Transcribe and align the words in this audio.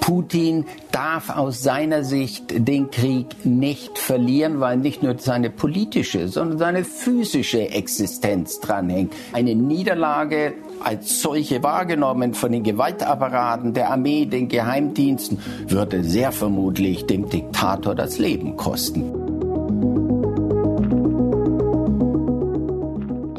Putin 0.00 0.66
darf 0.92 1.30
aus 1.30 1.62
seiner 1.62 2.04
Sicht 2.04 2.68
den 2.68 2.90
Krieg 2.90 3.46
nicht 3.46 3.98
verlieren, 3.98 4.60
weil 4.60 4.76
nicht 4.76 5.02
nur 5.02 5.18
seine 5.18 5.48
politische, 5.48 6.28
sondern 6.28 6.58
seine 6.58 6.84
physische 6.84 7.70
Existenz 7.70 8.60
dranhängt. 8.60 9.14
Eine 9.32 9.54
Niederlage 9.54 10.52
als 10.82 11.22
solche 11.22 11.62
wahrgenommen 11.62 12.34
von 12.34 12.52
den 12.52 12.62
Gewaltapparaten 12.62 13.72
der 13.72 13.90
Armee, 13.90 14.26
den 14.26 14.48
Geheimdiensten, 14.48 15.38
würde 15.68 16.04
sehr 16.04 16.32
vermutlich 16.32 17.06
dem 17.06 17.30
Diktator 17.30 17.94
das 17.94 18.18
Leben 18.18 18.56
kosten. 18.56 19.23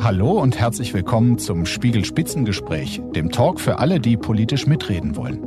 Hallo 0.06 0.34
und 0.34 0.60
herzlich 0.60 0.94
willkommen 0.94 1.40
zum 1.40 1.66
Spiegel 1.66 2.06
Spitzengespräch, 2.06 3.02
dem 3.16 3.32
Talk 3.32 3.60
für 3.60 3.80
alle, 3.80 4.00
die 4.00 4.18
politisch 4.18 4.68
mitreden 4.68 5.16
wollen. 5.16 5.40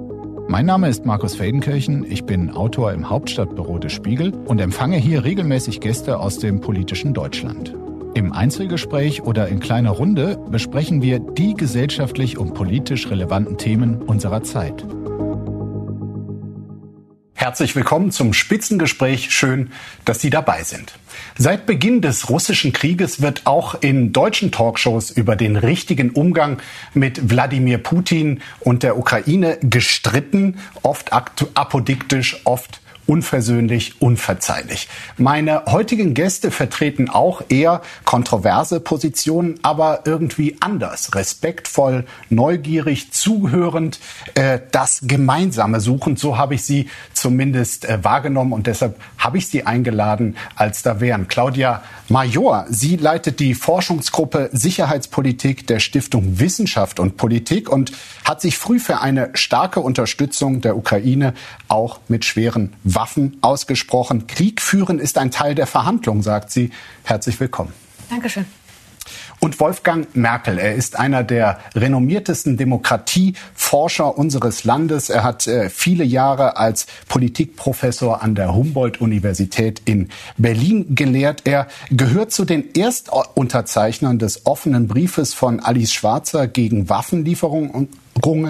Mein 0.48 0.66
Name 0.66 0.88
ist 0.88 1.06
Markus 1.06 1.37
Feldenkirchen, 1.37 2.05
ich 2.10 2.24
bin 2.24 2.50
Autor 2.50 2.92
im 2.92 3.09
Hauptstadtbüro 3.09 3.78
des 3.78 3.92
Spiegel 3.92 4.33
und 4.34 4.60
empfange 4.60 4.97
hier 4.97 5.23
regelmäßig 5.23 5.78
Gäste 5.78 6.19
aus 6.19 6.41
dem 6.41 6.60
politischen 6.60 7.14
Deutschland. 7.14 7.73
Im 8.14 8.33
Einzelgespräch 8.33 9.23
oder 9.23 9.47
in 9.47 9.60
kleiner 9.60 9.91
Runde 9.91 10.41
besprechen 10.50 11.02
wir 11.02 11.20
die 11.20 11.55
gesellschaftlich 11.55 12.36
und 12.36 12.55
politisch 12.55 13.09
relevanten 13.09 13.59
Themen 13.59 14.02
unserer 14.02 14.42
Zeit. 14.42 14.84
Herzlich 17.41 17.77
willkommen 17.77 18.10
zum 18.10 18.33
Spitzengespräch. 18.33 19.30
Schön, 19.30 19.70
dass 20.05 20.20
Sie 20.20 20.28
dabei 20.28 20.65
sind. 20.65 20.98
Seit 21.37 21.66
Beginn 21.66 22.01
des 22.01 22.30
russischen 22.30 22.73
Krieges 22.73 23.23
wird 23.23 23.47
auch 23.47 23.80
in 23.80 24.12
deutschen 24.12 24.51
Talkshows 24.51 25.12
über 25.12 25.37
den 25.37 25.55
richtigen 25.55 26.11
Umgang 26.11 26.59
mit 26.95 27.30
Wladimir 27.30 27.78
Putin 27.78 28.42
und 28.59 28.83
der 28.83 28.98
Ukraine 28.98 29.56
gestritten, 29.61 30.59
oft 30.83 31.12
apodiktisch, 31.12 32.41
oft 32.42 32.81
unversöhnlich, 33.09 34.00
unverzeihlich. 34.00 34.86
Meine 35.16 35.64
heutigen 35.66 36.12
Gäste 36.12 36.50
vertreten 36.50 37.09
auch 37.09 37.42
eher 37.48 37.81
kontroverse 38.05 38.81
Positionen, 38.81 39.59
aber 39.62 40.03
irgendwie 40.05 40.59
anders, 40.61 41.14
respektvoll, 41.14 42.05
neugierig, 42.28 43.11
zuhörend, 43.11 43.98
äh, 44.34 44.61
das 44.70 45.00
Gemeinsame 45.05 45.81
suchend. 45.81 46.19
So 46.19 46.36
habe 46.36 46.55
ich 46.55 46.64
sie 46.64 46.89
zumindest 47.20 47.84
äh, 47.84 48.02
wahrgenommen 48.02 48.52
und 48.52 48.66
deshalb 48.66 48.98
habe 49.19 49.38
ich 49.38 49.48
sie 49.48 49.66
eingeladen, 49.66 50.36
als 50.56 50.83
da 50.83 51.00
wären. 51.00 51.28
Claudia 51.28 51.83
Major, 52.08 52.66
sie 52.69 52.97
leitet 52.97 53.41
die 53.41 53.55
Forschungsgruppe 53.55 54.50
Sicherheitspolitik 54.52 55.66
der 55.66 55.80
Stiftung 55.80 56.38
Wissenschaft 56.38 57.00
und 57.00 57.16
Politik 57.16 57.69
und 57.70 57.92
hat 58.25 58.41
sich 58.41 58.56
früh 58.58 58.78
für 58.78 59.00
eine 59.00 59.30
starke 59.34 59.80
Unterstützung 59.80 60.60
der 60.60 60.77
Ukraine 60.77 61.34
auch 61.69 62.00
mit 62.08 62.25
schweren 62.25 62.72
Waffen 62.84 63.38
ausgesprochen. 63.41 64.27
Krieg 64.27 64.60
führen 64.60 64.98
ist 64.98 65.19
ein 65.19 65.30
Teil 65.30 65.55
der 65.55 65.66
Verhandlung, 65.66 66.22
sagt 66.22 66.50
sie. 66.50 66.70
Herzlich 67.05 67.38
willkommen. 67.41 67.72
Dankeschön. 68.10 68.47
Und 69.41 69.61
Wolfgang 69.61 70.14
Merkel, 70.17 70.59
er 70.59 70.75
ist 70.75 70.98
einer 70.98 71.23
der 71.23 71.61
renommiertesten 71.75 72.56
Demokratieforscher 72.56 74.19
unseres 74.19 74.65
Landes. 74.65 75.11
Er 75.11 75.23
hat 75.25 75.47
äh, 75.47 75.70
viele 75.70 76.05
Jahre 76.05 76.56
als 76.56 76.87
Politikprofessor 77.09 78.23
an 78.23 78.34
der 78.34 78.55
Humboldt-Universität 78.55 79.83
in 79.84 80.09
Berlin 80.37 80.95
gelehrt. 80.95 81.42
Er 81.45 81.69
gehört 81.91 82.33
zu 82.33 82.45
den 82.45 82.75
Erstunterzeichnern 82.75 84.19
des 84.19 84.47
offenen 84.47 84.89
Briefes 84.89 85.34
von 85.34 85.61
Alice 85.61 85.93
Schwarzer 85.93 86.48
gegen 86.48 86.89
Waffenlieferungen 86.89 87.98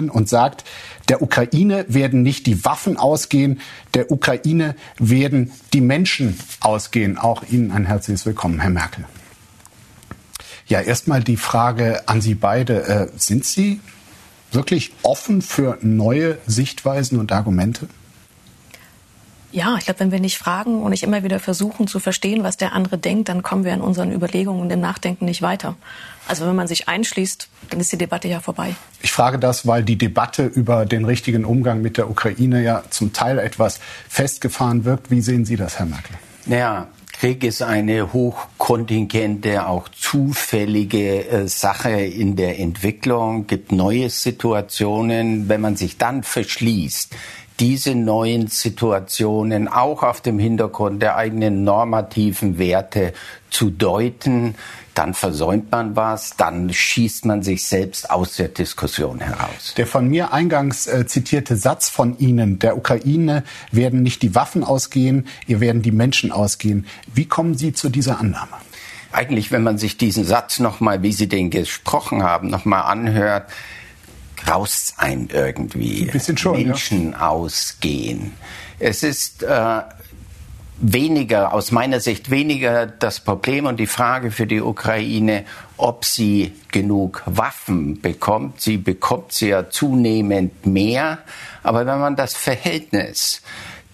und 0.09 0.29
sagt, 0.29 0.63
der 1.09 1.21
Ukraine 1.21 1.85
werden 1.87 2.21
nicht 2.21 2.47
die 2.47 2.65
Waffen 2.65 2.97
ausgehen, 2.97 3.59
der 3.93 4.11
Ukraine 4.11 4.75
werden 4.97 5.51
die 5.73 5.81
Menschen 5.81 6.39
ausgehen. 6.59 7.17
Auch 7.17 7.43
Ihnen 7.49 7.71
ein 7.71 7.85
herzliches 7.85 8.25
Willkommen, 8.25 8.59
Herr 8.59 8.71
Merkel. 8.71 9.05
Ja, 10.69 10.81
erstmal 10.81 11.23
die 11.23 11.35
Frage 11.35 12.07
an 12.07 12.21
Sie 12.21 12.35
beide. 12.35 12.83
Äh, 12.87 13.07
sind 13.17 13.43
Sie 13.43 13.81
wirklich 14.51 14.93
offen 15.01 15.41
für 15.41 15.79
neue 15.81 16.37
Sichtweisen 16.45 17.19
und 17.19 17.31
Argumente? 17.31 17.87
Ja, 19.51 19.77
ich 19.79 19.85
glaube, 19.85 20.01
wenn 20.01 20.11
wir 20.11 20.19
nicht 20.19 20.37
fragen 20.37 20.83
und 20.83 20.91
nicht 20.91 21.01
immer 21.01 21.23
wieder 21.23 21.39
versuchen 21.39 21.87
zu 21.87 21.99
verstehen, 21.99 22.43
was 22.43 22.55
der 22.55 22.73
andere 22.73 22.99
denkt, 22.99 23.29
dann 23.29 23.41
kommen 23.41 23.63
wir 23.63 23.73
in 23.73 23.81
unseren 23.81 24.11
Überlegungen 24.11 24.61
und 24.61 24.69
im 24.71 24.79
Nachdenken 24.79 25.25
nicht 25.25 25.41
weiter. 25.41 25.75
Also 26.27 26.45
wenn 26.45 26.55
man 26.55 26.67
sich 26.67 26.87
einschließt, 26.87 27.49
dann 27.71 27.79
ist 27.79 27.91
die 27.91 27.97
Debatte 27.97 28.27
ja 28.27 28.41
vorbei. 28.41 28.75
Ich 29.01 29.11
frage 29.11 29.39
das, 29.39 29.65
weil 29.65 29.83
die 29.83 29.97
Debatte 29.97 30.45
über 30.45 30.85
den 30.85 31.03
richtigen 31.03 31.45
Umgang 31.45 31.81
mit 31.81 31.97
der 31.97 32.11
Ukraine 32.11 32.61
ja 32.61 32.83
zum 32.91 33.11
Teil 33.11 33.39
etwas 33.39 33.79
festgefahren 34.07 34.85
wirkt. 34.85 35.09
Wie 35.09 35.21
sehen 35.21 35.45
Sie 35.45 35.55
das, 35.55 35.79
Herr 35.79 35.87
Merkel? 35.87 36.15
Naja, 36.45 36.87
Krieg 37.19 37.43
ist 37.43 37.61
eine 37.61 38.13
hochkontingente, 38.13 39.67
auch 39.67 39.89
zufällige 39.89 41.27
äh, 41.27 41.47
Sache 41.49 41.89
in 41.89 42.37
der 42.37 42.59
Entwicklung, 42.59 43.45
gibt 43.45 43.73
neue 43.73 44.09
Situationen. 44.09 45.49
Wenn 45.49 45.59
man 45.59 45.75
sich 45.75 45.97
dann 45.97 46.23
verschließt, 46.23 47.13
diese 47.59 47.93
neuen 47.93 48.47
Situationen 48.47 49.67
auch 49.67 50.01
auf 50.03 50.21
dem 50.21 50.39
Hintergrund 50.39 51.01
der 51.01 51.17
eigenen 51.17 51.63
normativen 51.63 52.57
Werte 52.57 53.13
zu 53.49 53.69
deuten, 53.69 54.55
dann 54.95 55.13
versäumt 55.13 55.71
man 55.71 55.95
was, 55.95 56.35
dann 56.37 56.71
schießt 56.71 57.25
man 57.25 57.43
sich 57.43 57.65
selbst 57.65 58.09
aus 58.11 58.35
der 58.35 58.49
Diskussion 58.49 59.19
heraus. 59.19 59.73
Der 59.77 59.87
von 59.87 60.07
mir 60.07 60.33
eingangs 60.33 60.87
äh, 60.87 61.05
zitierte 61.05 61.55
Satz 61.55 61.89
von 61.89 62.17
Ihnen, 62.17 62.59
der 62.59 62.77
Ukraine 62.77 63.43
werden 63.71 64.03
nicht 64.03 64.21
die 64.21 64.35
Waffen 64.35 64.63
ausgehen, 64.63 65.27
ihr 65.47 65.59
werden 65.59 65.81
die 65.81 65.91
Menschen 65.91 66.31
ausgehen. 66.31 66.85
Wie 67.13 67.25
kommen 67.25 67.57
Sie 67.57 67.73
zu 67.73 67.89
dieser 67.89 68.19
Annahme? 68.19 68.57
Eigentlich, 69.11 69.51
wenn 69.51 69.63
man 69.63 69.77
sich 69.77 69.97
diesen 69.97 70.23
Satz 70.23 70.59
nochmal, 70.59 71.01
wie 71.01 71.13
Sie 71.13 71.27
den 71.27 71.49
gesprochen 71.49 72.23
haben, 72.23 72.49
nochmal 72.49 72.83
anhört, 72.83 73.49
graust 74.43 74.95
ein 74.97 75.29
irgendwie. 75.31 76.09
Ein 76.11 76.37
schon, 76.37 76.55
Menschen 76.55 77.11
ja. 77.11 77.29
ausgehen. 77.29 78.33
Es 78.79 79.03
ist 79.03 79.43
äh, 79.43 79.81
weniger, 80.79 81.53
aus 81.53 81.71
meiner 81.71 81.99
Sicht 81.99 82.29
weniger 82.29 82.85
das 82.87 83.19
Problem 83.19 83.65
und 83.65 83.79
die 83.79 83.87
Frage 83.87 84.31
für 84.31 84.47
die 84.47 84.61
Ukraine, 84.61 85.45
ob 85.77 86.05
sie 86.05 86.53
genug 86.71 87.23
Waffen 87.25 88.01
bekommt. 88.01 88.61
Sie 88.61 88.77
bekommt 88.77 89.33
sie 89.33 89.49
ja 89.49 89.69
zunehmend 89.69 90.65
mehr. 90.65 91.19
Aber 91.63 91.85
wenn 91.85 91.99
man 91.99 92.15
das 92.15 92.35
Verhältnis 92.35 93.41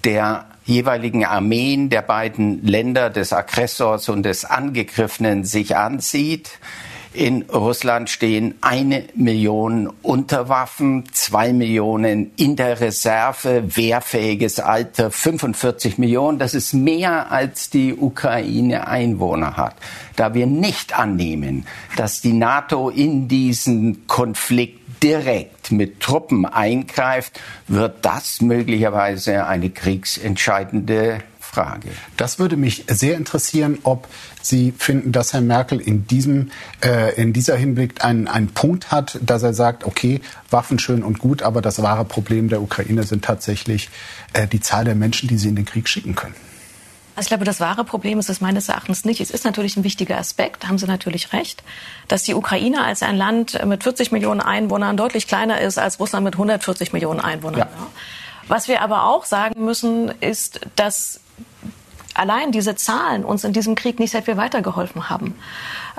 der 0.04 0.46
jeweiligen 0.66 1.26
Armeen 1.26 1.90
der 1.90 2.02
beiden 2.02 2.66
Länder, 2.66 3.10
des 3.10 3.34
Aggressors 3.34 4.10
und 4.10 4.24
des 4.24 4.46
Angegriffenen 4.46 5.44
sich 5.44 5.76
ansieht, 5.76 6.52
in 7.16 7.44
Russland 7.44 8.10
stehen 8.10 8.56
eine 8.62 9.06
Million 9.16 9.92
Unterwaffen, 10.02 11.06
zwei 11.14 11.54
Millionen 11.54 12.32
in 12.36 12.56
der 12.56 12.82
Reserve, 12.82 13.64
wehrfähiges 13.76 14.60
Alter 14.60 15.12
45 15.12 15.98
Millionen. 15.98 16.40
Das 16.40 16.54
ist 16.54 16.74
mehr 16.74 17.32
als 17.32 17.70
die 17.70 17.94
Ukraine 17.94 18.88
Einwohner 18.88 19.56
hat. 19.56 19.76
Da 20.16 20.34
wir 20.34 20.46
nicht 20.46 20.98
annehmen, 20.98 21.66
dass 21.96 22.22
die 22.22 22.34
NATO 22.34 22.90
in 22.90 23.28
diesen 23.28 24.08
Konflikt 24.08 24.86
direkt 25.02 25.72
mit 25.72 26.00
Truppen 26.00 26.46
eingreift, 26.46 27.40
wird 27.68 28.04
das 28.04 28.42
möglicherweise 28.42 29.46
eine 29.46 29.70
kriegsentscheidende 29.70 31.20
Frage. 31.56 31.90
Das 32.18 32.38
würde 32.38 32.58
mich 32.58 32.84
sehr 32.90 33.16
interessieren, 33.16 33.80
ob 33.84 34.08
Sie 34.42 34.74
finden, 34.78 35.14
dass 35.14 35.32
Herr 35.32 35.42
Merkel 35.42 35.80
in 35.80 36.06
diesem 36.06 36.52
äh, 36.84 37.16
in 37.16 37.32
dieser 37.32 37.56
Hinblick 37.56 38.04
einen, 38.04 38.28
einen 38.28 38.50
Punkt 38.50 38.92
hat, 38.92 39.18
dass 39.22 39.42
er 39.42 39.54
sagt, 39.54 39.86
okay, 39.86 40.20
Waffen 40.50 40.80
schön 40.80 41.02
und 41.02 41.20
gut, 41.20 41.44
aber 41.44 41.62
das 41.62 41.82
wahre 41.82 42.04
Problem 42.04 42.50
der 42.50 42.62
Ukraine 42.62 43.04
sind 43.04 43.24
tatsächlich 43.24 43.90
äh, 44.34 44.48
die 44.48 44.60
Zahl 44.60 44.84
der 44.84 44.96
Menschen, 44.96 45.30
die 45.30 45.38
sie 45.38 45.48
in 45.48 45.56
den 45.56 45.66
Krieg 45.66 45.88
schicken 45.88 46.14
können. 46.16 46.36
Also 47.16 47.28
ich 47.28 47.30
glaube, 47.30 47.46
das 47.46 47.62
wahre 47.62 47.86
Problem 47.86 48.20
ist 48.20 48.30
es 48.30 48.42
meines 48.42 48.68
Erachtens 48.68 49.06
nicht. 49.06 49.22
Es 49.22 49.32
ist 49.32 49.46
natürlich 49.46 49.78
ein 49.78 49.86
wichtiger 49.86 50.18
Aspekt, 50.18 50.64
da 50.64 50.68
haben 50.68 50.78
Sie 50.78 50.86
natürlich 50.86 51.32
recht, 51.32 51.64
dass 52.10 52.24
die 52.24 52.34
Ukraine 52.34 52.84
als 52.84 53.02
ein 53.02 53.16
Land 53.16 53.66
mit 53.66 53.84
40 53.84 54.12
Millionen 54.12 54.42
Einwohnern 54.42 54.98
deutlich 54.98 55.26
kleiner 55.26 55.62
ist 55.62 55.78
als 55.78 56.02
Russland 56.02 56.26
mit 56.26 56.34
140 56.34 56.92
Millionen 56.92 57.22
Einwohnern. 57.22 57.60
Ja. 57.60 57.70
Was 58.48 58.68
wir 58.68 58.82
aber 58.82 59.06
auch 59.06 59.26
sagen 59.26 59.64
müssen, 59.64 60.12
ist, 60.20 60.60
dass 60.76 61.22
allein 62.14 62.52
diese 62.52 62.76
Zahlen 62.76 63.24
uns 63.24 63.44
in 63.44 63.54
diesem 63.54 63.76
Krieg 63.76 64.00
nicht 64.00 64.12
sehr 64.12 64.24
viel 64.24 64.38
weitergeholfen 64.38 65.10
haben. 65.10 65.36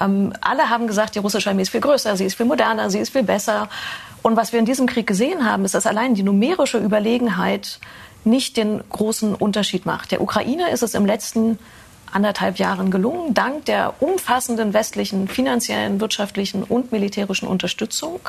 Ähm, 0.00 0.32
alle 0.40 0.70
haben 0.70 0.86
gesagt, 0.86 1.14
die 1.14 1.18
russische 1.20 1.50
Armee 1.50 1.62
ist 1.62 1.70
viel 1.70 1.80
größer, 1.80 2.16
sie 2.16 2.24
ist 2.24 2.36
viel 2.36 2.46
moderner, 2.46 2.90
sie 2.90 2.98
ist 2.98 3.10
viel 3.10 3.22
besser. 3.22 3.68
Und 4.22 4.36
was 4.36 4.52
wir 4.52 4.58
in 4.58 4.64
diesem 4.64 4.86
Krieg 4.86 5.06
gesehen 5.06 5.48
haben, 5.48 5.64
ist, 5.64 5.74
dass 5.74 5.86
allein 5.86 6.14
die 6.14 6.22
numerische 6.22 6.78
Überlegenheit 6.78 7.78
nicht 8.24 8.56
den 8.56 8.82
großen 8.90 9.34
Unterschied 9.34 9.86
macht. 9.86 10.10
Der 10.10 10.20
Ukraine 10.20 10.70
ist 10.70 10.82
es 10.82 10.94
im 10.94 11.06
letzten 11.06 11.58
anderthalb 12.12 12.58
Jahren 12.58 12.90
gelungen, 12.90 13.34
dank 13.34 13.66
der 13.66 13.94
umfassenden 14.00 14.72
westlichen 14.72 15.28
finanziellen, 15.28 16.00
wirtschaftlichen 16.00 16.62
und 16.62 16.92
militärischen 16.92 17.46
Unterstützung 17.46 18.20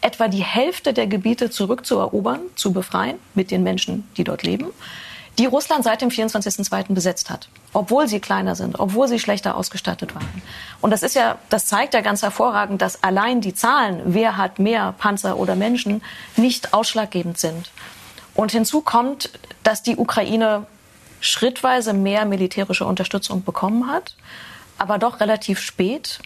etwa 0.00 0.28
die 0.28 0.42
Hälfte 0.42 0.92
der 0.92 1.06
Gebiete 1.06 1.50
zurückzuerobern, 1.50 2.40
zu 2.54 2.72
befreien 2.72 3.16
mit 3.34 3.50
den 3.50 3.62
Menschen, 3.62 4.08
die 4.16 4.24
dort 4.24 4.42
leben, 4.42 4.66
die 5.38 5.46
Russland 5.46 5.84
seit 5.84 6.00
dem 6.00 6.08
24.02. 6.08 6.94
besetzt 6.94 7.30
hat, 7.30 7.48
obwohl 7.72 8.08
sie 8.08 8.20
kleiner 8.20 8.54
sind, 8.54 8.78
obwohl 8.78 9.06
sie 9.08 9.18
schlechter 9.18 9.56
ausgestattet 9.56 10.14
waren. 10.14 10.42
Und 10.80 10.90
das 10.90 11.02
ist 11.02 11.14
ja, 11.14 11.38
das 11.50 11.66
zeigt 11.66 11.94
ja 11.94 12.00
ganz 12.00 12.22
hervorragend, 12.22 12.80
dass 12.80 13.02
allein 13.02 13.40
die 13.40 13.54
Zahlen, 13.54 14.00
wer 14.06 14.36
hat 14.36 14.58
mehr 14.58 14.94
Panzer 14.96 15.36
oder 15.36 15.54
Menschen, 15.54 16.02
nicht 16.36 16.72
ausschlaggebend 16.72 17.38
sind. 17.38 17.70
Und 18.34 18.52
hinzu 18.52 18.80
kommt, 18.80 19.30
dass 19.62 19.82
die 19.82 19.96
Ukraine 19.96 20.66
schrittweise 21.20 21.92
mehr 21.92 22.24
militärische 22.24 22.84
Unterstützung 22.84 23.44
bekommen 23.44 23.88
hat, 23.90 24.14
aber 24.78 24.98
doch 24.98 25.20
relativ 25.20 25.60
spät 25.60 26.20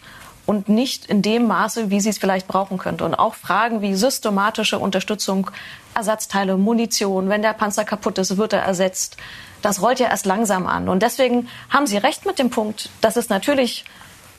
und 0.50 0.68
nicht 0.68 1.06
in 1.06 1.22
dem 1.22 1.46
Maße, 1.46 1.90
wie 1.90 2.00
sie 2.00 2.08
es 2.08 2.18
vielleicht 2.18 2.48
brauchen 2.48 2.76
könnte. 2.76 3.04
Und 3.04 3.14
auch 3.14 3.36
Fragen 3.36 3.82
wie 3.82 3.94
systematische 3.94 4.80
Unterstützung, 4.80 5.48
Ersatzteile, 5.94 6.56
Munition, 6.56 7.28
wenn 7.28 7.40
der 7.40 7.52
Panzer 7.52 7.84
kaputt 7.84 8.18
ist, 8.18 8.36
wird 8.36 8.52
er 8.52 8.62
ersetzt. 8.62 9.16
Das 9.62 9.80
rollt 9.80 10.00
ja 10.00 10.08
erst 10.08 10.26
langsam 10.26 10.66
an. 10.66 10.88
Und 10.88 11.04
deswegen 11.04 11.46
haben 11.68 11.86
Sie 11.86 11.98
recht 11.98 12.26
mit 12.26 12.40
dem 12.40 12.50
Punkt, 12.50 12.90
dass 13.00 13.14
es 13.14 13.28
natürlich 13.28 13.84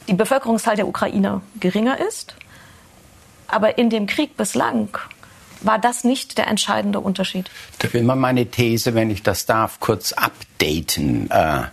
die 0.09 0.13
Bevölkerungszahl 0.13 0.75
der 0.75 0.89
Ukraine 0.89 1.39
geringer 1.61 1.97
ist. 2.05 2.35
Aber 3.47 3.77
in 3.77 3.89
dem 3.89 4.05
Krieg 4.05 4.35
bislang 4.35 4.89
war 5.61 5.79
das 5.79 6.03
nicht 6.03 6.37
der 6.37 6.47
entscheidende 6.47 6.99
Unterschied. 6.99 7.49
Ich 7.81 7.93
will 7.93 8.03
mal 8.03 8.17
meine 8.17 8.47
These, 8.47 8.95
wenn 8.95 9.11
ich 9.11 9.23
das 9.23 9.45
darf, 9.45 9.79
kurz 9.79 10.11
updaten. 10.11 11.31
Äh, 11.31 11.63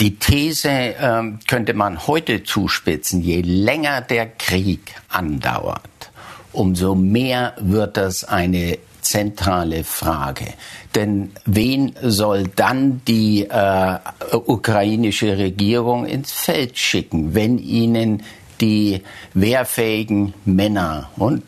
die 0.00 0.18
These 0.18 0.70
äh, 0.70 1.22
könnte 1.46 1.74
man 1.74 2.06
heute 2.06 2.42
zuspitzen, 2.42 3.20
je 3.20 3.42
länger 3.42 4.00
der 4.00 4.26
Krieg 4.26 4.94
andauert, 5.08 6.10
umso 6.52 6.94
mehr 6.94 7.54
wird 7.60 7.98
das 7.98 8.24
eine 8.24 8.78
zentrale 9.02 9.84
Frage. 9.84 10.46
Denn 10.94 11.32
wen 11.44 11.94
soll 12.02 12.48
dann 12.48 13.02
die 13.06 13.46
äh, 13.48 13.98
ukrainische 14.32 15.36
Regierung 15.36 16.06
ins 16.06 16.32
Feld 16.32 16.78
schicken, 16.78 17.34
wenn 17.34 17.58
ihnen 17.58 18.22
die 18.60 19.02
wehrfähigen 19.34 20.34
Männer 20.44 21.10
und 21.16 21.44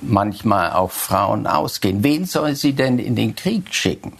manchmal 0.00 0.72
auch 0.72 0.90
Frauen 0.90 1.46
ausgehen. 1.46 2.02
Wen 2.02 2.24
soll 2.24 2.56
sie 2.56 2.72
denn 2.72 2.98
in 2.98 3.14
den 3.14 3.36
Krieg 3.36 3.72
schicken? 3.72 4.12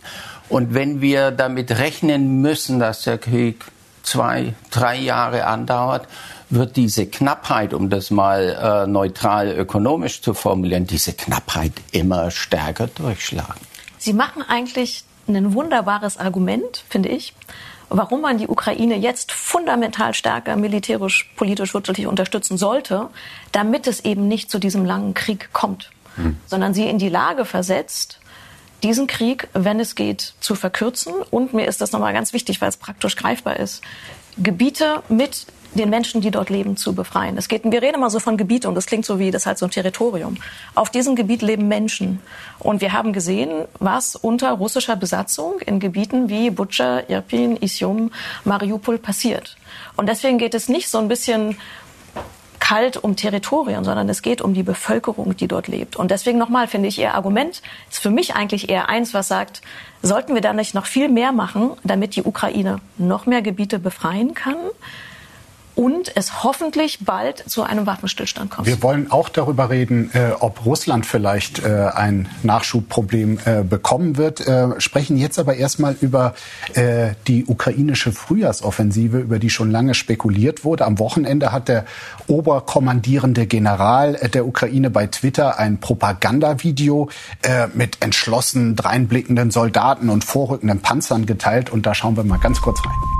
Und 0.49 0.75
wenn 0.75 1.01
wir 1.01 1.33
damit 1.33 1.73
rechnen 1.73 2.41
müssen, 2.41 2.79
dass 2.79 3.03
der 3.03 3.19
Krieg 3.19 3.65
zwei, 4.07 4.55
drei 4.71 4.97
Jahre 4.97 5.47
andauert, 5.47 6.07
wird 6.49 6.77
diese 6.77 7.07
Knappheit, 7.07 7.75
um 7.75 7.91
das 7.91 8.11
mal 8.11 8.85
äh, 8.85 8.87
neutral 8.87 9.49
ökonomisch 9.49 10.23
zu 10.23 10.33
formulieren, 10.33 10.87
diese 10.87 11.13
Knappheit 11.13 11.73
immer 11.91 12.31
stärker 12.31 12.87
durchschlagen. 12.87 13.61
Sie 13.99 14.13
machen 14.13 14.43
eigentlich 14.43 15.05
ein 15.27 15.55
wunderbares 15.55 16.19
Argument, 16.19 16.85
finde 16.89 17.09
ich, 17.09 17.35
warum 17.89 18.21
man 18.21 18.39
die 18.39 18.47
Ukraine 18.47 18.97
jetzt 18.97 19.33
fundamental 19.33 20.15
stärker 20.15 20.57
militärisch, 20.57 21.31
politisch, 21.37 21.75
wirtschaftlich 21.75 22.07
unterstützen 22.07 22.59
sollte, 22.59 23.09
damit 23.51 23.89
es 23.89 24.05
eben 24.05 24.29
nicht 24.29 24.51
zu 24.51 24.61
diesem 24.61 24.85
langen 24.85 25.15
Krieg 25.15 25.49
kommt, 25.53 25.91
hm. 26.15 26.37
sondern 26.47 26.75
sie 26.75 26.89
in 26.89 26.99
die 26.99 27.09
Lage 27.09 27.45
versetzt, 27.45 28.21
diesen 28.87 29.09
Krieg, 29.09 29.49
wenn 29.53 29.81
es 29.81 29.97
geht, 29.97 30.35
zu 30.39 30.55
verkürzen. 30.55 31.13
Und 31.31 31.53
mir 31.53 31.67
ist 31.67 31.81
das 31.81 31.91
nochmal 31.91 32.13
ganz 32.13 32.33
wichtig, 32.33 32.61
weil 32.61 32.69
es 32.69 32.77
praktisch 32.77 33.17
greifbar 33.17 33.59
ist, 33.59 33.83
Gebiete 34.39 35.03
mit 35.09 35.47
den 35.75 35.91
Menschen, 35.91 36.21
die 36.21 36.31
dort 36.31 36.51
leben, 36.51 36.77
zu 36.77 36.95
befreien. 36.95 37.37
Es 37.37 37.49
geht, 37.49 37.65
wir 37.65 37.83
reden 37.83 37.97
immer 37.97 38.11
so 38.11 38.21
von 38.21 38.37
Gebiete 38.37 38.69
und 38.69 38.77
das 38.77 38.87
klingt 38.87 39.05
so 39.05 39.19
wie, 39.19 39.31
das 39.31 39.43
ist 39.43 39.47
halt 39.47 39.59
so 39.59 39.67
ein 39.67 39.71
Territorium. 39.73 40.37
Auf 40.75 40.91
diesem 40.91 41.17
Gebiet 41.17 41.43
leben 41.43 41.69
Menschen. 41.69 42.21
Und 42.61 42.81
wir 42.81 42.93
haben 42.93 43.13
gesehen, 43.13 43.67
was 43.81 44.15
unter 44.15 44.53
russischer 44.53 44.97
Besatzung 44.97 45.59
in 45.61 45.81
Gebieten 45.81 46.29
wie 46.29 46.51
Butscha, 46.51 47.03
Irpin, 47.09 47.57
Isium, 47.57 48.13
Mariupol 48.45 48.99
passiert. 48.99 49.57
Und 49.97 50.09
deswegen 50.09 50.39
geht 50.39 50.55
es 50.55 50.69
nicht 50.69 50.89
so 50.89 50.99
ein 50.99 51.09
bisschen 51.09 51.59
kalt 52.67 52.97
um 52.97 53.15
Territorien, 53.15 53.85
sondern 53.85 54.09
es 54.09 54.23
geht 54.23 54.43
um 54.43 54.53
die 54.53 54.65
Bevölkerung, 54.65 55.37
die 55.37 55.47
dort 55.47 55.69
lebt. 55.69 55.95
Und 55.95 56.11
deswegen 56.11 56.37
nochmal 56.37 56.67
finde 56.67 56.89
ich 56.89 56.99
Ihr 56.99 57.15
Argument 57.15 57.63
ist 57.89 58.03
für 58.03 58.11
mich 58.11 58.35
eigentlich 58.35 58.69
eher 58.69 58.89
eins, 58.89 59.15
was 59.15 59.29
sagt, 59.29 59.63
sollten 60.03 60.35
wir 60.35 60.41
da 60.41 60.53
nicht 60.53 60.75
noch 60.75 60.87
viel 60.87 61.09
mehr 61.09 61.31
machen, 61.31 61.71
damit 61.85 62.17
die 62.17 62.25
Ukraine 62.25 62.81
noch 62.99 63.25
mehr 63.25 63.41
Gebiete 63.41 63.79
befreien 63.79 64.35
kann? 64.35 64.57
Und 65.77 66.11
es 66.17 66.43
hoffentlich 66.43 67.05
bald 67.05 67.49
zu 67.49 67.63
einem 67.63 67.87
Waffenstillstand 67.87 68.51
kommt. 68.51 68.67
Wir 68.67 68.83
wollen 68.83 69.11
auch 69.11 69.29
darüber 69.29 69.71
reden, 69.71 70.11
äh, 70.15 70.33
ob 70.41 70.65
Russland 70.65 71.07
vielleicht 71.07 71.63
äh, 71.63 71.91
ein 71.95 72.29
Nachschubproblem 72.43 73.39
äh, 73.45 73.63
bekommen 73.63 74.17
wird, 74.17 74.41
äh, 74.41 74.81
sprechen 74.81 75.19
jetzt 75.19 75.39
aber 75.39 75.55
erstmal 75.55 75.95
über 76.01 76.35
äh, 76.75 77.11
die 77.29 77.45
ukrainische 77.45 78.11
Frühjahrsoffensive, 78.11 79.21
über 79.21 79.39
die 79.39 79.51
schon 79.51 79.71
lange 79.71 79.95
spekuliert 79.95 80.65
wurde. 80.65 80.87
Am 80.87 80.99
Wochenende 80.99 81.53
hat 81.53 81.69
der 81.69 81.85
oberkommandierende 82.27 83.47
General 83.47 84.15
äh, 84.15 84.31
der 84.31 84.47
Ukraine 84.47 84.89
bei 84.89 85.07
Twitter 85.07 85.59
ein 85.59 85.79
Propagandavideo 85.79 87.11
mit 87.75 88.03
entschlossen 88.03 88.77
dreinblickenden 88.77 89.51
Soldaten 89.51 90.09
und 90.09 90.25
vorrückenden 90.25 90.81
Panzern 90.81 91.27
geteilt 91.27 91.71
und 91.71 91.85
da 91.87 91.95
schauen 91.95 92.17
wir 92.17 92.25
mal 92.25 92.39
ganz 92.39 92.61
kurz 92.61 92.81
rein 92.85 93.16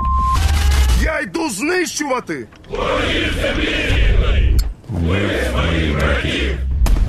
Я 1.46 1.46
йду 1.46 1.50
знищувати! 1.50 2.46
Ворогів 2.70 3.34
землі 3.42 3.68
рідної! 3.88 4.56
Вбив 4.88 5.56
моїх 5.56 5.96
братів! 5.96 6.58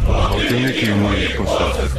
Гвалтівників 0.06 0.98
моїх 0.98 1.38
посад! 1.38 1.90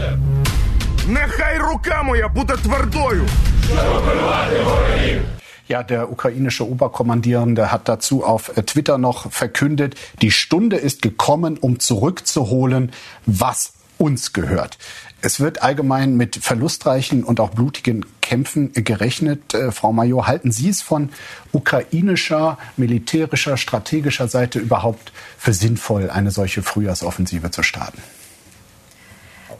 Нехай 1.08 1.58
рука 1.58 2.02
моя 2.02 2.28
буде 2.28 2.56
твердою! 2.56 3.28
Щоб 3.66 4.02
вбивати 4.02 4.62
ворогів! 4.64 5.22
Ja, 5.68 5.82
der 5.82 6.10
ukrainische 6.10 6.64
Oberkommandierende 6.64 7.72
hat 7.72 7.88
dazu 7.88 8.22
auf 8.22 8.52
Twitter 8.66 8.98
noch 8.98 9.32
verkündet, 9.32 9.92
die 10.22 10.30
Stunde 10.30 10.76
ist 10.76 11.00
gekommen, 11.02 11.56
um 11.58 11.80
zurückzuholen, 11.80 12.92
was 13.26 13.72
uns 13.98 14.32
gehört. 14.32 14.78
Es 15.21 15.39
wird 15.39 15.61
allgemein 15.61 16.15
mit 16.15 16.37
verlustreichen 16.37 17.23
und 17.23 17.39
auch 17.39 17.49
blutigen 17.49 18.05
Kämpfen 18.21 18.71
gerechnet. 18.73 19.53
Äh, 19.53 19.71
Frau 19.71 19.91
Major, 19.91 20.27
halten 20.27 20.51
Sie 20.51 20.69
es 20.69 20.81
von 20.81 21.09
ukrainischer, 21.51 22.57
militärischer, 22.77 23.57
strategischer 23.57 24.27
Seite 24.27 24.59
überhaupt 24.59 25.11
für 25.37 25.51
sinnvoll, 25.51 26.09
eine 26.09 26.31
solche 26.31 26.63
Frühjahrsoffensive 26.63 27.51
zu 27.51 27.63
starten? 27.63 28.01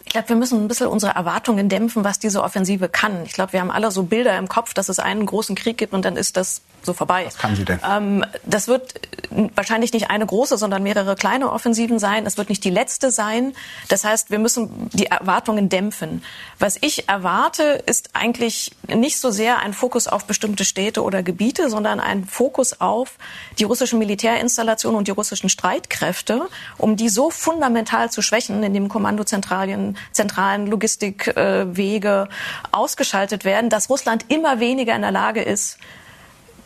Ich 0.06 0.13
glaube, 0.13 0.29
wir 0.29 0.38
müssen 0.38 0.63
ein 0.63 0.67
bisschen 0.67 0.87
unsere 0.87 1.13
Erwartungen 1.13 1.69
dämpfen, 1.69 2.04
was 2.04 2.18
diese 2.18 2.42
Offensive 2.42 2.89
kann. 2.89 3.25
Ich 3.25 3.33
glaube, 3.33 3.54
wir 3.54 3.59
haben 3.59 3.69
alle 3.69 3.92
so 3.92 4.04
Bilder 4.04 4.37
im 4.39 4.47
Kopf, 4.47 4.73
dass 4.73 4.89
es 4.89 4.97
einen 4.97 5.25
großen 5.25 5.56
Krieg 5.56 5.78
gibt 5.78 5.94
und 5.94 6.04
dann 6.04 6.16
ist 6.16 6.35
das 6.35 6.61
so 6.83 6.94
vorbei. 6.94 7.26
Was 7.26 7.38
kann 7.38 7.56
sie 7.56 7.66
denn? 7.66 7.80
Ähm, 7.88 8.26
das 8.45 8.68
wird 8.68 8.94
wahrscheinlich 9.56 9.94
nicht 9.94 10.09
eine 10.09 10.26
große, 10.26 10.57
sondern 10.57 10.83
mehrere 10.83 11.16
kleine 11.16 11.52
Offensiven 11.52 12.00
sein. 12.00 12.26
Es 12.26 12.38
wird 12.38 12.50
nicht 12.50 12.64
die 12.64 12.69
letzte 12.69 13.12
sein. 13.12 13.54
Das 13.88 14.04
heißt, 14.04 14.31
wir 14.31 14.40
müssen 14.40 14.90
die 14.94 15.06
Erwartungen 15.07 15.69
dämpfen. 15.69 16.24
Was 16.57 16.78
ich 16.81 17.07
erwarte, 17.09 17.64
ist 17.86 18.09
eigentlich 18.14 18.71
nicht 18.88 19.19
so 19.19 19.31
sehr 19.31 19.59
ein 19.59 19.74
Fokus 19.74 20.07
auf 20.07 20.26
bestimmte 20.26 20.66
Städte 20.66 21.04
oder 21.04 21.24
Gebiete, 21.24 21.69
sondern 21.69 22.00
ein 22.00 22.26
Fokus 22.26 22.81
auf 22.81 23.18
die 23.59 23.64
russischen 23.64 24.00
Militärinstallationen 24.00 24.98
und 24.98 25.07
die 25.07 25.12
russischen 25.12 25.50
Streitkräfte, 25.50 26.48
um 26.78 26.95
die 26.95 27.09
so 27.09 27.30
fundamental 27.30 28.09
zu 28.09 28.21
schwächen, 28.21 28.64
indem 28.64 28.90
Kommandozentralien, 28.90 29.98
zentralen 30.12 30.68
Logistikwege 30.68 32.28
äh, 32.30 32.36
ausgeschaltet 32.71 33.45
werden, 33.45 33.69
dass 33.69 33.90
Russland 33.90 34.26
immer 34.30 34.59
weniger 34.59 34.95
in 34.95 35.02
der 35.02 35.12
Lage 35.12 35.42
ist, 35.42 35.78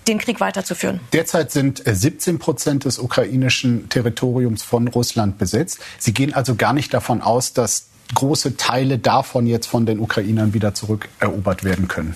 den 0.07 0.17
Krieg 0.17 0.39
weiterzuführen. 0.39 1.00
Derzeit 1.12 1.51
sind 1.51 1.83
17 1.86 2.36
äh, 2.36 2.38
Prozent 2.39 2.86
des 2.86 3.00
ukrainischen 3.00 3.89
Territoriums 3.89 4.63
von 4.63 4.88
Russland 4.88 5.38
besetzt. 5.38 5.79
Sie 5.98 6.13
gehen 6.13 6.33
also 6.33 6.55
gar 6.55 6.74
nicht 6.74 6.93
davon 6.93 7.22
aus, 7.22 7.53
dass 7.53 7.88
große 8.15 8.57
Teile 8.57 9.00
davon 9.00 9.48
jetzt 9.48 9.67
von 9.67 9.86
den 9.86 10.00
Ukrainern 10.00 10.53
wieder 10.53 10.74
zurückerobert 10.74 11.63
werden 11.63 11.88
können. 11.88 12.15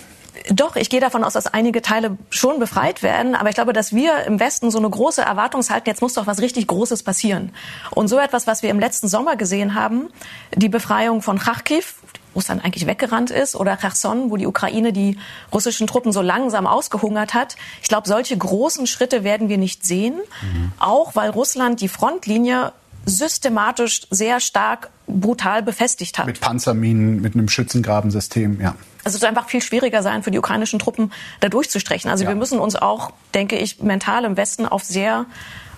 Doch, 0.49 0.75
ich 0.75 0.89
gehe 0.89 1.01
davon 1.01 1.23
aus, 1.23 1.33
dass 1.33 1.47
einige 1.47 1.81
Teile 1.81 2.17
schon 2.29 2.59
befreit 2.59 3.03
werden. 3.03 3.35
Aber 3.35 3.49
ich 3.49 3.55
glaube, 3.55 3.73
dass 3.73 3.93
wir 3.93 4.23
im 4.25 4.39
Westen 4.39 4.71
so 4.71 4.77
eine 4.77 4.89
große 4.89 5.21
Erwartung 5.21 5.61
halten, 5.67 5.89
jetzt 5.89 6.01
muss 6.01 6.13
doch 6.13 6.27
was 6.27 6.39
richtig 6.39 6.67
Großes 6.67 7.03
passieren. 7.03 7.51
Und 7.91 8.07
so 8.07 8.17
etwas, 8.17 8.47
was 8.47 8.63
wir 8.63 8.69
im 8.69 8.79
letzten 8.79 9.07
Sommer 9.07 9.35
gesehen 9.35 9.75
haben, 9.75 10.09
die 10.55 10.69
Befreiung 10.69 11.21
von 11.21 11.39
Kharkiv, 11.39 11.95
Russland 12.37 12.63
eigentlich 12.63 12.85
weggerannt 12.85 13.31
ist, 13.31 13.55
oder 13.55 13.75
Cherson, 13.77 14.29
wo 14.29 14.37
die 14.37 14.45
Ukraine 14.45 14.93
die 14.93 15.17
russischen 15.51 15.87
Truppen 15.87 16.11
so 16.11 16.21
langsam 16.21 16.67
ausgehungert 16.67 17.33
hat. 17.33 17.55
Ich 17.81 17.89
glaube, 17.89 18.07
solche 18.07 18.37
großen 18.37 18.85
Schritte 18.85 19.23
werden 19.23 19.49
wir 19.49 19.57
nicht 19.57 19.83
sehen, 19.83 20.19
mhm. 20.43 20.71
auch 20.77 21.15
weil 21.15 21.31
Russland 21.31 21.81
die 21.81 21.87
Frontlinie 21.87 22.73
systematisch 23.07 24.05
sehr 24.11 24.39
stark 24.39 24.89
brutal 25.07 25.63
befestigt 25.63 26.19
hat. 26.19 26.25
Mit 26.25 26.41
Panzerminen, 26.41 27.21
mit 27.21 27.33
einem 27.33 27.49
Schützengrabensystem, 27.49 28.59
ja. 28.61 28.75
Also 29.03 29.15
es 29.15 29.21
wird 29.21 29.29
einfach 29.29 29.49
viel 29.49 29.61
schwieriger 29.61 30.03
sein 30.03 30.21
für 30.21 30.31
die 30.31 30.37
ukrainischen 30.37 30.79
Truppen, 30.79 31.13
da 31.39 31.47
durchzustrechen. 31.47 32.11
Also 32.11 32.25
ja. 32.25 32.29
wir 32.29 32.35
müssen 32.35 32.59
uns 32.59 32.75
auch, 32.75 33.13
denke 33.33 33.57
ich, 33.57 33.81
mental 33.81 34.25
im 34.25 34.35
Westen 34.35 34.65
auf 34.65 34.83
sehr 34.83 35.25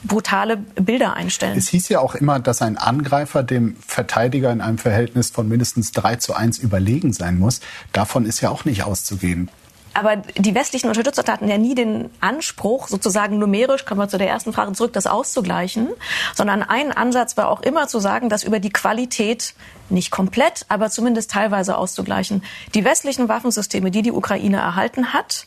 brutale 0.04 0.58
Bilder 0.58 1.14
einstellen. 1.14 1.58
Es 1.58 1.68
hieß 1.68 1.90
ja 1.90 2.00
auch 2.00 2.16
immer, 2.16 2.40
dass 2.40 2.64
ein 2.64 2.78
Angreifer 2.78 3.44
dem 3.44 3.76
Verteidiger 3.86 4.52
in 4.52 4.62
einem 4.62 4.80
Verhältnis 4.80 5.30
von 5.30 5.48
mindestens 5.48 5.92
3 5.92 6.16
zu 6.16 6.34
1 6.34 6.58
überlegen 6.58 7.14
sein 7.14 7.38
muss. 7.38 7.60
Davon 7.92 8.26
ist 8.26 8.42
ja 8.42 8.50
auch 8.50 8.66
nicht 8.66 8.84
auszugehen. 8.84 9.50
Aber 10.00 10.16
die 10.16 10.56
westlichen 10.56 10.88
Unterstützer 10.88 11.30
hatten 11.30 11.50
ja 11.50 11.58
nie 11.58 11.76
den 11.76 12.10
Anspruch, 12.22 12.88
sozusagen 12.88 13.38
numerisch, 13.38 13.84
kommen 13.84 14.00
wir 14.00 14.08
zu 14.08 14.18
der 14.18 14.30
ersten 14.30 14.54
Frage 14.54 14.72
zurück, 14.72 14.94
das 14.94 15.08
auszugleichen, 15.08 15.90
sondern 16.34 16.64
ein 16.64 16.94
Ansatz 16.94 17.36
war 17.36 17.50
auch 17.50 17.60
immer 17.60 17.90
zu 17.90 18.00
sagen, 18.00 18.30
dass 18.30 18.46
über 18.46 18.62
die 18.62 18.70
Qualität 18.70 19.56
nicht 19.90 20.10
komplett, 20.10 20.66
aber 20.70 20.90
zumindest 20.90 21.32
teilweise 21.32 21.76
auszugleichen. 21.76 22.46
Die 22.76 22.86
westlichen 22.86 23.28
Waffensysteme, 23.28 23.92
die 23.92 24.02
die 24.02 24.14
Ukraine 24.14 24.58
erhalten 24.58 25.12
hat, 25.12 25.46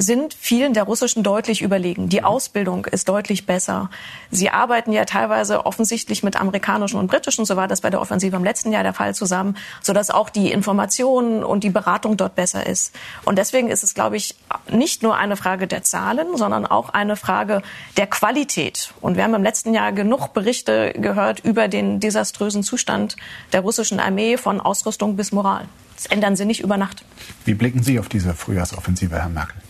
sind 0.00 0.34
vielen 0.34 0.72
der 0.72 0.84
russischen 0.84 1.22
deutlich 1.22 1.60
überlegen. 1.60 2.08
Die 2.08 2.24
Ausbildung 2.24 2.86
ist 2.86 3.08
deutlich 3.08 3.44
besser. 3.44 3.90
Sie 4.30 4.48
arbeiten 4.48 4.92
ja 4.92 5.04
teilweise 5.04 5.66
offensichtlich 5.66 6.22
mit 6.22 6.40
amerikanischen 6.40 6.98
und 6.98 7.08
britischen, 7.08 7.44
so 7.44 7.54
war 7.54 7.68
das 7.68 7.82
bei 7.82 7.90
der 7.90 8.00
Offensive 8.00 8.34
im 8.34 8.42
letzten 8.42 8.72
Jahr 8.72 8.82
der 8.82 8.94
Fall 8.94 9.14
zusammen, 9.14 9.58
sodass 9.82 10.10
auch 10.10 10.30
die 10.30 10.50
Information 10.50 11.44
und 11.44 11.64
die 11.64 11.70
Beratung 11.70 12.16
dort 12.16 12.34
besser 12.34 12.66
ist. 12.66 12.94
Und 13.26 13.36
deswegen 13.36 13.68
ist 13.68 13.84
es, 13.84 13.92
glaube 13.92 14.16
ich, 14.16 14.34
nicht 14.70 15.02
nur 15.02 15.16
eine 15.16 15.36
Frage 15.36 15.66
der 15.66 15.82
Zahlen, 15.82 16.36
sondern 16.36 16.64
auch 16.64 16.88
eine 16.88 17.16
Frage 17.16 17.60
der 17.98 18.06
Qualität. 18.06 18.94
Und 19.02 19.16
wir 19.16 19.24
haben 19.24 19.34
im 19.34 19.42
letzten 19.42 19.74
Jahr 19.74 19.92
genug 19.92 20.32
Berichte 20.32 20.94
gehört 20.96 21.40
über 21.40 21.68
den 21.68 22.00
desaströsen 22.00 22.62
Zustand 22.62 23.16
der 23.52 23.60
russischen 23.60 24.00
Armee 24.00 24.38
von 24.38 24.60
Ausrüstung 24.62 25.16
bis 25.16 25.30
Moral. 25.30 25.66
Das 25.96 26.06
ändern 26.06 26.34
sie 26.34 26.46
nicht 26.46 26.60
über 26.60 26.78
Nacht. 26.78 27.04
Wie 27.44 27.52
blicken 27.52 27.82
Sie 27.82 27.98
auf 27.98 28.08
diese 28.08 28.32
Frühjahrsoffensive, 28.32 29.16
Herr 29.16 29.28
Merkel? 29.28 29.60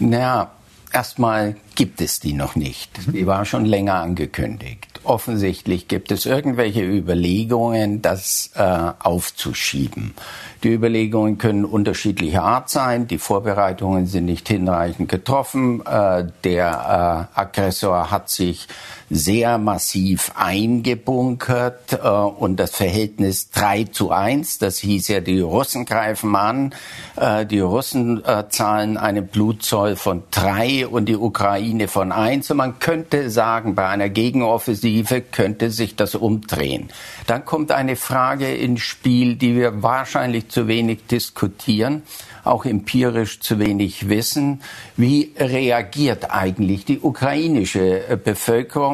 Naja, 0.00 0.50
erstmal 0.92 1.56
gibt 1.74 2.00
es 2.00 2.20
die 2.20 2.32
noch 2.32 2.56
nicht. 2.56 2.90
Die 3.12 3.26
war 3.26 3.44
schon 3.44 3.64
länger 3.64 3.94
angekündigt. 3.94 4.88
Offensichtlich 5.04 5.88
gibt 5.88 6.12
es 6.12 6.26
irgendwelche 6.26 6.82
Überlegungen, 6.82 8.02
das 8.02 8.50
äh, 8.54 8.92
aufzuschieben. 8.98 10.14
Die 10.62 10.72
Überlegungen 10.72 11.38
können 11.38 11.64
unterschiedlicher 11.64 12.42
Art 12.42 12.68
sein. 12.68 13.06
Die 13.06 13.18
Vorbereitungen 13.18 14.06
sind 14.06 14.26
nicht 14.26 14.48
hinreichend 14.48 15.08
getroffen. 15.08 15.84
Äh, 15.86 16.26
der 16.44 17.28
äh, 17.34 17.38
Aggressor 17.38 18.10
hat 18.10 18.28
sich 18.28 18.68
sehr 19.10 19.58
massiv 19.58 20.30
eingebunkert 20.36 21.98
äh, 22.02 22.08
und 22.08 22.56
das 22.58 22.70
Verhältnis 22.70 23.50
3 23.50 23.84
zu 23.84 24.12
1, 24.12 24.58
das 24.58 24.78
hieß 24.78 25.08
ja, 25.08 25.20
die 25.20 25.40
Russen 25.40 25.84
greifen 25.84 26.36
an, 26.36 26.74
äh, 27.16 27.44
die 27.44 27.58
Russen 27.58 28.24
äh, 28.24 28.48
zahlen 28.48 28.96
einen 28.96 29.26
Blutzoll 29.26 29.96
von 29.96 30.22
3 30.30 30.86
und 30.86 31.06
die 31.06 31.16
Ukraine 31.16 31.88
von 31.88 32.12
1 32.12 32.52
und 32.52 32.56
man 32.58 32.78
könnte 32.78 33.30
sagen, 33.30 33.74
bei 33.74 33.88
einer 33.88 34.08
Gegenoffensive 34.08 35.20
könnte 35.22 35.70
sich 35.70 35.96
das 35.96 36.14
umdrehen. 36.14 36.88
Dann 37.26 37.44
kommt 37.44 37.72
eine 37.72 37.96
Frage 37.96 38.54
ins 38.54 38.82
Spiel, 38.82 39.34
die 39.34 39.56
wir 39.56 39.82
wahrscheinlich 39.82 40.48
zu 40.48 40.68
wenig 40.68 41.06
diskutieren 41.10 42.02
auch 42.44 42.64
empirisch 42.64 43.40
zu 43.40 43.58
wenig 43.58 44.08
wissen. 44.08 44.62
Wie 44.96 45.32
reagiert 45.38 46.30
eigentlich 46.30 46.84
die 46.84 47.00
ukrainische 47.00 48.08
äh, 48.08 48.16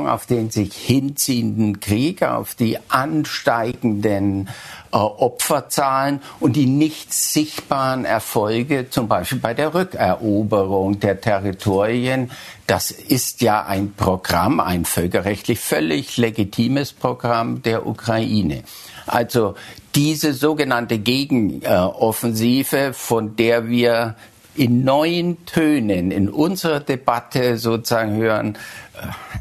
Bevölkerung 0.07 0.09
auf 0.09 0.27
den 0.27 0.51
sich 0.51 0.75
hinziehenden 0.75 1.81
Krieg, 1.81 2.23
auf 2.23 2.55
die 2.55 2.79
ansteigenden 2.89 4.49
äh, 4.93 4.97
Opferzahlen 4.97 6.21
und 6.41 6.57
die 6.57 6.67
nicht 6.67 7.13
sichtbaren 7.13 8.05
Erfolge, 8.05 8.89
zum 8.91 9.09
Beispiel 9.09 9.39
bei 9.39 9.55
der 9.55 9.75
Rückeroberung 9.75 11.01
der 11.01 11.21
Territorien. 11.21 12.31
Das 12.67 12.91
ist 12.91 13.43
ja 13.43 13.65
ein 13.65 13.95
Programm, 13.95 14.61
ein 14.61 14.85
völkerrechtlich 14.85 15.61
völlig 15.61 16.17
legitimes 16.17 16.93
Programm 16.93 17.63
der 17.63 17.87
Ukraine. 17.87 18.63
Also 19.07 19.55
diese 19.95 20.33
sogenannte 20.33 20.99
Gegenoffensive, 20.99 22.93
von 22.93 23.37
der 23.37 23.69
wir 23.69 24.17
in 24.57 24.85
neuen 24.85 25.45
Tönen 25.45 26.11
in 26.11 26.29
unserer 26.29 26.81
Debatte 26.81 27.59
sozusagen 27.59 28.17
hören, 28.17 28.59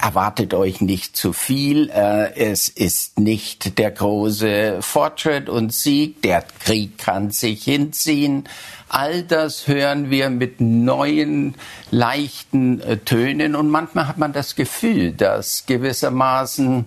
erwartet 0.02 0.54
euch 0.54 0.82
nicht 0.82 1.16
zu 1.16 1.34
viel, 1.34 1.90
äh, 1.90 2.34
es 2.36 2.70
ist 2.70 3.20
nicht 3.20 3.78
der 3.78 3.92
große 3.92 4.82
Fortschritt 4.82 5.50
und 5.50 5.74
Sieg, 5.74 6.22
der 6.22 6.44
Krieg 6.60 6.98
kann 6.98 7.32
sich 7.32 7.64
hinziehen. 7.64 8.48
All 8.90 9.24
das 9.24 9.68
hören 9.68 10.10
wir 10.10 10.30
mit 10.30 10.62
neuen, 10.62 11.56
leichten 11.92 12.82
äh, 12.82 12.98
Tönen. 12.98 13.56
Und 13.56 13.70
manchmal 13.70 14.08
hat 14.08 14.18
man 14.18 14.32
das 14.32 14.56
Gefühl, 14.56 15.12
dass 15.12 15.66
gewissermaßen 15.66 16.86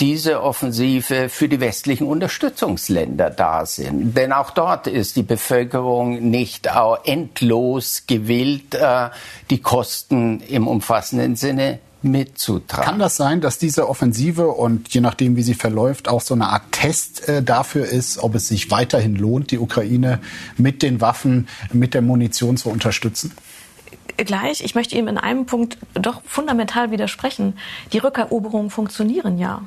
diese 0.00 0.42
Offensive 0.42 1.28
für 1.28 1.48
die 1.48 1.60
westlichen 1.60 2.06
Unterstützungsländer 2.06 3.30
da 3.30 3.66
sind. 3.66 4.16
Denn 4.16 4.32
auch 4.32 4.50
dort 4.50 4.86
ist 4.86 5.16
die 5.16 5.22
Bevölkerung 5.22 6.30
nicht 6.30 6.74
auch 6.74 7.04
endlos 7.04 8.04
gewillt, 8.06 8.74
äh, 8.74 9.10
die 9.50 9.58
Kosten 9.58 10.40
im 10.40 10.66
umfassenden 10.66 11.36
Sinne 11.36 11.80
mitzutragen. 12.02 12.84
Kann 12.84 12.98
das 12.98 13.16
sein, 13.16 13.40
dass 13.40 13.58
diese 13.58 13.88
Offensive 13.88 14.48
und 14.48 14.88
je 14.88 15.00
nachdem, 15.02 15.36
wie 15.36 15.42
sie 15.42 15.54
verläuft, 15.54 16.08
auch 16.08 16.22
so 16.22 16.34
eine 16.34 16.48
Art 16.48 16.72
Test 16.72 17.28
äh, 17.28 17.42
dafür 17.42 17.86
ist, 17.86 18.22
ob 18.22 18.34
es 18.34 18.48
sich 18.48 18.70
weiterhin 18.70 19.16
lohnt, 19.16 19.50
die 19.50 19.58
Ukraine 19.58 20.18
mit 20.56 20.82
den 20.82 21.00
Waffen, 21.00 21.48
mit 21.72 21.92
der 21.92 22.02
Munition 22.02 22.56
zu 22.56 22.70
unterstützen? 22.70 23.32
Gleich, 24.24 24.62
ich 24.62 24.74
möchte 24.74 24.96
ihm 24.96 25.08
in 25.08 25.18
einem 25.18 25.46
Punkt 25.46 25.78
doch 25.94 26.22
fundamental 26.26 26.90
widersprechen. 26.90 27.56
Die 27.92 27.98
Rückeroberungen 27.98 28.70
funktionieren 28.70 29.38
ja. 29.38 29.62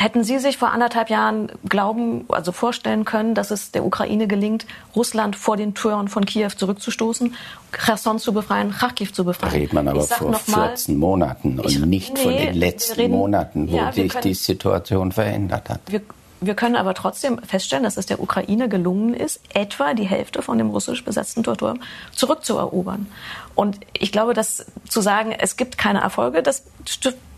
Hätten 0.00 0.22
Sie 0.22 0.38
sich 0.38 0.58
vor 0.58 0.70
anderthalb 0.70 1.10
Jahren 1.10 1.50
glauben, 1.68 2.24
also 2.28 2.52
vorstellen 2.52 3.04
können, 3.04 3.34
dass 3.34 3.50
es 3.50 3.72
der 3.72 3.84
Ukraine 3.84 4.28
gelingt, 4.28 4.64
Russland 4.94 5.34
vor 5.34 5.56
den 5.56 5.74
Türen 5.74 6.06
von 6.06 6.24
Kiew 6.24 6.50
zurückzustoßen, 6.56 7.34
Cherson 7.72 8.20
zu 8.20 8.32
befreien, 8.32 8.70
Kharkiv 8.70 9.12
zu 9.12 9.24
befreien? 9.24 9.50
Da 9.50 9.58
redet 9.58 9.72
man 9.72 9.88
aber 9.88 10.02
vor 10.02 10.34
14 10.34 10.96
mal, 10.96 11.00
Monaten 11.00 11.58
und 11.58 11.68
ich, 11.68 11.80
nicht 11.80 12.14
nee, 12.14 12.22
von 12.22 12.32
den 12.32 12.54
letzten 12.54 13.00
reden, 13.00 13.10
Monaten, 13.10 13.72
wo 13.72 13.76
ja, 13.76 13.92
sich 13.92 14.12
können, 14.12 14.22
die 14.22 14.34
Situation 14.34 15.10
verändert 15.10 15.68
hat. 15.68 15.80
Wir, 15.88 16.02
wir 16.40 16.54
können 16.54 16.76
aber 16.76 16.94
trotzdem 16.94 17.40
feststellen, 17.40 17.82
dass 17.82 17.96
es 17.96 18.06
der 18.06 18.20
Ukraine 18.20 18.68
gelungen 18.68 19.14
ist, 19.14 19.40
etwa 19.52 19.94
die 19.94 20.06
Hälfte 20.06 20.42
von 20.42 20.58
dem 20.58 20.70
russisch 20.70 21.04
besetzten 21.04 21.42
Territorium 21.42 21.80
zurückzuerobern. 22.12 23.08
Und 23.58 23.80
ich 23.92 24.12
glaube, 24.12 24.34
dass 24.34 24.66
zu 24.88 25.00
sagen, 25.00 25.32
es 25.32 25.56
gibt 25.56 25.78
keine 25.78 26.00
Erfolge, 26.00 26.44
das 26.44 26.62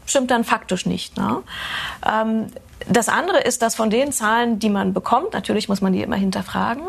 stimmt 0.05 0.31
dann 0.31 0.45
faktisch 0.45 0.85
nicht. 0.85 1.17
Ne? 1.17 1.43
Ähm, 2.07 2.49
das 2.87 3.09
andere 3.09 3.41
ist, 3.41 3.63
dass 3.63 3.75
von 3.75 3.89
den 3.89 4.13
Zahlen, 4.13 4.59
die 4.59 4.69
man 4.69 4.93
bekommt, 4.93 5.33
natürlich 5.33 5.71
muss 5.71 5.81
man 5.81 5.95
die 5.95 6.03
immer 6.03 6.17
hinterfragen, 6.17 6.85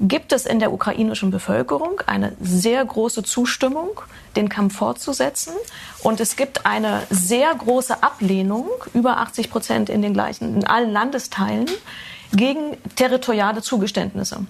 gibt 0.00 0.32
es 0.32 0.46
in 0.46 0.58
der 0.58 0.72
ukrainischen 0.72 1.30
Bevölkerung 1.30 2.00
eine 2.06 2.32
sehr 2.40 2.84
große 2.84 3.22
Zustimmung, 3.22 4.00
den 4.34 4.48
Kampf 4.48 4.78
fortzusetzen. 4.78 5.52
Und 6.02 6.18
es 6.18 6.34
gibt 6.34 6.66
eine 6.66 7.02
sehr 7.08 7.54
große 7.54 8.02
Ablehnung, 8.02 8.68
über 8.94 9.18
80 9.18 9.48
Prozent 9.48 9.90
in 9.90 10.02
den 10.02 10.12
gleichen, 10.12 10.56
in 10.56 10.66
allen 10.66 10.90
Landesteilen, 10.90 11.66
gegen 12.32 12.76
territoriale 12.96 13.62
Zugeständnisse. 13.62 14.44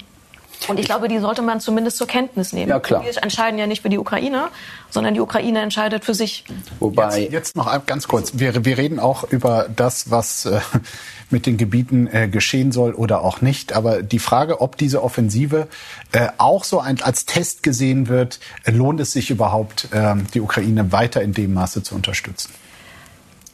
Und 0.69 0.81
ich 0.81 0.87
glaube, 0.87 1.09
die 1.09 1.19
sollte 1.19 1.43
man 1.43 1.61
zumindest 1.61 1.97
zur 1.97 2.07
Kenntnis 2.07 2.53
nehmen. 2.53 2.71
Ja, 2.71 2.81
klar. 2.81 3.05
Wir 3.05 3.23
entscheiden 3.23 3.59
ja 3.59 3.67
nicht 3.67 3.83
für 3.83 3.89
die 3.89 3.99
Ukraine, 3.99 4.49
sondern 4.91 5.15
die 5.15 5.21
Ukraine 5.21 5.61
entscheidet 5.61 6.05
für 6.05 6.15
sich. 6.15 6.45
Wobei 6.81 7.21
jetzt, 7.21 7.33
jetzt 7.33 7.57
noch 7.57 7.87
ganz 7.87 8.09
kurz. 8.09 8.33
Wir, 8.35 8.65
wir 8.65 8.79
reden 8.79 8.99
auch 8.99 9.25
über 9.25 9.69
das, 9.75 10.11
was 10.11 10.47
äh, 10.47 10.61
mit 11.31 11.47
den 11.47 11.57
Gebieten 11.57 12.09
äh, 12.09 12.29
geschehen 12.29 12.73
soll 12.73 12.95
oder 12.95 13.23
auch 13.23 13.41
nicht. 13.41 13.75
Aber 13.75 14.03
die 14.03 14.19
Frage, 14.19 14.61
ob 14.61 14.77
diese 14.77 15.03
Offensive 15.03 15.69
äh, 16.13 16.29
auch 16.39 16.65
so 16.65 16.81
ein, 16.81 17.01
als 17.03 17.27
Test 17.27 17.63
gesehen 17.63 18.09
wird, 18.09 18.41
lohnt 18.67 19.01
es 19.01 19.13
sich 19.13 19.31
überhaupt, 19.31 19.89
äh, 19.93 20.15
die 20.35 20.41
Ukraine 20.41 20.91
weiter 20.93 21.23
in 21.23 21.33
dem 21.33 21.55
Maße 21.55 21.83
zu 21.83 21.95
unterstützen? 21.95 22.51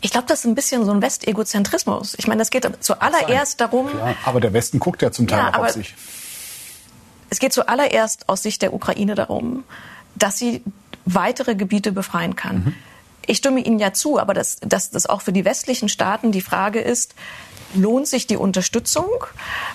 Ich 0.05 0.11
glaube, 0.11 0.27
das 0.27 0.41
ist 0.41 0.47
ein 0.47 0.57
bisschen 0.57 0.85
so 0.85 0.91
ein 0.91 1.01
Westegozentrismus. 1.01 2.15
Ich 2.19 2.27
meine, 2.27 2.41
das 2.41 2.51
geht 2.51 2.69
zuallererst 2.81 3.61
darum. 3.61 3.89
Klar, 3.89 4.17
aber 4.25 4.41
der 4.41 4.53
Westen 4.53 4.81
guckt 4.81 5.01
ja 5.01 5.13
zum 5.13 5.29
Teil 5.29 5.39
ja, 5.39 5.55
auch 5.55 5.67
auf 5.67 5.71
sich. 5.71 5.95
Es 7.33 7.39
geht 7.39 7.55
zuallererst 7.55 8.29
aus 8.29 8.43
Sicht 8.43 8.61
der 8.61 8.75
Ukraine 8.75 9.15
darum, 9.15 9.65
dass 10.15 10.37
sie 10.37 10.63
weitere 11.07 11.55
Gebiete 11.55 11.91
befreien 11.91 12.37
kann. 12.37 12.57
Mhm. 12.57 12.75
Ich 13.25 13.39
stimme 13.39 13.61
Ihnen 13.61 13.79
ja 13.79 13.95
zu, 13.95 14.19
aber 14.19 14.35
dass, 14.35 14.57
dass 14.61 14.91
das 14.91 15.07
auch 15.07 15.23
für 15.23 15.33
die 15.33 15.47
westlichen 15.47 15.89
Staaten 15.89 16.31
die 16.31 16.43
Frage 16.43 16.81
ist, 16.81 17.15
lohnt 17.73 18.07
sich 18.07 18.27
die 18.27 18.37
Unterstützung? 18.37 19.09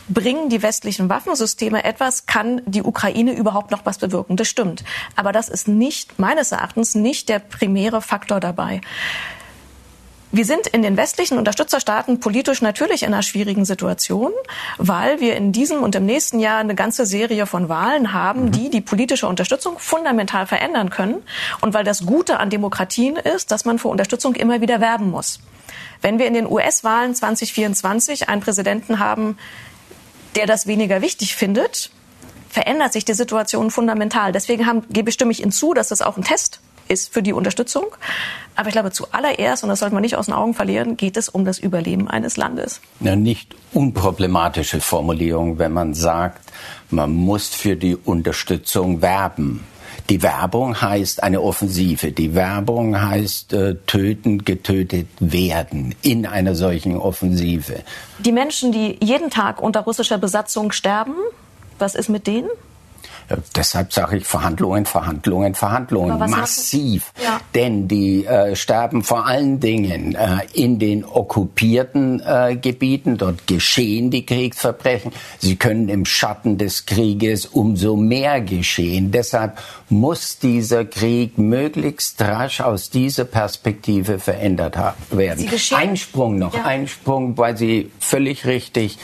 Bringen 0.08 0.50
die 0.50 0.62
westlichen 0.62 1.10
Waffensysteme 1.10 1.84
etwas? 1.84 2.28
Kann 2.28 2.62
die 2.68 2.84
Ukraine 2.84 3.34
überhaupt 3.34 3.72
noch 3.72 3.88
was 3.88 3.98
bewirken? 3.98 4.38
Das 4.38 4.48
stimmt. 4.48 4.84
Aber 5.16 5.32
das 5.32 5.50
ist 5.50 5.68
nicht, 5.68 6.20
meines 6.20 6.52
Erachtens, 6.52 6.94
nicht 6.94 7.28
der 7.28 7.40
primäre 7.40 8.04
Faktor 8.04 8.40
dabei. 8.40 8.82
Wir 10.32 10.46
sind 10.46 10.68
in 10.68 10.82
den 10.82 10.98
westlichen 10.98 11.38
Unterstützerstaaten 11.38 12.20
politisch 12.20 12.62
natürlich 12.62 13.04
in 13.04 13.14
einer 13.14 13.24
schwierigen 13.24 13.64
Situation, 13.64 14.32
weil 14.78 15.22
wir 15.22 15.38
in 15.38 15.54
diesem 15.54 15.82
und 15.82 15.96
im 15.96 16.06
nächsten 16.06 16.40
Jahr 16.40 16.60
eine 16.60 16.76
ganze 16.76 17.06
Serie 17.06 17.46
von 17.46 17.70
Wahlen 17.70 18.12
haben, 18.12 18.46
mhm. 18.46 18.52
die 18.52 18.70
die 18.70 18.82
politische 18.82 19.28
Unterstützung 19.28 19.80
fundamental 19.80 20.46
verändern 20.46 20.90
können. 20.90 21.24
Und 21.62 21.74
weil 21.74 21.86
das 21.86 22.06
Gute 22.06 22.40
an 22.40 22.50
Demokratien 22.50 23.16
ist, 23.16 23.52
dass 23.52 23.64
man 23.64 23.80
für 23.80 23.88
Unterstützung 23.88 24.36
immer 24.36 24.60
wieder 24.60 24.82
werben 24.82 25.10
muss. 25.10 25.40
Wenn 26.02 26.20
wir 26.20 26.28
in 26.28 26.34
den 26.34 26.46
US-Wahlen 26.46 27.16
2024 27.16 28.30
einen 28.30 28.42
Präsidenten 28.42 29.00
haben, 29.00 29.38
der 30.36 30.46
das 30.46 30.68
weniger 30.68 31.02
wichtig 31.02 31.36
findet, 31.36 31.90
verändert 32.50 32.94
sich 32.94 33.06
die 33.06 33.14
Situation 33.14 33.72
fundamental. 33.72 34.32
Deswegen 34.32 34.66
haben, 34.66 34.84
gebe, 34.90 35.10
ich 35.10 35.42
Ihnen 35.42 35.52
zu, 35.52 35.74
dass 35.74 35.88
das 35.88 36.02
auch 36.02 36.18
ein 36.18 36.24
Test 36.24 36.60
ist 36.88 37.14
für 37.14 37.22
die 37.22 37.34
Unterstützung. 37.34 37.86
Aber 38.56 38.70
ich 38.70 38.74
glaube, 38.74 38.92
zuallererst, 38.92 39.64
und 39.64 39.70
das 39.70 39.80
sollte 39.80 39.94
man 39.94 40.02
nicht 40.02 40.16
aus 40.16 40.26
den 40.26 40.34
Augen 40.34 40.54
verlieren, 40.54 40.98
geht 40.98 41.16
es 41.18 41.30
um 41.30 41.46
das 41.46 41.60
Überleben 41.60 42.08
eines 42.08 42.38
Landes. 42.38 42.82
Eine 43.00 43.18
nicht 43.18 43.56
unproblematische 43.74 44.82
Formulierung, 44.82 45.60
wenn 45.60 45.74
man 45.74 45.94
sagt, 45.94 46.52
man 46.90 47.14
muss 47.14 47.50
für 47.50 47.76
die 47.76 47.96
Unterstützung 47.96 49.02
werben. 49.02 49.64
Die 50.10 50.24
Werbung 50.24 50.82
heißt 50.82 51.22
eine 51.22 51.42
Offensive. 51.42 52.12
Die 52.14 52.34
Werbung 52.34 53.00
heißt 53.00 53.54
äh, 53.54 53.76
töten, 53.88 54.46
getötet 54.46 55.08
werden 55.20 55.96
in 56.02 56.26
einer 56.26 56.56
solchen 56.56 56.96
Offensive. 56.96 57.84
Die 58.20 58.32
Menschen, 58.32 58.72
die 58.72 58.98
jeden 59.04 59.30
Tag 59.30 59.62
unter 59.62 59.82
russischer 59.82 60.18
Besatzung 60.18 60.72
sterben, 60.72 61.16
was 61.78 61.94
ist 61.94 62.10
mit 62.10 62.26
denen? 62.26 62.50
Deshalb 63.56 63.94
sage 63.94 64.18
ich 64.18 64.26
Verhandlungen, 64.26 64.86
Verhandlungen, 64.86 65.56
Verhandlungen. 65.56 66.18
Massiv. 66.30 67.12
Ja. 67.24 67.40
Denn 67.54 67.88
die 67.88 68.26
äh, 68.26 68.56
sterben 68.56 69.04
vor 69.04 69.26
allen 69.26 69.60
Dingen 69.60 70.16
äh, 70.16 70.40
in 70.54 70.80
den 70.80 71.04
okkupierten 71.06 72.22
äh, 72.26 72.56
Gebieten. 72.56 73.18
Dort 73.18 73.48
geschehen 73.48 74.12
die 74.12 74.26
Kriegsverbrechen. 74.26 75.12
Sie 75.40 75.56
können 75.56 75.90
im 75.90 76.06
Schatten 76.06 76.58
des 76.58 76.86
Krieges 76.86 77.46
umso 77.46 77.96
mehr 77.96 78.42
geschehen. 78.42 79.12
Deshalb 79.12 79.58
muss 79.90 80.40
dieser 80.40 80.86
Krieg 80.86 81.38
möglichst 81.38 82.22
rasch 82.22 82.62
aus 82.62 82.90
dieser 82.90 83.26
Perspektive 83.26 84.20
verändert 84.20 84.78
werden. 85.12 85.50
Einsprung 85.72 86.38
noch, 86.38 86.54
ja. 86.54 86.64
Einsprung, 86.66 87.38
weil 87.38 87.58
Sie 87.58 87.92
völlig 88.00 88.46
richtig 88.46 88.98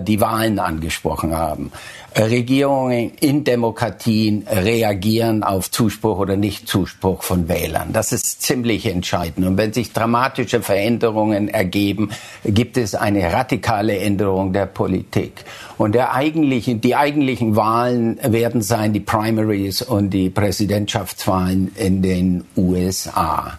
die 0.00 0.20
Wahlen 0.20 0.58
angesprochen 0.58 1.36
haben. 1.36 1.72
Regierungen 2.16 3.12
in 3.20 3.44
Demokratien 3.44 4.46
reagieren 4.48 5.42
auf 5.42 5.70
Zuspruch 5.70 6.18
oder 6.18 6.36
Nichtzuspruch 6.36 7.22
von 7.22 7.48
Wählern. 7.48 7.92
Das 7.92 8.12
ist 8.12 8.42
ziemlich 8.42 8.86
entscheidend. 8.86 9.46
Und 9.46 9.56
wenn 9.56 9.72
sich 9.72 9.92
dramatische 9.92 10.60
Veränderungen 10.60 11.48
ergeben, 11.48 12.10
gibt 12.44 12.76
es 12.76 12.94
eine 12.94 13.32
radikale 13.32 13.98
Änderung 13.98 14.52
der 14.52 14.66
Politik. 14.66 15.44
Und 15.78 15.94
der 15.94 16.12
eigentlichen, 16.14 16.80
die 16.80 16.96
eigentlichen 16.96 17.56
Wahlen 17.56 18.18
werden 18.22 18.60
sein 18.60 18.92
die 18.92 19.00
Primaries 19.00 19.80
und 19.82 20.10
die 20.10 20.28
Präsidentschaftswahlen 20.28 21.72
in 21.76 22.02
den 22.02 22.44
USA. 22.56 23.58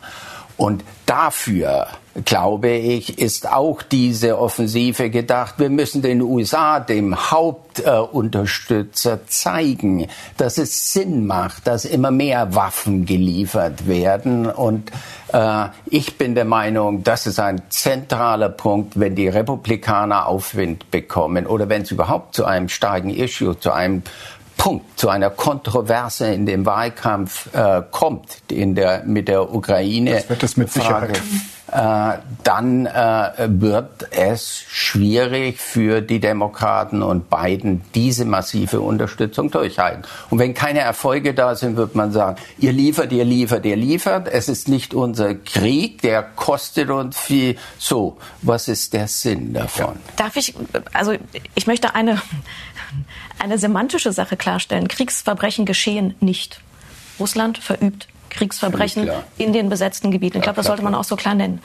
Und 0.58 0.84
dafür, 1.06 1.88
glaube 2.26 2.70
ich, 2.70 3.18
ist 3.18 3.52
auch 3.52 3.82
diese 3.82 4.38
Offensive 4.38 5.10
gedacht. 5.10 5.56
Wir 5.58 5.70
müssen 5.70 6.04
den 6.04 6.22
USA, 6.22 6.80
dem 6.80 7.32
Hauptunterstützer, 7.32 9.14
äh, 9.14 9.26
zeigen, 9.28 10.08
dass 10.38 10.60
es 10.60 10.94
Sinn 10.94 11.26
macht, 11.26 11.66
dass 11.66 11.86
immer 11.86 12.12
mehr 12.12 12.54
Waffen 12.54 13.06
geliefert 13.06 13.88
werden. 13.88 14.46
Und 14.46 14.92
äh, 15.34 15.66
ich 15.88 16.18
bin 16.20 16.36
der 16.36 16.46
Meinung, 16.46 17.04
das 17.04 17.26
ist 17.26 17.40
ein 17.40 17.64
zentraler 17.70 18.50
Punkt, 18.50 19.00
wenn 19.00 19.16
die 19.16 19.28
Republikaner 19.28 20.28
Aufwind 20.28 20.92
bekommen 20.92 21.48
oder 21.48 21.68
wenn 21.68 21.82
es 21.82 21.92
überhaupt 21.92 22.36
zu 22.36 22.46
einem 22.46 22.70
starken 22.70 23.10
Issue, 23.10 23.60
zu 23.60 23.72
einem 23.72 24.04
Punkt, 24.58 25.00
zu 25.00 25.10
einer 25.10 25.30
Kontroverse 25.30 26.28
in 26.34 26.46
dem 26.46 26.66
Wahlkampf 26.66 27.54
äh, 27.54 27.82
kommt, 27.92 28.38
in 28.50 28.76
der, 28.76 29.04
mit 29.04 29.28
der 29.28 29.54
Ukraine. 29.54 30.16
Das 30.16 30.30
wird 30.30 30.44
es 30.44 30.58
mit 30.58 30.72
Sicherheit. 30.72 31.22
Äh, 31.74 32.20
dann 32.44 32.86
äh, 32.86 33.32
wird 33.48 34.08
es 34.12 34.64
schwierig 34.68 35.60
für 35.60 36.02
die 36.02 36.20
Demokraten 36.20 37.02
und 37.02 37.32
Biden 37.32 37.82
diese 37.96 38.26
massive 38.26 38.80
Unterstützung 38.80 39.50
durchhalten. 39.50 40.04
Und 40.30 40.38
wenn 40.38 40.54
keine 40.54 40.82
Erfolge 40.82 41.34
da 41.34 41.56
sind, 41.56 41.76
wird 41.76 41.96
man 41.96 42.12
sagen, 42.12 42.38
ihr 42.60 42.74
liefert, 42.74 43.12
ihr 43.12 43.26
liefert, 43.26 43.66
ihr 43.66 43.76
liefert. 43.76 44.28
Es 44.28 44.50
ist 44.50 44.68
nicht 44.68 44.94
unser 44.94 45.34
Krieg, 45.34 46.04
der 46.04 46.22
kostet 46.22 46.92
uns 46.92 47.18
viel. 47.18 47.58
So, 47.80 48.18
was 48.44 48.68
ist 48.68 48.94
der 48.94 49.08
Sinn 49.08 49.54
davon? 49.54 49.96
Darf 50.16 50.36
ich, 50.36 50.54
also 50.94 51.16
ich 51.56 51.66
möchte 51.66 51.96
eine, 51.96 52.22
eine 53.40 53.58
semantische 53.58 54.14
Sache 54.14 54.38
klarstellen. 54.38 54.88
Kriegsverbrechen 54.88 55.66
geschehen 55.66 56.14
nicht. 56.20 56.62
Russland 57.20 57.58
verübt 57.58 58.08
Kriegsverbrechen 58.34 59.10
in 59.38 59.54
den 59.54 59.70
besetzten 59.70 60.12
Gebieten. 60.12 60.38
Ich 60.38 60.44
glaube, 60.44 60.58
das 60.58 60.66
sollte 60.66 60.84
man 60.84 60.96
auch 60.96 61.04
so 61.04 61.16
klar 61.16 61.36
nennen. 61.36 61.62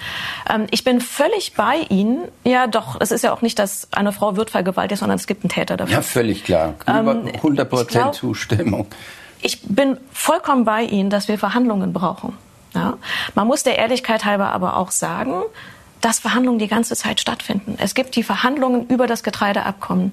Ähm, 0.48 0.66
ich 0.70 0.84
bin 0.84 1.00
völlig 1.00 1.54
bei 1.54 1.86
Ihnen. 1.88 2.28
Ja, 2.44 2.66
doch, 2.66 3.00
es 3.00 3.10
ist 3.10 3.24
ja 3.24 3.32
auch 3.32 3.42
nicht, 3.42 3.58
dass 3.58 3.88
eine 3.92 4.12
Frau 4.12 4.36
wird 4.36 4.50
vergewaltigt, 4.50 5.00
sondern 5.00 5.16
es 5.16 5.26
gibt 5.26 5.44
einen 5.44 5.50
Täter 5.50 5.76
dafür. 5.76 5.94
Ja, 5.94 6.02
völlig 6.02 6.44
klar. 6.44 6.74
Über 6.82 7.22
100 7.34 7.42
ähm, 7.42 7.68
Prozent 7.68 8.14
Zustimmung. 8.14 8.86
Ich 9.40 9.62
bin 9.62 9.96
vollkommen 10.12 10.64
bei 10.64 10.82
Ihnen, 10.82 11.10
dass 11.10 11.28
wir 11.28 11.38
Verhandlungen 11.38 11.92
brauchen. 11.92 12.36
Ja? 12.74 12.98
Man 13.34 13.46
muss 13.46 13.62
der 13.62 13.78
Ehrlichkeit 13.78 14.24
halber 14.24 14.52
aber 14.52 14.76
auch 14.76 14.90
sagen, 14.90 15.42
dass 16.00 16.20
Verhandlungen 16.20 16.58
die 16.58 16.68
ganze 16.68 16.94
Zeit 16.94 17.20
stattfinden. 17.20 17.76
Es 17.78 17.94
gibt 17.94 18.14
die 18.16 18.22
Verhandlungen 18.22 18.86
über 18.86 19.06
das 19.06 19.22
Getreideabkommen. 19.22 20.12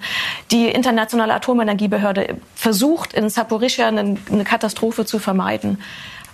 Die 0.51 0.67
Internationale 0.67 1.33
Atomenergiebehörde 1.33 2.37
versucht, 2.55 3.13
in 3.13 3.29
Saporischia 3.29 3.87
eine, 3.87 4.17
eine 4.31 4.43
Katastrophe 4.43 5.05
zu 5.05 5.19
vermeiden. 5.19 5.79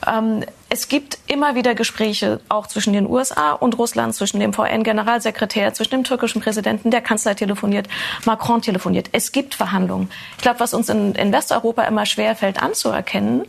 Ähm, 0.07 0.43
es 0.69 0.87
gibt 0.87 1.19
immer 1.27 1.55
wieder 1.55 1.75
Gespräche 1.75 2.39
auch 2.49 2.67
zwischen 2.67 2.93
den 2.93 3.07
USA 3.07 3.51
und 3.53 3.77
Russland, 3.77 4.15
zwischen 4.15 4.39
dem 4.39 4.53
VN-Generalsekretär, 4.53 5.73
zwischen 5.73 5.91
dem 5.91 6.03
türkischen 6.03 6.41
Präsidenten, 6.41 6.91
der 6.91 7.01
Kanzler 7.01 7.35
telefoniert, 7.35 7.87
Macron 8.25 8.61
telefoniert. 8.61 9.09
Es 9.11 9.31
gibt 9.31 9.55
Verhandlungen. 9.55 10.09
Ich 10.37 10.41
glaube, 10.41 10.59
was 10.59 10.73
uns 10.73 10.89
in, 10.89 11.13
in 11.15 11.31
Westeuropa 11.31 11.83
immer 11.83 12.05
schwerfällt 12.05 12.61
anzuerkennen, 12.61 13.45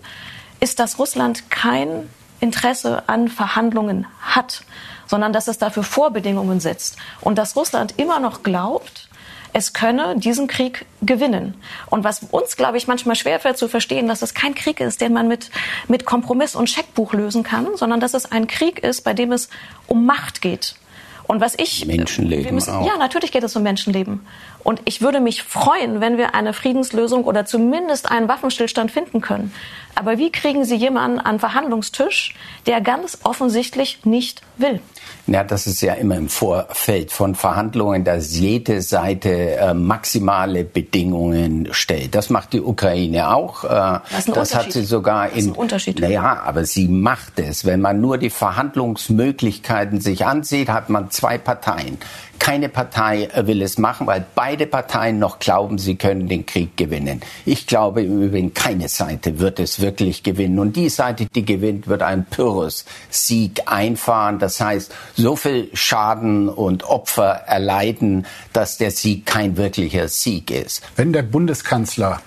ist, 0.60 0.78
dass 0.78 0.98
Russland 0.98 1.50
kein 1.50 2.08
Interesse 2.40 3.04
an 3.08 3.28
Verhandlungen 3.28 4.06
hat, 4.20 4.64
sondern 5.06 5.32
dass 5.32 5.48
es 5.48 5.58
dafür 5.58 5.84
Vorbedingungen 5.84 6.60
setzt 6.60 6.96
und 7.20 7.38
dass 7.38 7.56
Russland 7.56 7.94
immer 7.98 8.18
noch 8.18 8.42
glaubt, 8.42 9.08
es 9.52 9.72
könne 9.72 10.16
diesen 10.16 10.46
Krieg 10.46 10.86
gewinnen. 11.02 11.54
Und 11.90 12.04
was 12.04 12.22
uns, 12.30 12.56
glaube 12.56 12.78
ich, 12.78 12.86
manchmal 12.86 13.16
schwerfällt 13.16 13.58
zu 13.58 13.68
verstehen, 13.68 14.08
dass 14.08 14.22
es 14.22 14.34
kein 14.34 14.54
Krieg 14.54 14.80
ist, 14.80 15.00
den 15.00 15.12
man 15.12 15.28
mit, 15.28 15.50
mit 15.88 16.04
Kompromiss 16.04 16.54
und 16.54 16.70
Scheckbuch 16.70 17.12
lösen 17.12 17.42
kann, 17.42 17.68
sondern 17.76 18.00
dass 18.00 18.14
es 18.14 18.30
ein 18.30 18.46
Krieg 18.46 18.78
ist, 18.78 19.02
bei 19.02 19.14
dem 19.14 19.32
es 19.32 19.48
um 19.86 20.06
Macht 20.06 20.40
geht. 20.40 20.76
Und 21.24 21.40
was 21.40 21.54
ich 21.58 21.86
Menschenleben 21.86 22.54
müssen, 22.54 22.74
auch. 22.74 22.86
ja 22.86 22.96
natürlich 22.96 23.32
geht 23.32 23.44
es 23.44 23.54
um 23.56 23.62
Menschenleben 23.62 24.20
und 24.64 24.80
ich 24.84 25.00
würde 25.00 25.20
mich 25.20 25.42
freuen, 25.42 26.00
wenn 26.00 26.16
wir 26.18 26.34
eine 26.34 26.52
Friedenslösung 26.52 27.24
oder 27.24 27.44
zumindest 27.44 28.10
einen 28.10 28.28
Waffenstillstand 28.28 28.90
finden 28.90 29.20
können. 29.20 29.52
Aber 29.94 30.18
wie 30.18 30.32
kriegen 30.32 30.64
Sie 30.64 30.76
jemanden 30.76 31.18
an 31.18 31.38
Verhandlungstisch, 31.38 32.34
der 32.66 32.80
ganz 32.80 33.18
offensichtlich 33.24 34.04
nicht 34.04 34.40
will? 34.56 34.80
Ja, 35.26 35.44
das 35.44 35.66
ist 35.66 35.82
ja 35.82 35.94
immer 35.94 36.16
im 36.16 36.28
Vorfeld 36.28 37.12
von 37.12 37.34
Verhandlungen, 37.34 38.02
dass 38.02 38.36
jede 38.36 38.82
Seite 38.82 39.56
äh, 39.56 39.74
maximale 39.74 40.64
Bedingungen 40.64 41.68
stellt. 41.72 42.14
Das 42.14 42.30
macht 42.30 42.54
die 42.54 42.60
Ukraine 42.60 43.34
auch. 43.34 43.64
Äh, 43.64 43.68
das, 44.10 44.24
das 44.26 44.54
hat 44.54 44.72
sie 44.72 44.84
sogar 44.84 45.28
in. 45.28 45.32
Das 45.32 45.38
ist 45.42 45.48
ein 45.48 45.54
Unterschied. 45.54 46.00
Naja, 46.00 46.42
aber 46.44 46.64
sie 46.64 46.88
macht 46.88 47.38
es. 47.38 47.64
Wenn 47.64 47.80
man 47.80 48.00
nur 48.00 48.18
die 48.18 48.30
Verhandlungsmöglichkeiten 48.30 50.00
sich 50.00 50.26
ansieht, 50.26 50.70
hat 50.70 50.88
man 50.88 51.10
zwei 51.10 51.38
Parteien. 51.38 51.98
Keine 52.42 52.68
Partei 52.68 53.28
will 53.36 53.62
es 53.62 53.78
machen, 53.78 54.08
weil 54.08 54.26
beide 54.34 54.66
Parteien 54.66 55.20
noch 55.20 55.38
glauben, 55.38 55.78
sie 55.78 55.94
können 55.94 56.26
den 56.26 56.44
Krieg 56.44 56.76
gewinnen. 56.76 57.20
Ich 57.44 57.68
glaube 57.68 58.02
im 58.02 58.20
Übrigen, 58.20 58.52
keine 58.52 58.88
Seite 58.88 59.38
wird 59.38 59.60
es 59.60 59.80
wirklich 59.80 60.24
gewinnen. 60.24 60.58
Und 60.58 60.74
die 60.74 60.88
Seite, 60.88 61.26
die 61.26 61.44
gewinnt, 61.44 61.86
wird 61.86 62.02
einen 62.02 62.24
Pyrrhus-Sieg 62.24 63.62
einfahren. 63.66 64.40
Das 64.40 64.60
heißt, 64.60 64.92
so 65.14 65.36
viel 65.36 65.70
Schaden 65.72 66.48
und 66.48 66.82
Opfer 66.82 67.44
erleiden, 67.46 68.26
dass 68.52 68.76
der 68.76 68.90
Sieg 68.90 69.24
kein 69.24 69.56
wirklicher 69.56 70.08
Sieg 70.08 70.50
ist. 70.50 70.82
Wenn 70.96 71.12
der 71.12 71.22
Bundeskanzler 71.22 72.22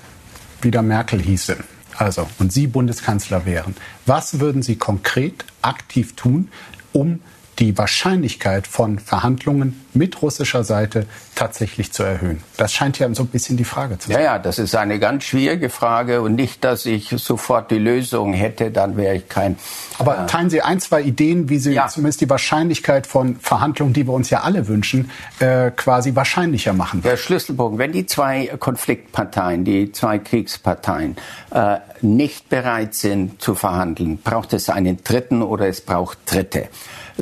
wieder 0.62 0.82
Merkel 0.82 1.22
hieße, 1.22 1.58
also 1.98 2.26
und 2.40 2.54
Sie 2.54 2.68
Bundeskanzler 2.68 3.46
wären, 3.46 3.76
was 4.06 4.40
würden 4.40 4.62
Sie 4.62 4.78
konkret 4.78 5.44
aktiv 5.62 6.16
tun, 6.16 6.48
um 6.94 7.20
die 7.60 7.78
Wahrscheinlichkeit 7.78 8.68
von 8.68 9.00
Verhandlungen 9.00 9.86
mit 9.94 10.22
russischer 10.22 10.64
Seite 10.64 11.06
tatsächlich 11.36 11.92
zu 11.92 12.04
erhöhen? 12.04 12.44
Das 12.58 12.74
scheint 12.74 13.00
ja 13.00 13.14
so 13.14 13.24
ein 13.24 13.28
bisschen 13.28 13.58
die 13.58 13.64
Frage 13.64 13.98
zu 13.98 14.10
sein. 14.10 14.20
Ja, 14.20 14.24
ja, 14.24 14.40
das 14.40 14.60
ist 14.60 14.76
eine 14.76 15.00
ganz 15.00 15.24
schwierige 15.24 15.70
Frage 15.70 16.22
und 16.22 16.36
nicht, 16.36 16.64
dass 16.64 16.86
ich 16.86 17.10
sofort 17.10 17.72
die 17.72 17.78
Lösung 17.78 18.34
hätte, 18.34 18.72
dann 18.72 18.98
wäre 18.98 19.16
ich 19.16 19.30
kein. 19.30 19.58
Aber 19.98 20.24
äh, 20.24 20.26
teilen 20.26 20.50
Sie 20.50 20.62
ein, 20.62 20.80
zwei 20.80 21.02
Ideen, 21.02 21.50
wie 21.50 21.58
Sie 21.58 21.74
ja. 21.74 21.88
zumindest 21.88 22.22
die 22.22 22.30
Wahrscheinlichkeit 22.30 23.08
von 23.08 23.38
Verhandlungen, 23.38 23.94
die 23.94 24.06
wir 24.06 24.14
uns 24.14 24.30
ja 24.30 24.42
alle 24.42 24.68
wünschen, 24.68 25.12
äh, 25.40 25.72
quasi 25.72 26.16
wahrscheinlicher 26.16 26.74
machen? 26.74 27.02
Der 27.02 27.18
Schlüsselpunkt, 27.18 27.80
wenn 27.80 27.92
die 27.92 28.06
zwei 28.06 28.48
Konfliktparteien, 28.60 29.64
die 29.64 29.92
zwei 29.92 30.20
Kriegsparteien 30.20 31.16
äh, 31.52 31.78
nicht 32.02 32.50
bereit 32.50 32.94
sind 32.94 33.42
zu 33.42 33.56
verhandeln, 33.56 34.18
braucht 34.18 34.54
es 34.54 34.70
einen 34.70 35.04
dritten 35.04 35.42
oder 35.42 35.68
es 35.68 35.82
braucht 35.82 36.20
Dritte. 36.26 36.70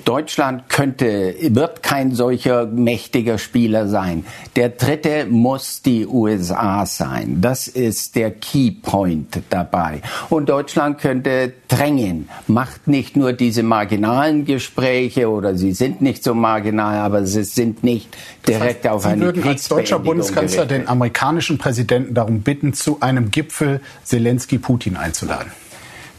Deutschland 0.05 0.69
könnte, 0.69 1.35
wird 1.39 1.83
kein 1.83 2.15
solcher 2.15 2.65
mächtiger 2.65 3.37
Spieler 3.37 3.87
sein. 3.87 4.25
Der 4.55 4.69
dritte 4.69 5.27
muss 5.29 5.81
die 5.83 6.07
USA 6.07 6.85
sein. 6.85 7.41
Das 7.41 7.67
ist 7.67 8.15
der 8.15 8.31
Keypoint 8.31 9.41
dabei. 9.49 10.01
Und 10.29 10.49
Deutschland 10.49 10.97
könnte 10.97 11.53
drängen, 11.67 12.27
macht 12.47 12.87
nicht 12.87 13.15
nur 13.15 13.33
diese 13.33 13.61
marginalen 13.61 14.45
Gespräche 14.45 15.29
oder 15.29 15.55
sie 15.55 15.73
sind 15.73 16.01
nicht 16.01 16.23
so 16.23 16.33
marginal, 16.33 16.97
aber 16.97 17.25
sie 17.25 17.43
sind 17.43 17.83
nicht 17.83 18.15
direkt 18.47 18.85
das 18.85 18.91
heißt, 18.91 18.95
auf 18.95 19.05
eine 19.05 19.17
Sie 19.17 19.25
würden 19.25 19.43
als 19.47 19.67
deutscher 19.67 19.99
Bundeskanzler 19.99 20.65
den 20.65 20.87
amerikanischen 20.87 21.57
Präsidenten 21.59 22.13
darum 22.13 22.41
bitten, 22.41 22.73
zu 22.73 22.97
einem 23.01 23.29
Gipfel 23.29 23.79
Zelensky-Putin 24.03 24.97
einzuladen. 24.97 25.51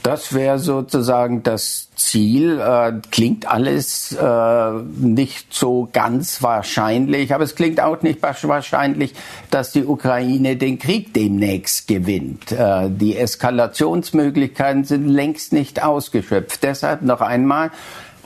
Das 0.04 0.34
wäre 0.34 0.58
sozusagen 0.58 1.42
das 1.44 1.88
Ziel. 1.96 2.60
Äh, 2.60 2.92
klingt 3.10 3.48
alles 3.50 4.12
äh, 4.12 4.70
nicht 4.98 5.46
so 5.54 5.88
ganz 5.90 6.42
wahrscheinlich, 6.42 7.34
aber 7.34 7.44
es 7.44 7.54
klingt 7.54 7.80
auch 7.80 8.02
nicht 8.02 8.20
wahrscheinlich, 8.22 9.14
dass 9.50 9.72
die 9.72 9.82
Ukraine 9.82 10.56
den 10.56 10.78
Krieg 10.78 11.14
demnächst 11.14 11.88
gewinnt. 11.88 12.52
Äh, 12.52 12.90
die 12.90 13.16
Eskalationsmöglichkeiten 13.16 14.84
sind 14.84 15.08
längst 15.08 15.54
nicht 15.54 15.82
ausgeschöpft. 15.82 16.62
Deshalb 16.62 17.00
noch 17.00 17.22
einmal, 17.22 17.70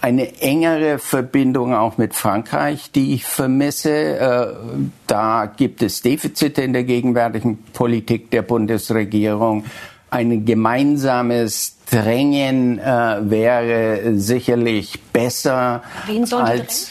eine 0.00 0.40
engere 0.40 0.98
Verbindung 0.98 1.74
auch 1.74 1.96
mit 1.96 2.12
Frankreich, 2.12 2.90
die 2.90 3.14
ich 3.14 3.24
vermisse. 3.24 4.18
Äh, 4.18 4.46
da 5.06 5.46
gibt 5.46 5.82
es 5.82 6.02
Defizite 6.02 6.62
in 6.62 6.72
der 6.72 6.82
gegenwärtigen 6.82 7.58
Politik 7.72 8.32
der 8.32 8.42
Bundesregierung 8.42 9.64
ein 10.11 10.44
gemeinsames 10.44 11.75
Drängen 11.90 12.79
äh, 12.79 13.16
wäre 13.31 14.14
sicherlich 14.16 15.01
besser 15.11 15.83
als 16.31 16.90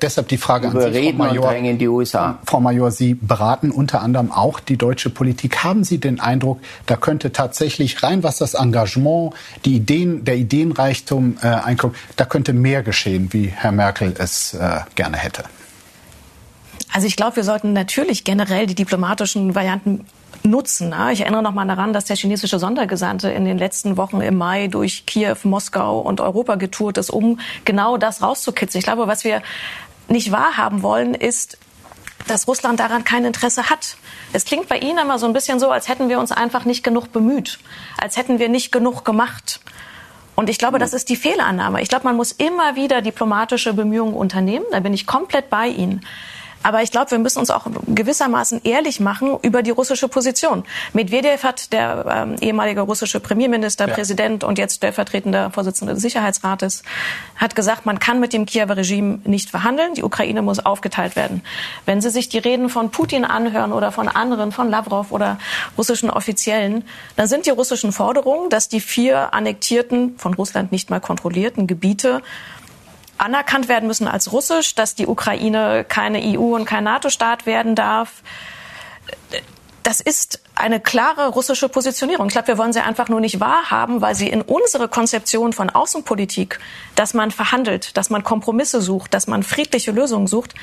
deshalb 0.00 0.28
die 0.28 0.36
Frage 0.36 0.68
an 0.68 0.92
Sie, 0.92 1.12
Frau 1.12 1.24
Major, 1.24 1.50
drängen 1.50 1.76
die 1.76 1.88
USA. 1.88 2.38
Frau 2.46 2.60
Major, 2.60 2.92
Sie 2.92 3.14
beraten 3.14 3.72
unter 3.72 4.00
anderem 4.00 4.30
auch 4.30 4.60
die 4.60 4.76
deutsche 4.76 5.10
Politik. 5.10 5.64
Haben 5.64 5.82
Sie 5.82 5.98
den 5.98 6.20
Eindruck, 6.20 6.60
da 6.86 6.94
könnte 6.94 7.32
tatsächlich 7.32 8.00
rein, 8.04 8.22
was 8.22 8.38
das 8.38 8.54
Engagement, 8.54 9.34
die 9.64 9.74
Ideen, 9.74 10.24
der 10.24 10.36
Ideenreichtum 10.36 11.38
äh, 11.42 11.48
einkommt, 11.48 11.96
da 12.14 12.24
könnte 12.24 12.52
mehr 12.52 12.84
geschehen, 12.84 13.32
wie 13.32 13.46
Herr 13.48 13.72
Merkel 13.72 14.14
es 14.18 14.54
äh, 14.54 14.80
gerne 14.94 15.16
hätte? 15.16 15.44
Also 16.92 17.08
ich 17.08 17.16
glaube, 17.16 17.36
wir 17.36 17.44
sollten 17.44 17.72
natürlich 17.72 18.22
generell 18.22 18.66
die 18.66 18.76
diplomatischen 18.76 19.54
Varianten 19.56 20.06
nutzen. 20.42 20.94
Ich 21.12 21.20
erinnere 21.20 21.42
noch 21.42 21.54
mal 21.54 21.66
daran, 21.66 21.92
dass 21.92 22.06
der 22.06 22.16
chinesische 22.16 22.58
Sondergesandte 22.58 23.30
in 23.30 23.44
den 23.44 23.58
letzten 23.58 23.96
Wochen 23.96 24.20
im 24.20 24.36
Mai 24.36 24.68
durch 24.68 25.06
Kiew, 25.06 25.36
Moskau 25.44 26.00
und 26.00 26.20
Europa 26.20 26.56
getourt 26.56 26.98
ist, 26.98 27.10
um 27.10 27.40
genau 27.64 27.96
das 27.96 28.22
rauszukitzeln. 28.22 28.80
Ich 28.80 28.84
glaube, 28.84 29.06
was 29.06 29.24
wir 29.24 29.42
nicht 30.08 30.32
wahrhaben 30.32 30.82
wollen, 30.82 31.14
ist, 31.14 31.58
dass 32.26 32.48
Russland 32.48 32.80
daran 32.80 33.04
kein 33.04 33.24
Interesse 33.24 33.70
hat. 33.70 33.96
Es 34.32 34.44
klingt 34.44 34.68
bei 34.68 34.78
Ihnen 34.78 34.98
immer 34.98 35.18
so 35.18 35.26
ein 35.26 35.32
bisschen 35.32 35.58
so, 35.60 35.70
als 35.70 35.88
hätten 35.88 36.08
wir 36.08 36.18
uns 36.18 36.32
einfach 36.32 36.64
nicht 36.64 36.82
genug 36.82 37.12
bemüht, 37.12 37.58
als 37.96 38.16
hätten 38.16 38.38
wir 38.38 38.48
nicht 38.48 38.72
genug 38.72 39.04
gemacht. 39.04 39.60
Und 40.34 40.48
ich 40.48 40.58
glaube, 40.58 40.78
das 40.78 40.92
ist 40.92 41.08
die 41.08 41.16
Fehlannahme. 41.16 41.82
Ich 41.82 41.88
glaube, 41.88 42.04
man 42.04 42.16
muss 42.16 42.30
immer 42.32 42.76
wieder 42.76 43.02
diplomatische 43.02 43.74
Bemühungen 43.74 44.14
unternehmen. 44.14 44.66
Da 44.70 44.80
bin 44.80 44.94
ich 44.94 45.06
komplett 45.06 45.50
bei 45.50 45.66
Ihnen. 45.66 46.02
Aber 46.62 46.82
ich 46.82 46.90
glaube, 46.90 47.10
wir 47.10 47.18
müssen 47.18 47.38
uns 47.38 47.50
auch 47.50 47.66
gewissermaßen 47.86 48.60
ehrlich 48.64 49.00
machen 49.00 49.38
über 49.42 49.62
die 49.62 49.70
russische 49.70 50.08
Position. 50.08 50.64
Medvedev 50.92 51.44
hat 51.44 51.72
der 51.72 52.04
ähm, 52.10 52.36
ehemalige 52.40 52.80
russische 52.80 53.20
Premierminister, 53.20 53.88
ja. 53.88 53.94
Präsident 53.94 54.44
und 54.44 54.58
jetzt 54.58 54.76
stellvertretender 54.76 55.50
Vorsitzender 55.50 55.94
des 55.94 56.02
Sicherheitsrates, 56.02 56.82
hat 57.36 57.54
gesagt, 57.54 57.86
man 57.86 57.98
kann 57.98 58.20
mit 58.20 58.32
dem 58.32 58.44
Kiewer 58.46 58.76
Regime 58.76 59.20
nicht 59.24 59.50
verhandeln. 59.50 59.94
Die 59.94 60.02
Ukraine 60.02 60.42
muss 60.42 60.58
aufgeteilt 60.58 61.16
werden. 61.16 61.42
Wenn 61.86 62.00
Sie 62.00 62.10
sich 62.10 62.28
die 62.28 62.38
Reden 62.38 62.68
von 62.68 62.90
Putin 62.90 63.24
anhören 63.24 63.72
oder 63.72 63.92
von 63.92 64.08
anderen, 64.08 64.52
von 64.52 64.68
Lavrov 64.68 65.12
oder 65.12 65.38
russischen 65.76 66.10
Offiziellen, 66.10 66.84
dann 67.16 67.28
sind 67.28 67.46
die 67.46 67.50
russischen 67.50 67.92
Forderungen, 67.92 68.50
dass 68.50 68.68
die 68.68 68.80
vier 68.80 69.32
annektierten, 69.32 70.18
von 70.18 70.34
Russland 70.34 70.72
nicht 70.72 70.90
mal 70.90 71.00
kontrollierten 71.00 71.66
Gebiete 71.66 72.22
anerkannt 73.18 73.68
werden 73.68 73.86
müssen 73.86 74.08
als 74.08 74.32
russisch, 74.32 74.74
dass 74.74 74.94
die 74.94 75.06
Ukraine 75.06 75.84
keine 75.88 76.20
EU 76.20 76.54
und 76.54 76.64
kein 76.64 76.84
NATO-Staat 76.84 77.46
werden 77.46 77.74
darf. 77.74 78.22
Das 79.82 80.00
ist 80.00 80.42
eine 80.54 80.80
klare 80.80 81.28
russische 81.28 81.68
Positionierung. 81.68 82.26
Ich 82.26 82.32
glaube, 82.32 82.48
wir 82.48 82.58
wollen 82.58 82.72
sie 82.72 82.80
einfach 82.80 83.08
nur 83.08 83.20
nicht 83.20 83.40
wahrhaben, 83.40 84.00
weil 84.00 84.14
sie 84.14 84.28
in 84.28 84.42
unsere 84.42 84.88
Konzeption 84.88 85.52
von 85.52 85.70
Außenpolitik, 85.70 86.58
dass 86.94 87.14
man 87.14 87.30
verhandelt, 87.30 87.96
dass 87.96 88.10
man 88.10 88.22
Kompromisse 88.22 88.82
sucht, 88.82 89.14
dass 89.14 89.26
man 89.26 89.42
friedliche 89.42 89.92
Lösungen 89.92 90.26
sucht, 90.26 90.54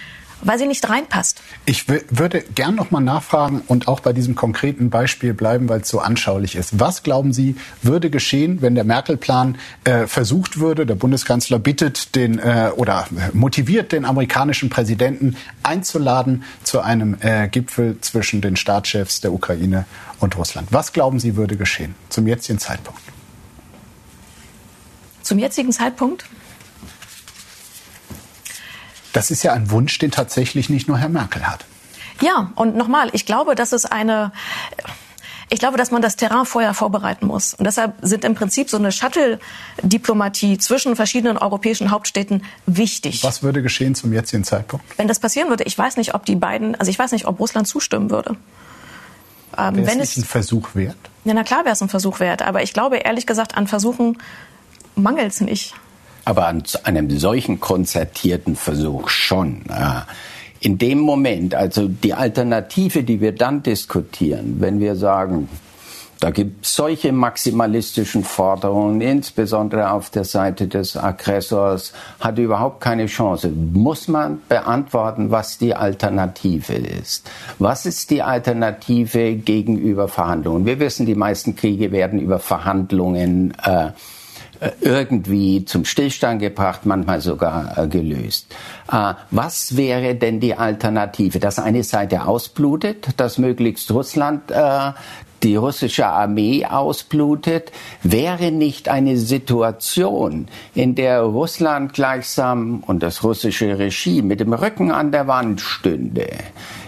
weil 0.45 0.57
sie 0.57 0.67
nicht 0.67 0.87
reinpasst. 0.87 1.41
Ich 1.65 1.89
würde 1.89 2.41
gern 2.53 2.75
noch 2.75 2.91
mal 2.91 3.01
nachfragen 3.01 3.61
und 3.67 3.87
auch 3.87 3.99
bei 3.99 4.13
diesem 4.13 4.35
konkreten 4.35 4.89
Beispiel 4.89 5.33
bleiben, 5.33 5.67
weil 5.67 5.81
es 5.81 5.89
so 5.89 5.99
anschaulich 5.99 6.55
ist. 6.55 6.79
Was 6.79 7.03
glauben 7.03 7.33
Sie, 7.33 7.55
würde 7.81 8.09
geschehen, 8.09 8.61
wenn 8.61 8.75
der 8.75 8.83
Merkel-Plan 8.83 9.57
äh, 9.83 10.07
versucht 10.07 10.59
würde? 10.59 10.85
Der 10.85 10.95
Bundeskanzler 10.95 11.59
bittet 11.59 12.15
den 12.15 12.39
äh, 12.39 12.69
oder 12.75 13.07
motiviert 13.33 13.91
den 13.91 14.05
amerikanischen 14.05 14.69
Präsidenten 14.69 15.35
einzuladen 15.63 16.43
zu 16.63 16.79
einem 16.79 17.17
äh, 17.19 17.47
Gipfel 17.47 17.97
zwischen 18.01 18.41
den 18.41 18.55
Staatschefs 18.55 19.21
der 19.21 19.33
Ukraine 19.33 19.85
und 20.19 20.37
Russland. 20.37 20.67
Was 20.71 20.93
glauben 20.93 21.19
Sie, 21.19 21.35
würde 21.35 21.57
geschehen 21.57 21.95
zum 22.09 22.27
jetzigen 22.27 22.59
Zeitpunkt? 22.59 23.01
Zum 25.23 25.39
jetzigen 25.39 25.71
Zeitpunkt? 25.71 26.25
Das 29.15 29.31
ist 29.31 29.43
ja 29.43 29.53
ein 29.53 29.71
Wunsch, 29.71 29.97
den 29.97 30.11
tatsächlich 30.11 30.69
nicht 30.69 30.89
nur 30.89 30.97
Herr 30.97 31.07
Merkel 31.07 31.47
hat. 31.47 31.63
Ja, 32.21 32.51
und 32.55 32.75
nochmal, 32.75 33.09
ich 33.13 33.25
glaube, 33.25 33.55
das 33.55 33.71
ist 33.71 33.85
eine, 33.85 34.33
ich 35.49 35.59
glaube, 35.59 35.77
dass 35.77 35.89
man 35.89 36.01
das 36.01 36.17
Terrain 36.17 36.45
vorher 36.45 36.73
vorbereiten 36.73 37.25
muss. 37.25 37.53
Und 37.53 37.63
deshalb 37.63 37.93
sind 38.01 38.25
im 38.25 38.35
Prinzip 38.35 38.69
so 38.69 38.75
eine 38.75 38.91
Shuttle-Diplomatie 38.91 40.57
zwischen 40.57 40.97
verschiedenen 40.97 41.37
europäischen 41.37 41.91
Hauptstädten 41.91 42.43
wichtig. 42.65 43.23
Was 43.23 43.41
würde 43.41 43.61
geschehen 43.61 43.95
zum 43.95 44.11
jetzigen 44.11 44.43
Zeitpunkt? 44.43 44.85
Wenn 44.97 45.07
das 45.07 45.19
passieren 45.19 45.47
würde, 45.47 45.63
ich 45.63 45.77
weiß 45.77 45.95
nicht, 45.95 46.13
ob 46.13 46.25
die 46.25 46.35
beiden, 46.35 46.75
also 46.75 46.91
ich 46.91 46.99
weiß 46.99 47.13
nicht, 47.13 47.25
ob 47.25 47.39
Russland 47.39 47.69
zustimmen 47.69 48.09
würde. 48.09 48.35
Ähm, 49.57 49.77
wäre 49.77 49.91
es 49.91 49.95
nicht 49.95 50.17
ein 50.17 50.25
Versuch 50.25 50.75
wert? 50.75 50.97
Ja, 51.23 51.33
na 51.33 51.45
klar 51.45 51.63
wäre 51.63 51.71
es 51.71 51.81
ein 51.81 51.87
Versuch 51.87 52.19
wert. 52.19 52.41
Aber 52.41 52.63
ich 52.63 52.73
glaube, 52.73 52.97
ehrlich 52.97 53.25
gesagt, 53.25 53.55
an 53.55 53.67
Versuchen 53.67 54.17
mangelt 54.95 55.31
es 55.31 55.39
nicht. 55.39 55.73
Aber 56.25 56.47
an 56.47 56.63
einem 56.83 57.09
solchen 57.17 57.59
konzertierten 57.59 58.55
Versuch 58.55 59.09
schon. 59.09 59.61
In 60.59 60.77
dem 60.77 60.99
Moment, 60.99 61.53
also 61.53 61.87
die 61.87 62.13
Alternative, 62.13 63.03
die 63.03 63.21
wir 63.21 63.33
dann 63.33 63.61
diskutieren, 63.61 64.55
wenn 64.59 64.79
wir 64.79 64.95
sagen, 64.95 65.47
da 66.19 66.31
gibt 66.31 66.65
es 66.65 66.75
solche 66.75 67.11
maximalistischen 67.11 68.23
Forderungen, 68.23 69.01
insbesondere 69.01 69.91
auf 69.91 70.09
der 70.09 70.23
Seite 70.23 70.67
des 70.67 70.95
Aggressors, 70.95 71.93
hat 72.19 72.39
überhaupt 72.39 72.81
keine 72.81 73.05
Chance. 73.07 73.49
Muss 73.49 74.07
man 74.07 74.41
beantworten, 74.47 75.29
was 75.29 75.57
die 75.57 75.75
Alternative 75.75 76.73
ist. 76.73 77.29
Was 77.59 77.85
ist 77.85 78.09
die 78.11 78.23
Alternative 78.23 79.35
gegenüber 79.35 80.07
Verhandlungen? 80.07 80.65
Wir 80.65 80.79
wissen, 80.79 81.05
die 81.05 81.15
meisten 81.15 81.55
Kriege 81.55 81.91
werden 81.91 82.19
über 82.19 82.39
Verhandlungen 82.39 83.53
äh, 83.63 83.89
irgendwie 84.81 85.65
zum 85.65 85.85
Stillstand 85.85 86.39
gebracht, 86.41 86.81
manchmal 86.85 87.21
sogar 87.21 87.77
äh, 87.77 87.87
gelöst. 87.87 88.53
Äh, 88.91 89.13
was 89.31 89.77
wäre 89.77 90.15
denn 90.15 90.39
die 90.39 90.55
Alternative? 90.55 91.39
Dass 91.39 91.59
eine 91.59 91.83
Seite 91.83 92.25
ausblutet, 92.25 93.09
dass 93.17 93.37
möglichst 93.37 93.91
Russland 93.91 94.51
äh, 94.51 94.91
die 95.43 95.55
russische 95.55 96.07
Armee 96.07 96.65
ausblutet, 96.65 97.71
wäre 98.01 98.51
nicht 98.51 98.89
eine 98.89 99.17
Situation, 99.17 100.47
in 100.73 100.95
der 100.95 101.21
Russland 101.21 101.93
gleichsam 101.93 102.83
und 102.85 103.03
das 103.03 103.23
russische 103.23 103.77
Regime 103.77 104.23
mit 104.27 104.39
dem 104.39 104.53
Rücken 104.53 104.91
an 104.91 105.11
der 105.11 105.27
Wand 105.27 105.61
stünde, 105.61 106.29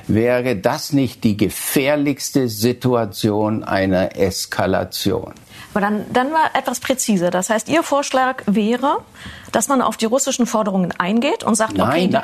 wäre 0.07 0.55
das 0.55 0.91
nicht 0.91 1.23
die 1.23 1.37
gefährlichste 1.37 2.47
Situation 2.47 3.63
einer 3.63 4.17
Eskalation? 4.17 5.33
Aber 5.73 5.81
dann, 5.81 6.05
dann 6.11 6.31
mal 6.31 6.49
etwas 6.53 6.79
präziser. 6.79 7.29
Das 7.29 7.49
heißt, 7.49 7.69
Ihr 7.69 7.83
Vorschlag 7.83 8.43
wäre, 8.45 9.03
dass 9.51 9.67
man 9.67 9.81
auf 9.81 9.97
die 9.97 10.05
russischen 10.05 10.45
Forderungen 10.45 10.93
eingeht 10.97 11.43
und 11.43 11.55
sagt, 11.55 11.77
nein, 11.77 12.15
okay, 12.15 12.21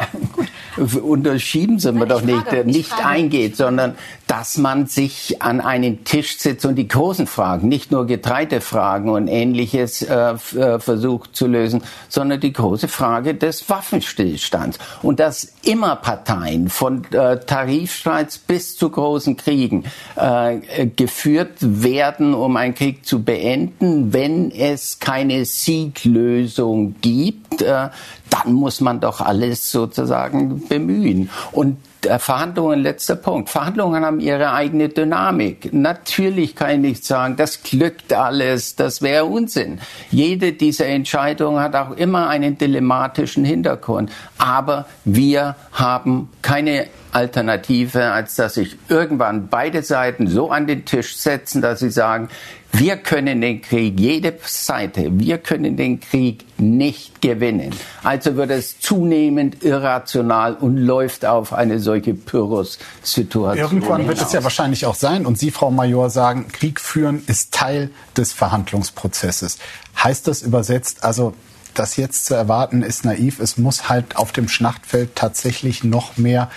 nein, 0.78 1.02
unterschieben 1.02 1.80
sind 1.80 1.98
wir 1.98 2.06
doch 2.06 2.22
nicht, 2.22 2.48
frage, 2.48 2.66
nicht 2.66 2.90
frage. 2.90 3.06
eingeht, 3.06 3.56
sondern 3.56 3.96
dass 4.28 4.58
man 4.58 4.88
sich 4.88 5.42
an 5.42 5.62
einen 5.62 6.04
Tisch 6.04 6.38
sitzt 6.38 6.66
und 6.66 6.76
die 6.76 6.88
großen 6.88 7.28
Fragen, 7.28 7.68
nicht 7.68 7.92
nur 7.92 8.06
Getreidefragen 8.06 9.10
und 9.10 9.28
ähnliches 9.28 10.02
äh, 10.02 10.34
äh, 10.34 10.80
versucht 10.80 11.36
zu 11.36 11.48
lösen, 11.48 11.84
sondern 12.10 12.40
die 12.40 12.54
große 12.54 12.88
Frage 12.88 13.36
des 13.36 13.70
Waffenstillstands. 13.70 14.80
Und 15.02 15.20
dass 15.20 15.54
immer 15.64 15.96
Parteien 15.96 16.70
von 16.70 17.04
äh, 17.12 17.38
Tarifstreits 17.40 18.40
bis 18.40 18.76
zu 18.76 18.90
großen 18.90 19.38
Kriegen 19.38 19.86
äh, 20.16 20.88
geführt 20.88 21.58
werden, 21.62 22.34
um 22.34 22.58
einen 22.58 22.74
Krieg 22.74 23.06
zu 23.06 23.24
beenden, 23.24 24.14
wenn 24.14 24.52
es 24.52 25.00
keine 25.00 25.46
Sieglösung 25.46 26.96
gibt, 27.02 27.13
äh, 27.62 27.90
dann 28.34 28.54
muss 28.54 28.82
man 28.82 29.00
doch 29.00 29.22
alles 29.22 29.72
sozusagen 29.72 30.68
bemühen. 30.68 31.30
Und 31.52 31.78
äh, 32.06 32.18
Verhandlungen, 32.18 32.82
letzter 32.82 33.16
Punkt. 33.16 33.52
Verhandlungen 33.52 34.04
haben 34.04 34.20
ihre 34.20 34.54
eigene 34.54 34.90
Dynamik. 34.90 35.72
Natürlich 35.72 36.56
kann 36.56 36.72
ich 36.72 36.80
nicht 36.80 37.06
sagen, 37.06 37.36
das 37.36 37.62
glückt 37.62 38.12
alles, 38.12 38.76
das 38.76 39.04
wäre 39.04 39.26
Unsinn. 39.26 39.80
Jede 40.10 40.54
dieser 40.54 40.88
Entscheidungen 40.88 41.62
hat 41.62 41.76
auch 41.76 41.92
immer 41.92 42.28
einen 42.28 42.58
dilematischen 42.58 43.46
Hintergrund. 43.46 44.12
Aber 44.40 44.88
wir 45.06 45.56
haben 45.72 46.30
keine 46.42 46.88
Alternative, 47.12 48.12
als 48.12 48.36
dass 48.36 48.56
sich 48.56 48.78
irgendwann 48.90 49.48
beide 49.50 49.84
Seiten 49.84 50.26
so 50.26 50.50
an 50.50 50.66
den 50.66 50.86
Tisch 50.86 51.18
setzen, 51.18 51.62
dass 51.62 51.82
sie 51.82 51.92
sagen, 51.92 52.30
wir 52.72 52.98
können 52.98 53.42
den 53.42 53.62
Krieg, 53.62 54.00
jede 54.00 54.34
Seite, 54.42 55.08
wir 55.12 55.38
können 55.38 55.78
den 55.78 56.00
Krieg 56.00 56.44
nicht 56.58 57.13
gewinnen. 57.24 57.74
Also 58.04 58.36
wird 58.36 58.52
es 58.52 58.80
zunehmend 58.80 59.64
irrational 59.64 60.56
und 60.56 60.78
läuft 60.78 61.26
auf 61.26 61.54
eine 61.54 61.80
solche 61.80 62.14
Pyrrhus-Situation. 62.14 63.58
Irgendwann 63.58 64.08
wird 64.10 64.22
es 64.22 64.34
ja 64.34 64.44
wahrscheinlich 64.44 64.86
auch 64.86 64.96
sein. 64.96 65.26
Und 65.26 65.40
Sie, 65.40 65.50
Frau 65.50 65.72
Major, 65.72 66.10
sagen, 66.10 66.50
Krieg 66.52 66.82
führen 66.82 67.24
ist 67.26 67.54
Teil 67.54 67.90
des 68.18 68.34
Verhandlungsprozesses. 68.34 69.58
Heißt 70.04 70.28
das 70.28 70.42
übersetzt, 70.42 71.06
also 71.06 71.34
das 71.74 71.96
jetzt 71.96 72.26
zu 72.26 72.36
erwarten 72.36 72.84
ist 72.84 73.06
naiv. 73.06 73.40
Es 73.40 73.58
muss 73.58 73.88
halt 73.88 74.18
auf 74.18 74.34
dem 74.34 74.50
Schlachtfeld 74.50 75.16
tatsächlich 75.16 75.84
noch 75.84 76.18
mehr 76.18 76.52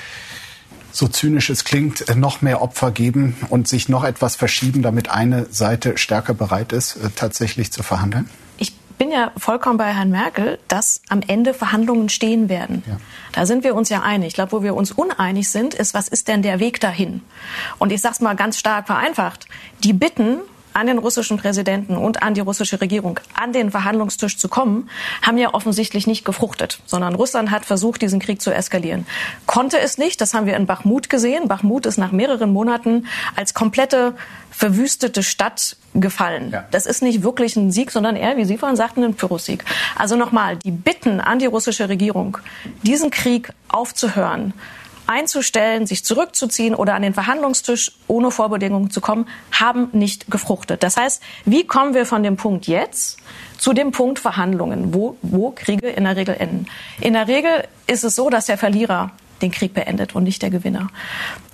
so 0.90 1.06
zynisch 1.06 1.48
es 1.48 1.64
klingt, 1.64 2.16
noch 2.16 2.42
mehr 2.42 2.60
Opfer 2.60 2.90
geben 2.90 3.36
und 3.50 3.68
sich 3.68 3.88
noch 3.88 4.02
etwas 4.02 4.34
verschieben, 4.34 4.82
damit 4.82 5.10
eine 5.10 5.46
Seite 5.50 5.96
stärker 5.96 6.34
bereit 6.34 6.72
ist, 6.72 6.96
äh, 6.96 7.10
tatsächlich 7.14 7.70
zu 7.70 7.84
verhandeln? 7.84 8.28
Ich 8.96 8.98
bin 8.98 9.10
ja 9.10 9.30
vollkommen 9.36 9.76
bei 9.76 9.92
Herrn 9.92 10.10
Merkel, 10.10 10.58
dass 10.68 11.02
am 11.10 11.20
Ende 11.20 11.52
Verhandlungen 11.52 12.08
stehen 12.08 12.48
werden. 12.48 12.82
Ja. 12.86 12.96
Da 13.32 13.44
sind 13.44 13.62
wir 13.62 13.74
uns 13.74 13.90
ja 13.90 14.00
einig. 14.00 14.28
Ich 14.28 14.32
glaube, 14.32 14.52
wo 14.52 14.62
wir 14.62 14.74
uns 14.74 14.90
uneinig 14.90 15.50
sind, 15.50 15.74
ist, 15.74 15.92
was 15.92 16.08
ist 16.08 16.28
denn 16.28 16.40
der 16.40 16.60
Weg 16.60 16.80
dahin? 16.80 17.20
Und 17.76 17.92
ich 17.92 18.00
sage 18.00 18.14
es 18.14 18.20
mal 18.22 18.34
ganz 18.36 18.58
stark 18.58 18.86
vereinfacht. 18.86 19.48
Die 19.84 19.92
Bitten 19.92 20.38
an 20.72 20.86
den 20.86 20.96
russischen 20.96 21.36
Präsidenten 21.36 21.98
und 21.98 22.22
an 22.22 22.32
die 22.32 22.40
russische 22.40 22.80
Regierung 22.80 23.20
an 23.34 23.52
den 23.52 23.70
Verhandlungstisch 23.70 24.38
zu 24.38 24.48
kommen, 24.48 24.88
haben 25.20 25.36
ja 25.36 25.52
offensichtlich 25.52 26.06
nicht 26.06 26.24
gefruchtet, 26.24 26.80
sondern 26.86 27.14
Russland 27.14 27.50
hat 27.50 27.66
versucht, 27.66 28.00
diesen 28.00 28.18
Krieg 28.18 28.40
zu 28.40 28.50
eskalieren. 28.50 29.06
Konnte 29.44 29.78
es 29.78 29.98
nicht, 29.98 30.22
das 30.22 30.32
haben 30.32 30.46
wir 30.46 30.56
in 30.56 30.64
Bachmut 30.64 31.10
gesehen. 31.10 31.48
Bachmut 31.48 31.84
ist 31.84 31.98
nach 31.98 32.12
mehreren 32.12 32.50
Monaten 32.50 33.06
als 33.36 33.52
komplette 33.52 34.14
verwüstete 34.50 35.22
Stadt 35.22 35.76
gefallen. 36.00 36.50
Ja. 36.52 36.64
Das 36.70 36.86
ist 36.86 37.02
nicht 37.02 37.22
wirklich 37.22 37.56
ein 37.56 37.70
Sieg, 37.70 37.90
sondern 37.90 38.16
eher, 38.16 38.36
wie 38.36 38.44
Sie 38.44 38.58
vorhin 38.58 38.76
sagten, 38.76 39.04
ein 39.04 39.14
Pyrrhussieg. 39.14 39.64
Also 39.96 40.16
nochmal, 40.16 40.56
die 40.56 40.70
Bitten 40.70 41.20
an 41.20 41.38
die 41.38 41.46
russische 41.46 41.88
Regierung, 41.88 42.38
diesen 42.82 43.10
Krieg 43.10 43.52
aufzuhören, 43.68 44.52
einzustellen, 45.06 45.86
sich 45.86 46.04
zurückzuziehen 46.04 46.74
oder 46.74 46.94
an 46.94 47.02
den 47.02 47.14
Verhandlungstisch 47.14 47.92
ohne 48.08 48.30
Vorbedingungen 48.30 48.90
zu 48.90 49.00
kommen, 49.00 49.26
haben 49.52 49.88
nicht 49.92 50.30
gefruchtet. 50.30 50.82
Das 50.82 50.96
heißt, 50.96 51.22
wie 51.44 51.66
kommen 51.66 51.94
wir 51.94 52.06
von 52.06 52.22
dem 52.22 52.36
Punkt 52.36 52.66
jetzt 52.66 53.18
zu 53.58 53.72
dem 53.72 53.92
Punkt 53.92 54.18
Verhandlungen, 54.18 54.92
wo, 54.92 55.16
wo 55.22 55.50
Kriege 55.50 55.88
in 55.88 56.04
der 56.04 56.16
Regel 56.16 56.36
enden? 56.38 56.66
In 57.00 57.14
der 57.14 57.28
Regel 57.28 57.64
ist 57.86 58.04
es 58.04 58.16
so, 58.16 58.30
dass 58.30 58.46
der 58.46 58.58
Verlierer 58.58 59.12
den 59.42 59.50
Krieg 59.50 59.74
beendet 59.74 60.14
und 60.14 60.24
nicht 60.24 60.42
der 60.42 60.50
Gewinner. 60.50 60.88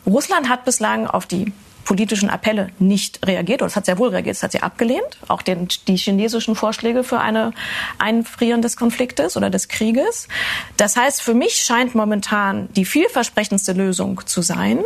Russland 0.06 0.48
hat 0.48 0.64
bislang 0.64 1.06
auf 1.06 1.26
die 1.26 1.52
politischen 1.84 2.30
Appelle 2.30 2.68
nicht 2.78 3.26
reagiert, 3.26 3.62
oder 3.62 3.68
es 3.68 3.76
hat 3.76 3.86
sehr 3.86 3.98
wohl 3.98 4.10
reagiert, 4.10 4.36
es 4.36 4.42
hat 4.42 4.52
sie 4.52 4.62
abgelehnt, 4.62 5.18
auch 5.28 5.42
den, 5.42 5.68
die 5.88 5.96
chinesischen 5.96 6.54
Vorschläge 6.54 7.04
für 7.04 7.20
eine 7.20 7.52
Einfrieren 7.98 8.62
des 8.62 8.76
Konfliktes 8.76 9.36
oder 9.36 9.50
des 9.50 9.68
Krieges. 9.68 10.28
Das 10.76 10.96
heißt, 10.96 11.22
für 11.22 11.34
mich 11.34 11.56
scheint 11.56 11.94
momentan 11.94 12.68
die 12.74 12.84
vielversprechendste 12.84 13.72
Lösung 13.72 14.22
zu 14.26 14.42
sein, 14.42 14.80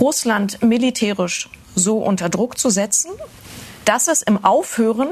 Russland 0.00 0.62
militärisch 0.62 1.48
so 1.74 1.98
unter 1.98 2.28
Druck 2.28 2.58
zu 2.58 2.70
setzen, 2.70 3.10
dass 3.84 4.08
es 4.08 4.22
im 4.22 4.44
Aufhören 4.44 5.08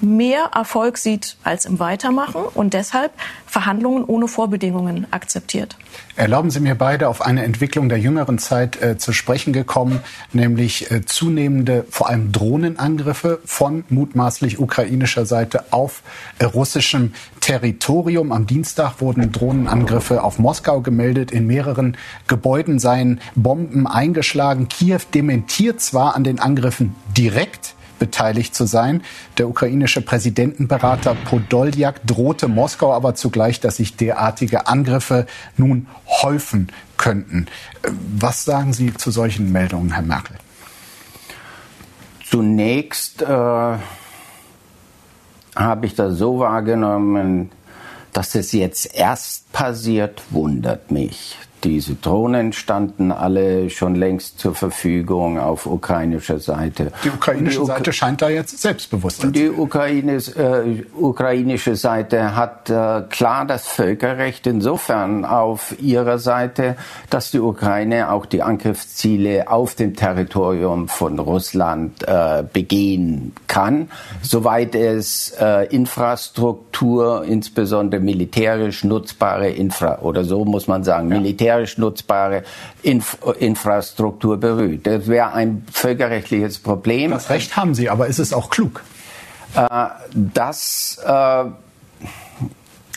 mehr 0.00 0.50
Erfolg 0.54 0.98
sieht 0.98 1.36
als 1.44 1.64
im 1.64 1.78
Weitermachen 1.78 2.42
und 2.54 2.74
deshalb 2.74 3.12
Verhandlungen 3.46 4.04
ohne 4.04 4.28
Vorbedingungen 4.28 5.06
akzeptiert. 5.10 5.76
Erlauben 6.16 6.50
Sie 6.50 6.60
mir 6.60 6.74
beide 6.74 7.08
auf 7.08 7.20
eine 7.20 7.44
Entwicklung 7.44 7.88
der 7.88 7.98
jüngeren 7.98 8.38
Zeit 8.38 8.80
äh, 8.80 8.96
zu 8.96 9.12
sprechen 9.12 9.52
gekommen, 9.52 10.00
nämlich 10.32 10.90
äh, 10.90 11.04
zunehmende 11.04 11.84
vor 11.90 12.08
allem 12.08 12.32
Drohnenangriffe 12.32 13.38
von 13.44 13.84
mutmaßlich 13.90 14.58
ukrainischer 14.58 15.26
Seite 15.26 15.72
auf 15.72 16.02
äh, 16.38 16.44
russischem 16.44 17.12
Territorium. 17.40 18.32
Am 18.32 18.46
Dienstag 18.46 19.00
wurden 19.00 19.30
Drohnenangriffe 19.30 20.22
auf 20.22 20.38
Moskau 20.38 20.80
gemeldet. 20.80 21.30
In 21.32 21.46
mehreren 21.46 21.96
Gebäuden 22.26 22.78
seien 22.78 23.20
Bomben 23.34 23.86
eingeschlagen. 23.86 24.68
Kiew 24.68 25.00
dementiert 25.12 25.80
zwar 25.80 26.16
an 26.16 26.24
den 26.24 26.40
Angriffen 26.40 26.96
direkt, 27.16 27.75
beteiligt 27.98 28.54
zu 28.54 28.66
sein. 28.66 29.02
Der 29.38 29.48
ukrainische 29.48 30.00
Präsidentenberater 30.00 31.14
Podoljak 31.14 32.06
drohte 32.06 32.48
Moskau 32.48 32.92
aber 32.92 33.14
zugleich, 33.14 33.60
dass 33.60 33.76
sich 33.76 33.96
derartige 33.96 34.66
Angriffe 34.66 35.26
nun 35.56 35.86
häufen 36.22 36.68
könnten. 36.96 37.46
Was 38.18 38.44
sagen 38.44 38.72
Sie 38.72 38.94
zu 38.94 39.10
solchen 39.10 39.52
Meldungen, 39.52 39.92
Herr 39.92 40.02
Merkel? 40.02 40.36
Zunächst 42.28 43.22
äh, 43.22 43.26
habe 43.26 43.80
ich 45.86 45.94
das 45.94 46.18
so 46.18 46.40
wahrgenommen, 46.40 47.50
dass 48.12 48.34
es 48.34 48.52
jetzt 48.52 48.94
erst 48.94 49.52
passiert, 49.52 50.22
wundert 50.30 50.90
mich. 50.90 51.36
Diese 51.66 51.96
Drohnen 51.96 52.52
standen 52.52 53.10
alle 53.10 53.70
schon 53.70 53.96
längst 53.96 54.38
zur 54.38 54.54
Verfügung 54.54 55.40
auf 55.40 55.66
ukrainischer 55.66 56.38
Seite. 56.38 56.92
Die 57.02 57.08
ukrainische 57.08 57.58
die 57.58 57.66
Seite 57.66 57.92
scheint 57.92 58.22
da 58.22 58.28
jetzt 58.28 58.56
selbstbewusst 58.56 59.16
zu 59.16 59.22
sein. 59.22 59.32
Die 59.32 59.50
Ukraines, 59.50 60.28
äh, 60.28 60.84
ukrainische 60.96 61.74
Seite 61.74 62.36
hat 62.36 62.70
äh, 62.70 63.02
klar 63.10 63.46
das 63.46 63.66
Völkerrecht 63.66 64.46
insofern 64.46 65.24
auf 65.24 65.74
ihrer 65.80 66.20
Seite, 66.20 66.76
dass 67.10 67.32
die 67.32 67.40
Ukraine 67.40 68.12
auch 68.12 68.26
die 68.26 68.44
Angriffsziele 68.44 69.50
auf 69.50 69.74
dem 69.74 69.96
Territorium 69.96 70.86
von 70.86 71.18
Russland 71.18 72.06
äh, 72.06 72.44
begehen 72.44 73.32
kann, 73.48 73.90
soweit 74.22 74.76
es 74.76 75.34
äh, 75.40 75.66
Infrastruktur, 75.74 77.24
insbesondere 77.24 78.00
militärisch 78.00 78.84
nutzbare 78.84 79.50
Infra 79.50 79.98
oder 80.02 80.22
so 80.22 80.44
muss 80.44 80.68
man 80.68 80.84
sagen, 80.84 81.10
ja. 81.10 81.18
militär 81.18 81.55
militärisch 81.56 81.78
nutzbare 81.78 82.42
Inf 82.82 83.18
Infrastruktur 83.38 84.38
berührt. 84.38 84.86
Das 84.86 85.08
wäre 85.08 85.32
ein 85.32 85.64
völkerrechtliches 85.72 86.58
Problem. 86.58 87.10
Das 87.10 87.30
Recht 87.30 87.56
haben 87.56 87.74
Sie, 87.74 87.88
aber 87.88 88.06
ist 88.06 88.18
es 88.18 88.32
auch 88.32 88.50
klug? 88.50 88.82
Äh, 89.54 89.68
das 90.12 90.98
äh, 91.04 91.44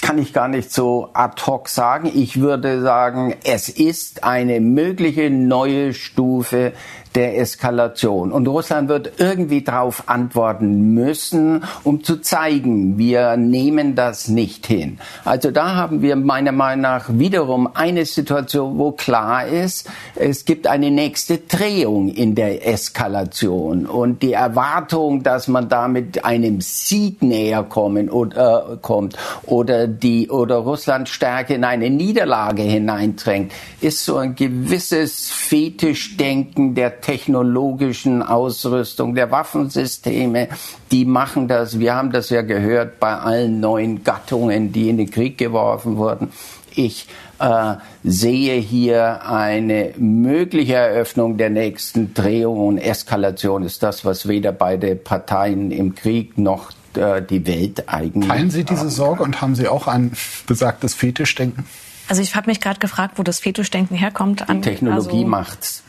kann 0.02 0.17
ich 0.17 0.34
gar 0.34 0.48
nicht 0.48 0.72
so 0.72 1.10
ad 1.13 1.41
hoc 1.45 1.69
sagen. 1.69 2.12
Ich 2.13 2.39
würde 2.39 2.82
sagen, 2.82 3.36
es 3.43 3.69
ist 3.69 4.24
eine 4.24 4.60
mögliche 4.60 5.30
neue 5.30 5.93
Stufe 5.93 6.74
der 7.15 7.38
Eskalation. 7.39 8.32
Und 8.32 8.48
Russland 8.48 8.89
wird 8.89 9.19
irgendwie 9.19 9.62
darauf 9.62 10.04
antworten 10.08 10.93
müssen, 10.93 11.63
um 11.84 12.04
zu 12.04 12.17
zeigen, 12.17 12.98
wir 12.98 13.38
nehmen 13.38 13.95
das 13.95 14.28
nicht 14.28 14.67
hin. 14.67 15.00
Also 15.26 15.52
da 15.52 15.76
haben 15.76 16.02
wir 16.02 16.15
meiner 16.15 16.52
Meinung 16.52 16.82
nach 16.82 17.06
wiederum 17.10 17.69
eine 17.74 18.06
Situation, 18.06 18.78
wo 18.78 18.91
klar 18.91 19.48
ist, 19.48 19.89
es 20.15 20.45
gibt 20.45 20.67
eine 20.67 20.91
nächste 20.91 21.38
Drehung 21.39 22.10
in 22.10 22.36
der 22.36 22.67
Eskalation 22.67 23.86
und 23.86 24.22
die 24.22 24.34
Erwartung, 24.34 25.24
dass 25.24 25.48
man 25.48 25.69
damit 25.69 26.24
einem 26.26 26.62
Sieg 26.62 27.22
näher 27.22 27.63
kommen 27.63 28.10
oder, 28.10 28.74
äh, 28.74 28.78
kommt 28.82 29.17
oder 29.43 29.88
die 29.88 30.30
oder 30.30 30.58
Russland 30.58 31.10
stärker 31.10 31.56
in 31.56 31.63
eine 31.63 31.89
Niederlage 31.89 32.62
hineindrängt, 32.62 33.52
ist 33.82 34.06
so 34.06 34.17
ein 34.17 34.36
gewisses 34.36 35.30
Fetischdenken 35.32 36.76
der 36.76 36.99
technologischen 37.02 38.22
Ausrüstung, 38.22 39.16
der 39.16 39.32
Waffensysteme. 39.32 40.50
Die 40.92 41.06
machen 41.06 41.48
das. 41.48 41.80
Wir 41.80 41.96
haben 41.96 42.12
das 42.12 42.30
ja 42.30 42.42
gehört 42.42 43.00
bei 43.00 43.16
allen 43.16 43.60
neuen 43.60 44.04
Gattungen, 44.04 44.72
die 44.72 44.90
in 44.90 44.98
den 44.98 45.10
Krieg 45.10 45.38
geworfen 45.38 45.98
wurden. 45.98 46.32
Ich 46.76 47.08
äh, 47.40 47.76
sehe 48.04 48.60
hier 48.60 49.26
eine 49.26 49.94
mögliche 49.98 50.76
Eröffnung 50.76 51.38
der 51.38 51.50
nächsten 51.50 52.14
Drehung 52.14 52.60
und 52.60 52.78
Eskalation 52.78 53.64
ist 53.64 53.84
das, 53.84 54.06
was 54.06 54.28
weder 54.28 54.52
beide 54.52 54.96
Parteien 54.96 55.72
im 55.72 55.96
Krieg 55.96 56.38
noch 56.38 56.72
äh, 56.96 57.22
die 57.22 57.46
Welt 57.48 57.90
eigentlich. 57.90 58.30
Teilen 58.30 58.52
Sie 58.52 58.64
diese 58.64 58.90
Sorge 58.90 59.24
und 59.24 59.42
haben 59.42 59.56
Sie 59.56 59.68
auch 59.68 59.88
ein 59.88 60.12
besagtes 60.48 60.94
Fetischdenken? 60.94 61.66
Also 62.08 62.22
ich 62.22 62.36
habe 62.36 62.50
mich 62.50 62.60
gerade 62.60 62.80
gefragt, 62.80 63.16
wo 63.18 63.24
das 63.24 63.40
Fetischdenken 63.40 63.96
herkommt. 63.96 64.44
Die 64.50 64.62
Technologie 64.62 65.18
also, 65.18 65.28
macht's. 65.28 65.84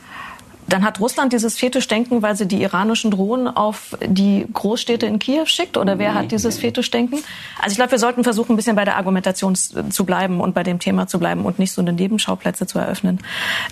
Dann 0.71 0.85
hat 0.85 1.01
Russland 1.01 1.33
dieses 1.33 1.59
Fetischdenken, 1.59 2.23
weil 2.23 2.37
sie 2.37 2.47
die 2.47 2.63
iranischen 2.63 3.11
Drohnen 3.11 3.49
auf 3.49 3.99
die 4.07 4.47
Großstädte 4.53 5.05
in 5.05 5.19
Kiew 5.19 5.47
schickt? 5.47 5.77
Oder 5.77 5.99
wer 5.99 6.15
hat 6.15 6.31
dieses 6.31 6.59
Fetischdenken? 6.59 7.19
Also 7.59 7.73
ich 7.73 7.77
glaube, 7.77 7.91
wir 7.91 7.99
sollten 7.99 8.23
versuchen, 8.23 8.53
ein 8.53 8.57
bisschen 8.57 8.77
bei 8.77 8.85
der 8.85 8.97
Argumentation 8.97 9.57
zu 9.57 10.05
bleiben 10.05 10.41
und 10.41 10.55
bei 10.55 10.63
dem 10.63 10.79
Thema 10.79 11.09
zu 11.09 11.19
bleiben 11.19 11.45
und 11.45 11.59
nicht 11.59 11.73
so 11.73 11.83
eine 11.83 11.93
Nebenschauplätze 11.93 12.67
zu 12.67 12.79
eröffnen. 12.79 13.19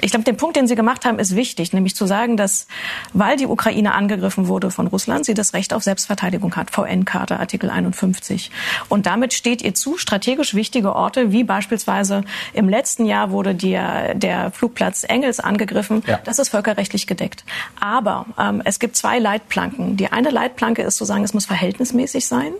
Ich 0.00 0.10
glaube, 0.10 0.24
der 0.24 0.32
Punkt, 0.32 0.56
den 0.56 0.66
Sie 0.66 0.74
gemacht 0.74 1.04
haben, 1.04 1.20
ist 1.20 1.36
wichtig, 1.36 1.72
nämlich 1.72 1.94
zu 1.94 2.06
sagen, 2.06 2.36
dass, 2.36 2.66
weil 3.12 3.36
die 3.36 3.46
Ukraine 3.46 3.94
angegriffen 3.94 4.48
wurde 4.48 4.72
von 4.72 4.88
Russland, 4.88 5.24
sie 5.24 5.34
das 5.34 5.54
Recht 5.54 5.72
auf 5.72 5.84
Selbstverteidigung 5.84 6.56
hat, 6.56 6.72
VN-Karte, 6.72 7.38
Artikel 7.38 7.70
51. 7.70 8.50
Und 8.88 9.06
damit 9.06 9.32
steht 9.34 9.62
ihr 9.62 9.74
zu, 9.74 9.98
strategisch 9.98 10.54
wichtige 10.54 10.96
Orte, 10.96 11.30
wie 11.30 11.44
beispielsweise 11.44 12.22
im 12.54 12.68
letzten 12.68 13.06
Jahr 13.06 13.30
wurde 13.30 13.54
der, 13.54 14.14
der 14.14 14.50
Flugplatz 14.50 15.04
Engels 15.04 15.38
angegriffen. 15.38 16.02
Ja. 16.06 16.18
Das 16.24 16.40
ist 16.40 16.48
völkerrechtlich 16.48 16.87
völkerrechtlich 16.88 17.06
gedeckt. 17.06 17.44
Aber 17.80 18.26
ähm, 18.38 18.62
es 18.64 18.78
gibt 18.78 18.96
zwei 18.96 19.18
Leitplanken. 19.18 19.96
Die 19.96 20.10
eine 20.10 20.30
Leitplanke 20.30 20.82
ist 20.82 20.96
zu 20.96 21.04
sagen, 21.04 21.24
es 21.24 21.34
muss 21.34 21.46
verhältnismäßig 21.46 22.26
sein. 22.26 22.52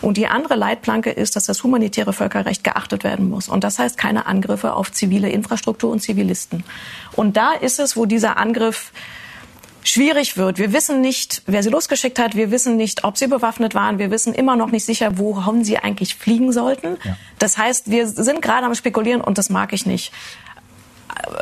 Und 0.00 0.16
die 0.16 0.26
andere 0.26 0.56
Leitplanke 0.56 1.10
ist, 1.10 1.36
dass 1.36 1.44
das 1.44 1.62
humanitäre 1.62 2.12
Völkerrecht 2.12 2.64
geachtet 2.64 3.04
werden 3.04 3.30
muss. 3.30 3.48
Und 3.48 3.64
das 3.64 3.78
heißt 3.78 3.96
keine 3.96 4.26
Angriffe 4.26 4.74
auf 4.74 4.92
zivile 4.92 5.28
Infrastruktur 5.30 5.90
und 5.90 6.00
Zivilisten. 6.00 6.64
Und 7.14 7.36
da 7.36 7.52
ist 7.52 7.78
es, 7.78 7.96
wo 7.96 8.06
dieser 8.06 8.36
Angriff 8.36 8.92
schwierig 9.84 10.36
wird. 10.36 10.58
Wir 10.58 10.72
wissen 10.72 11.00
nicht, 11.00 11.42
wer 11.46 11.62
sie 11.62 11.70
losgeschickt 11.70 12.18
hat. 12.18 12.34
Wir 12.34 12.50
wissen 12.50 12.76
nicht, 12.76 13.04
ob 13.04 13.16
sie 13.16 13.28
bewaffnet 13.28 13.74
waren. 13.74 14.00
Wir 14.00 14.10
wissen 14.10 14.34
immer 14.34 14.56
noch 14.56 14.72
nicht 14.72 14.84
sicher, 14.84 15.16
wohin 15.16 15.64
sie 15.64 15.78
eigentlich 15.78 16.16
fliegen 16.16 16.52
sollten. 16.52 16.96
Ja. 17.04 17.16
Das 17.38 17.56
heißt, 17.56 17.88
wir 17.88 18.08
sind 18.08 18.42
gerade 18.42 18.66
am 18.66 18.74
Spekulieren 18.74 19.20
und 19.20 19.38
das 19.38 19.48
mag 19.48 19.72
ich 19.72 19.86
nicht. 19.86 20.12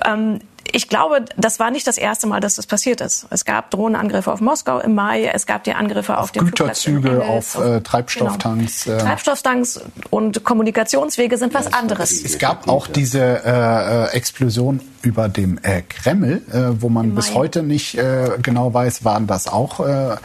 Ähm, 0.04 0.40
ich 0.72 0.88
glaube, 0.88 1.24
das 1.36 1.58
war 1.58 1.70
nicht 1.70 1.86
das 1.86 1.98
erste 1.98 2.26
Mal, 2.26 2.40
dass 2.40 2.56
das 2.56 2.66
passiert 2.66 3.00
ist. 3.00 3.26
Es 3.30 3.44
gab 3.44 3.70
Drohnenangriffe 3.70 4.32
auf 4.32 4.40
Moskau 4.40 4.78
im 4.80 4.94
Mai, 4.94 5.26
es 5.26 5.46
gab 5.46 5.64
die 5.64 5.72
Angriffe 5.72 6.16
auf, 6.16 6.24
auf 6.24 6.32
den 6.32 6.46
Güterzüge, 6.46 7.22
auf, 7.22 7.56
auf 7.56 7.64
äh, 7.64 7.80
Treibstofftanks. 7.80 8.84
Genau. 8.84 8.96
Äh. 8.96 9.00
Treibstofftanks 9.02 9.80
und 10.10 10.44
Kommunikationswege 10.44 11.36
sind 11.38 11.54
was 11.54 11.72
anderes. 11.72 12.24
Es 12.24 12.38
gab 12.38 12.68
auch 12.68 12.86
diese 12.86 13.20
äh, 13.20 14.04
äh, 14.04 14.16
Explosion 14.16 14.80
über 15.02 15.28
dem 15.28 15.58
äh, 15.62 15.82
Kreml, 15.82 16.42
äh, 16.50 16.80
wo 16.80 16.88
man 16.88 17.14
bis 17.14 17.34
heute 17.34 17.62
nicht 17.62 17.96
äh, 17.96 18.30
genau 18.42 18.72
weiß, 18.72 19.04
waren 19.04 19.26
das 19.26 19.46
auch 19.46 19.80
äh, 19.80 20.16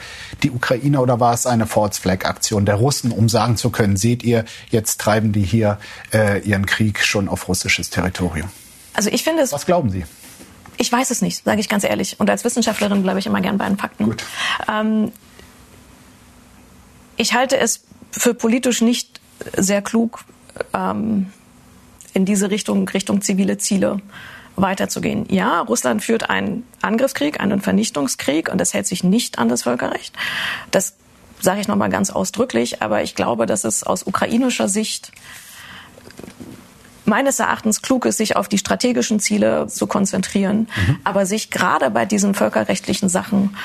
die 0.41 0.51
Ukrainer 0.51 1.01
oder 1.01 1.19
war 1.19 1.33
es 1.33 1.45
eine 1.45 1.67
False 1.67 1.99
Flag 1.99 2.25
Aktion 2.25 2.65
der 2.65 2.75
Russen, 2.75 3.11
um 3.11 3.29
sagen 3.29 3.57
zu 3.57 3.69
können, 3.69 3.97
seht 3.97 4.23
ihr, 4.23 4.45
jetzt 4.69 5.01
treiben 5.01 5.31
die 5.31 5.43
hier 5.43 5.77
äh, 6.13 6.39
ihren 6.41 6.65
Krieg 6.65 7.03
schon 7.03 7.27
auf 7.27 7.47
russisches 7.47 7.89
Territorium. 7.89 8.49
Also 8.93 9.09
ich 9.11 9.23
finde 9.23 9.43
es. 9.43 9.51
Was 9.51 9.65
glauben 9.65 9.89
Sie? 9.89 10.05
Ich 10.79 10.89
weiß 10.89 11.11
es 11.11 11.21
nicht, 11.21 11.43
sage 11.43 11.59
ich 11.59 11.67
ganz 11.67 11.83
ehrlich. 11.83 12.19
Und 12.19 12.29
als 12.29 12.45
Wissenschaftlerin 12.45 13.03
bleibe 13.03 13.19
ich 13.19 13.27
immer 13.27 13.41
gern 13.41 13.57
bei 13.57 13.67
den 13.67 13.77
Fakten. 13.77 14.05
Gut. 14.05 14.23
Ähm, 14.71 15.11
ich 17.17 17.33
halte 17.33 17.57
es 17.57 17.83
für 18.11 18.33
politisch 18.33 18.81
nicht 18.81 19.19
sehr 19.57 19.81
klug, 19.81 20.23
ähm, 20.73 21.31
in 22.13 22.23
diese 22.23 22.49
Richtung, 22.49 22.87
Richtung 22.87 23.21
zivile 23.21 23.57
Ziele 23.57 24.01
weiterzugehen. 24.55 25.25
Ja, 25.29 25.59
Russland 25.59 26.01
führt 26.01 26.29
einen 26.29 26.65
Angriffskrieg, 26.81 27.41
einen 27.41 27.59
Vernichtungskrieg 27.59 28.49
und 28.49 28.57
das 28.57 28.73
hält 28.73 28.87
sich 28.87 29.03
nicht 29.03 29.37
an 29.37 29.49
das 29.49 29.63
Völkerrecht. 29.63 30.15
Das 30.71 30.95
sage 31.41 31.59
ich 31.59 31.67
nochmal 31.67 31.89
ganz 31.89 32.09
ausdrücklich, 32.09 32.81
aber 32.81 33.03
ich 33.03 33.15
glaube, 33.15 33.45
dass 33.45 33.65
es 33.65 33.83
aus 33.83 34.03
ukrainischer 34.03 34.69
Sicht 34.69 35.11
meines 37.09 37.39
Erachtens 37.39 37.81
klug 37.81 38.05
ist, 38.05 38.17
sich 38.17 38.35
auf 38.35 38.47
die 38.47 38.57
strategischen 38.57 39.19
Ziele 39.19 39.67
zu 39.67 39.87
konzentrieren, 39.87 40.69
mhm. 40.87 40.97
aber 41.03 41.25
sich 41.25 41.49
gerade 41.49 41.89
bei 41.89 42.05
diesen 42.05 42.33
völkerrechtlichen 42.33 43.09
Sachen 43.09 43.55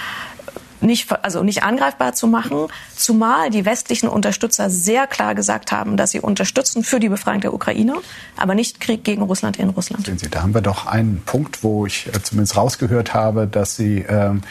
nicht, 0.84 1.10
also 1.24 1.42
nicht 1.42 1.62
angreifbar 1.62 2.12
zu 2.12 2.26
machen, 2.26 2.68
zumal 2.94 3.50
die 3.50 3.64
westlichen 3.64 4.08
Unterstützer 4.08 4.70
sehr 4.70 5.06
klar 5.06 5.34
gesagt 5.34 5.72
haben, 5.72 5.96
dass 5.96 6.10
sie 6.10 6.20
unterstützen 6.20 6.84
für 6.84 7.00
die 7.00 7.08
Befreiung 7.08 7.40
der 7.40 7.54
Ukraine, 7.54 7.94
aber 8.36 8.54
nicht 8.54 8.80
Krieg 8.80 9.02
gegen 9.02 9.22
Russland 9.22 9.58
in 9.58 9.70
Russland. 9.70 10.06
Sehen 10.06 10.18
Sie, 10.18 10.28
da 10.28 10.42
haben 10.42 10.54
wir 10.54 10.60
doch 10.60 10.86
einen 10.86 11.22
Punkt, 11.24 11.62
wo 11.62 11.86
ich 11.86 12.08
äh, 12.08 12.22
zumindest 12.22 12.56
rausgehört 12.56 13.14
habe, 13.14 13.46
dass 13.46 13.76
Sie 13.76 14.04
ähm, 14.08 14.42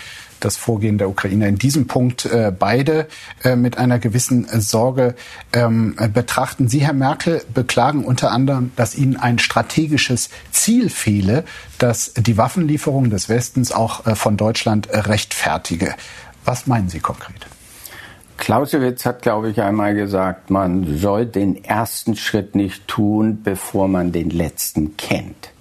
das 0.43 0.57
Vorgehen 0.57 0.97
der 0.97 1.09
Ukraine 1.09 1.47
in 1.47 1.57
diesem 1.57 1.87
Punkt 1.87 2.25
äh, 2.25 2.51
beide 2.57 3.07
äh, 3.43 3.55
mit 3.55 3.77
einer 3.77 3.99
gewissen 3.99 4.47
Sorge 4.59 5.15
ähm, 5.53 5.95
betrachten. 6.13 6.67
Sie, 6.67 6.79
Herr 6.79 6.93
Merkel, 6.93 7.43
beklagen 7.53 8.03
unter 8.03 8.31
anderem, 8.31 8.71
dass 8.75 8.95
Ihnen 8.95 9.15
ein 9.17 9.39
strategisches 9.39 10.29
Ziel 10.51 10.89
fehle, 10.89 11.43
das 11.77 12.13
die 12.15 12.37
Waffenlieferung 12.37 13.09
des 13.09 13.29
Westens 13.29 13.71
auch 13.71 14.05
äh, 14.05 14.15
von 14.15 14.37
Deutschland 14.37 14.89
rechtfertige. 14.91 15.95
Was 16.45 16.67
meinen 16.67 16.89
Sie 16.89 16.99
konkret? 16.99 17.47
Clausewitz 18.37 19.05
hat, 19.05 19.21
glaube 19.21 19.49
ich, 19.49 19.61
einmal 19.61 19.93
gesagt, 19.93 20.49
man 20.49 20.97
soll 20.97 21.25
den 21.25 21.63
ersten 21.63 22.15
Schritt 22.15 22.55
nicht 22.55 22.87
tun, 22.87 23.41
bevor 23.43 23.87
man 23.87 24.11
den 24.11 24.29
letzten 24.29 24.97
kennt. 24.97 25.52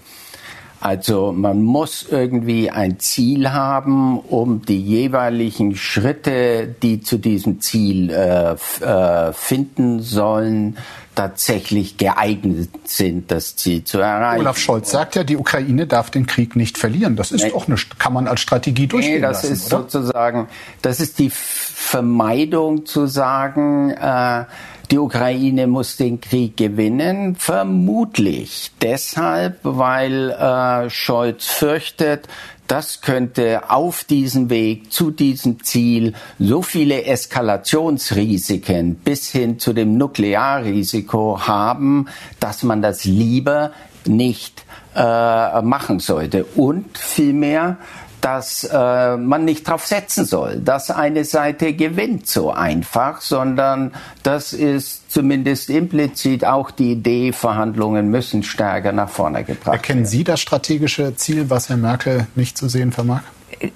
Also 0.82 1.30
man 1.30 1.62
muss 1.62 2.06
irgendwie 2.10 2.68
ein 2.68 2.98
Ziel 2.98 3.52
haben, 3.52 4.18
um 4.18 4.62
die 4.62 4.80
jeweiligen 4.80 5.76
Schritte, 5.76 6.74
die 6.82 7.00
zu 7.00 7.18
diesem 7.18 7.60
Ziel 7.60 8.10
äh, 8.10 8.56
äh, 8.84 9.32
finden 9.32 10.00
sollen, 10.00 10.76
tatsächlich 11.14 11.98
geeignet 11.98 12.70
sind, 12.82 13.30
das 13.30 13.54
Ziel 13.54 13.84
zu 13.84 14.00
erreichen. 14.00 14.40
Olaf 14.40 14.58
Scholz 14.58 14.90
sagt 14.90 15.14
ja, 15.14 15.22
die 15.22 15.36
Ukraine 15.36 15.86
darf 15.86 16.10
den 16.10 16.26
Krieg 16.26 16.56
nicht 16.56 16.76
verlieren. 16.76 17.14
Das 17.14 17.30
ist 17.30 17.44
nee. 17.44 17.52
auch 17.52 17.68
eine, 17.68 17.76
kann 18.00 18.12
man 18.12 18.26
als 18.26 18.40
Strategie 18.40 18.88
durchgehen 18.88 19.16
nee, 19.16 19.20
das 19.20 19.44
lassen, 19.44 19.52
ist 19.52 19.72
oder? 19.72 19.82
sozusagen, 19.82 20.48
das 20.80 20.98
ist 20.98 21.20
die 21.20 21.30
Vermeidung 21.30 22.86
zu 22.86 23.06
sagen, 23.06 23.90
äh, 23.90 24.46
die 24.92 24.98
Ukraine 24.98 25.66
muss 25.66 25.96
den 25.96 26.20
Krieg 26.20 26.58
gewinnen, 26.58 27.34
vermutlich 27.34 28.72
deshalb, 28.82 29.58
weil 29.62 30.30
äh, 30.30 30.90
Scholz 30.90 31.46
fürchtet, 31.46 32.28
das 32.68 33.00
könnte 33.00 33.70
auf 33.70 34.04
diesem 34.04 34.50
Weg 34.50 34.92
zu 34.92 35.10
diesem 35.10 35.64
Ziel 35.64 36.12
so 36.38 36.60
viele 36.60 37.06
Eskalationsrisiken 37.06 38.96
bis 38.96 39.30
hin 39.30 39.58
zu 39.58 39.72
dem 39.72 39.96
Nuklearrisiko 39.96 41.40
haben, 41.40 42.08
dass 42.38 42.62
man 42.62 42.82
das 42.82 43.04
lieber 43.04 43.72
nicht 44.04 44.62
äh, 44.94 45.62
machen 45.62 46.00
sollte. 46.00 46.44
Und 46.44 46.98
vielmehr 46.98 47.78
dass 48.22 48.64
äh, 48.64 49.16
man 49.16 49.44
nicht 49.44 49.66
darauf 49.66 49.84
setzen 49.84 50.24
soll, 50.24 50.56
dass 50.56 50.90
eine 50.90 51.24
Seite 51.24 51.74
gewinnt 51.74 52.26
so 52.28 52.52
einfach, 52.52 53.20
sondern 53.20 53.92
das 54.22 54.52
ist 54.52 55.10
zumindest 55.10 55.68
implizit 55.68 56.44
auch 56.44 56.70
die 56.70 56.92
Idee, 56.92 57.32
Verhandlungen 57.32 58.10
müssen 58.10 58.42
stärker 58.44 58.92
nach 58.92 59.10
vorne 59.10 59.44
gebracht 59.44 59.66
werden. 59.66 59.74
Erkennen 59.74 60.06
Sie 60.06 60.24
das 60.24 60.40
strategische 60.40 61.16
Ziel, 61.16 61.50
was 61.50 61.68
Herr 61.68 61.76
Merkel 61.76 62.26
nicht 62.36 62.56
zu 62.56 62.68
sehen 62.68 62.92
vermag? 62.92 63.22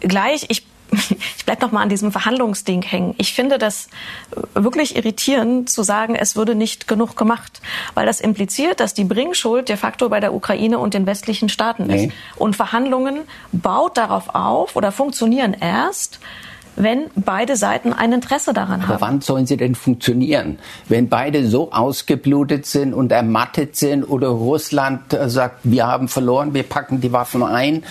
Gleich. 0.01 0.47
Ich 0.49 0.65
ich 0.91 1.45
bleibe 1.45 1.63
noch 1.63 1.73
mal 1.73 1.83
an 1.83 1.89
diesem 1.89 2.13
Verhandlungsding 2.13 2.83
hängen. 2.83 3.15
Ich 3.19 3.35
finde 3.35 3.59
das 3.59 3.89
wirklich 4.55 4.97
irritierend 4.97 5.69
zu 5.69 5.83
sagen, 5.83 6.15
es 6.15 6.37
würde 6.37 6.55
nicht 6.55 6.89
genug 6.89 7.17
gemacht, 7.17 7.61
weil 7.95 8.07
das 8.07 8.21
impliziert, 8.21 8.81
dass 8.81 8.95
die 8.95 9.05
Bringschuld 9.05 9.69
de 9.69 9.77
facto 9.77 10.09
bei 10.09 10.21
der 10.21 10.35
Ukraine 10.35 10.79
und 10.79 10.95
den 10.95 11.07
westlichen 11.07 11.49
Staaten 11.49 11.91
ist. 11.91 12.07
Nee. 12.07 12.13
Und 12.37 12.57
Verhandlungen 12.57 13.21
baut 13.53 13.97
darauf 13.97 14.35
auf 14.35 14.77
oder 14.77 14.93
funktionieren 14.93 15.55
erst, 15.59 16.21
wenn 16.77 17.07
beide 17.15 17.57
Seiten 17.57 17.93
ein 17.93 18.13
Interesse 18.13 18.53
daran 18.53 18.83
haben. 18.83 18.93
Aber 18.93 19.01
wann 19.01 19.21
sollen 19.23 19.47
sie 19.47 19.57
denn 19.57 19.75
funktionieren? 19.75 20.59
Wenn 20.89 21.09
beide 21.09 21.49
so 21.49 21.73
ausgeblutet 21.73 22.67
sind 22.67 22.93
und 22.93 23.13
ermattet 23.13 23.77
sind 23.77 24.05
oder 24.05 24.29
Russland 24.29 25.17
sagt, 25.27 25.61
wir 25.65 25.87
haben 25.87 26.09
verloren, 26.09 26.53
wir 26.55 26.65
packen 26.65 27.01
die 27.01 27.13
Waffen 27.13 27.43
ein, 27.43 27.83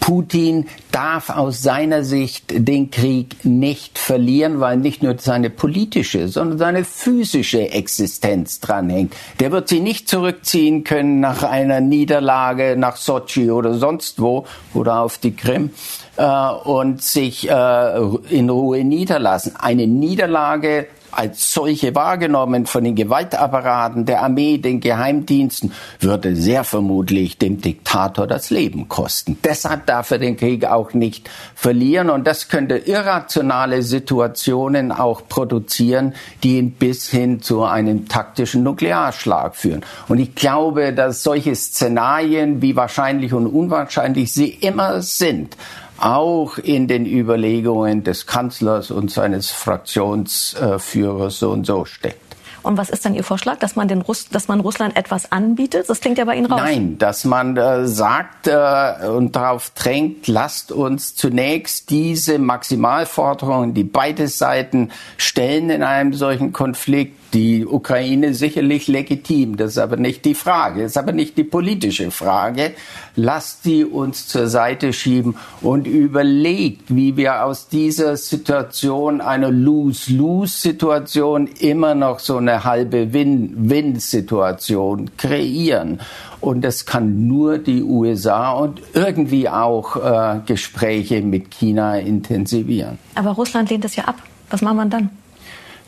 Putin 0.00 0.66
darf 0.90 1.30
aus 1.30 1.62
seiner 1.62 2.02
Sicht 2.02 2.46
den 2.48 2.90
Krieg 2.90 3.44
nicht 3.44 3.98
verlieren, 3.98 4.58
weil 4.58 4.76
nicht 4.78 5.02
nur 5.02 5.16
seine 5.18 5.50
politische, 5.50 6.28
sondern 6.28 6.58
seine 6.58 6.84
physische 6.84 7.70
Existenz 7.70 8.60
dranhängt. 8.60 9.14
Der 9.38 9.52
wird 9.52 9.68
sie 9.68 9.80
nicht 9.80 10.08
zurückziehen 10.08 10.82
können 10.84 11.20
nach 11.20 11.42
einer 11.42 11.80
Niederlage 11.80 12.76
nach 12.76 12.96
Sochi 12.96 13.50
oder 13.50 13.74
sonst 13.74 14.20
wo 14.20 14.46
oder 14.74 15.00
auf 15.00 15.18
die 15.18 15.36
Krim 15.36 15.70
äh, 16.16 16.50
und 16.64 17.02
sich 17.02 17.48
äh, 17.48 18.00
in 18.30 18.50
Ruhe 18.50 18.82
niederlassen. 18.84 19.54
Eine 19.56 19.86
Niederlage 19.86 20.88
als 21.12 21.52
solche 21.52 21.94
wahrgenommen 21.94 22.66
von 22.66 22.84
den 22.84 22.94
Gewaltapparaten 22.94 24.04
der 24.06 24.22
Armee, 24.22 24.58
den 24.58 24.80
Geheimdiensten, 24.80 25.72
würde 25.98 26.36
sehr 26.36 26.64
vermutlich 26.64 27.38
dem 27.38 27.60
Diktator 27.60 28.26
das 28.26 28.50
Leben 28.50 28.88
kosten. 28.88 29.38
Deshalb 29.44 29.86
darf 29.86 30.10
er 30.10 30.18
den 30.18 30.36
Krieg 30.36 30.64
auch 30.64 30.94
nicht 30.94 31.28
verlieren 31.54 32.10
und 32.10 32.26
das 32.26 32.48
könnte 32.48 32.76
irrationale 32.76 33.82
Situationen 33.82 34.92
auch 34.92 35.28
produzieren, 35.28 36.14
die 36.42 36.58
ihn 36.58 36.72
bis 36.72 37.08
hin 37.08 37.42
zu 37.42 37.64
einem 37.64 38.08
taktischen 38.08 38.62
Nuklearschlag 38.62 39.56
führen. 39.56 39.84
Und 40.08 40.18
ich 40.18 40.34
glaube, 40.34 40.92
dass 40.92 41.22
solche 41.22 41.54
Szenarien, 41.54 42.62
wie 42.62 42.76
wahrscheinlich 42.76 43.32
und 43.32 43.46
unwahrscheinlich 43.46 44.32
sie 44.32 44.48
immer 44.48 45.02
sind, 45.02 45.56
auch 46.00 46.58
in 46.58 46.88
den 46.88 47.06
Überlegungen 47.06 48.04
des 48.04 48.26
Kanzlers 48.26 48.90
und 48.90 49.10
seines 49.10 49.50
Fraktionsführers 49.50 51.38
so 51.38 51.50
und 51.50 51.66
so 51.66 51.84
steckt. 51.84 52.30
Und 52.62 52.76
was 52.76 52.90
ist 52.90 53.04
dann 53.04 53.14
Ihr 53.14 53.24
Vorschlag, 53.24 53.58
dass 53.58 53.76
man, 53.76 53.88
den 53.88 54.02
Russ 54.02 54.28
dass 54.28 54.48
man 54.48 54.60
Russland 54.60 54.96
etwas 54.96 55.32
anbietet? 55.32 55.88
Das 55.88 56.00
klingt 56.00 56.18
ja 56.18 56.24
bei 56.24 56.36
Ihnen 56.36 56.46
raus. 56.46 56.60
Nein, 56.62 56.98
dass 56.98 57.24
man 57.24 57.56
äh, 57.56 57.86
sagt 57.86 58.48
äh, 58.48 59.06
und 59.08 59.34
darauf 59.36 59.70
drängt, 59.70 60.28
lasst 60.28 60.72
uns 60.72 61.14
zunächst 61.14 61.90
diese 61.90 62.38
Maximalforderungen, 62.38 63.74
die 63.74 63.84
beide 63.84 64.28
Seiten 64.28 64.90
stellen 65.16 65.70
in 65.70 65.82
einem 65.82 66.12
solchen 66.12 66.52
Konflikt, 66.52 67.16
die 67.32 67.66
Ukraine 67.66 68.34
sicherlich 68.34 68.88
legitim. 68.88 69.56
Das 69.56 69.72
ist 69.72 69.78
aber 69.78 69.96
nicht 69.96 70.24
die 70.24 70.34
Frage. 70.34 70.82
Das 70.82 70.92
ist 70.92 70.96
aber 70.96 71.12
nicht 71.12 71.38
die 71.38 71.44
politische 71.44 72.10
Frage. 72.10 72.72
Lasst 73.16 73.64
die 73.64 73.84
uns 73.84 74.26
zur 74.26 74.48
Seite 74.48 74.92
schieben 74.92 75.36
und 75.60 75.86
überlegt, 75.86 76.94
wie 76.94 77.16
wir 77.16 77.44
aus 77.44 77.68
dieser 77.68 78.16
Situation, 78.16 79.20
einer 79.20 79.50
Lose-Lose-Situation, 79.50 81.46
immer 81.46 81.94
noch 81.94 82.18
so 82.18 82.38
eine 82.38 82.64
halbe 82.64 83.12
Win-Win-Situation 83.12 85.10
kreieren. 85.16 86.00
Und 86.40 86.62
das 86.62 86.86
kann 86.86 87.26
nur 87.26 87.58
die 87.58 87.82
USA 87.82 88.52
und 88.52 88.80
irgendwie 88.94 89.48
auch 89.48 89.96
äh, 89.96 90.40
Gespräche 90.46 91.20
mit 91.20 91.50
China 91.50 91.98
intensivieren. 91.98 92.98
Aber 93.14 93.30
Russland 93.32 93.68
lehnt 93.70 93.84
es 93.84 93.96
ja 93.96 94.04
ab. 94.04 94.16
Was 94.48 94.62
macht 94.62 94.76
man 94.76 94.88
dann? 94.90 95.10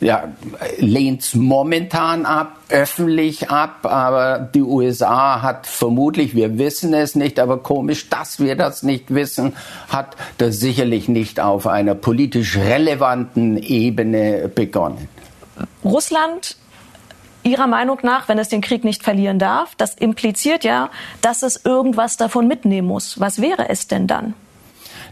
Ja, 0.03 0.27
lehnt 0.77 1.33
momentan 1.33 2.25
ab, 2.25 2.57
öffentlich 2.69 3.49
ab, 3.49 3.85
aber 3.85 4.39
die 4.53 4.61
USA 4.61 5.41
hat 5.41 5.65
vermutlich, 5.65 6.35
wir 6.35 6.57
wissen 6.57 6.93
es 6.93 7.15
nicht, 7.15 7.39
aber 7.39 7.57
komisch, 7.57 8.09
dass 8.09 8.39
wir 8.39 8.55
das 8.55 8.83
nicht 8.83 9.13
wissen, 9.13 9.53
hat 9.87 10.15
das 10.37 10.59
sicherlich 10.59 11.07
nicht 11.07 11.39
auf 11.39 11.67
einer 11.67 11.95
politisch 11.95 12.57
relevanten 12.57 13.57
Ebene 13.57 14.51
begonnen. 14.53 15.07
Russland 15.83 16.57
Ihrer 17.45 17.67
Meinung 17.67 17.99
nach, 18.03 18.29
wenn 18.29 18.39
es 18.39 18.47
den 18.47 18.61
Krieg 18.61 18.85
nicht 18.85 19.03
verlieren 19.03 19.37
darf, 19.37 19.75
das 19.75 19.95
impliziert 19.95 20.63
ja, 20.63 20.89
dass 21.21 21.43
es 21.43 21.65
irgendwas 21.65 22.15
davon 22.15 22.47
mitnehmen 22.47 22.87
muss. 22.87 23.19
Was 23.19 23.41
wäre 23.41 23.67
es 23.67 23.87
denn 23.87 24.07
dann? 24.07 24.33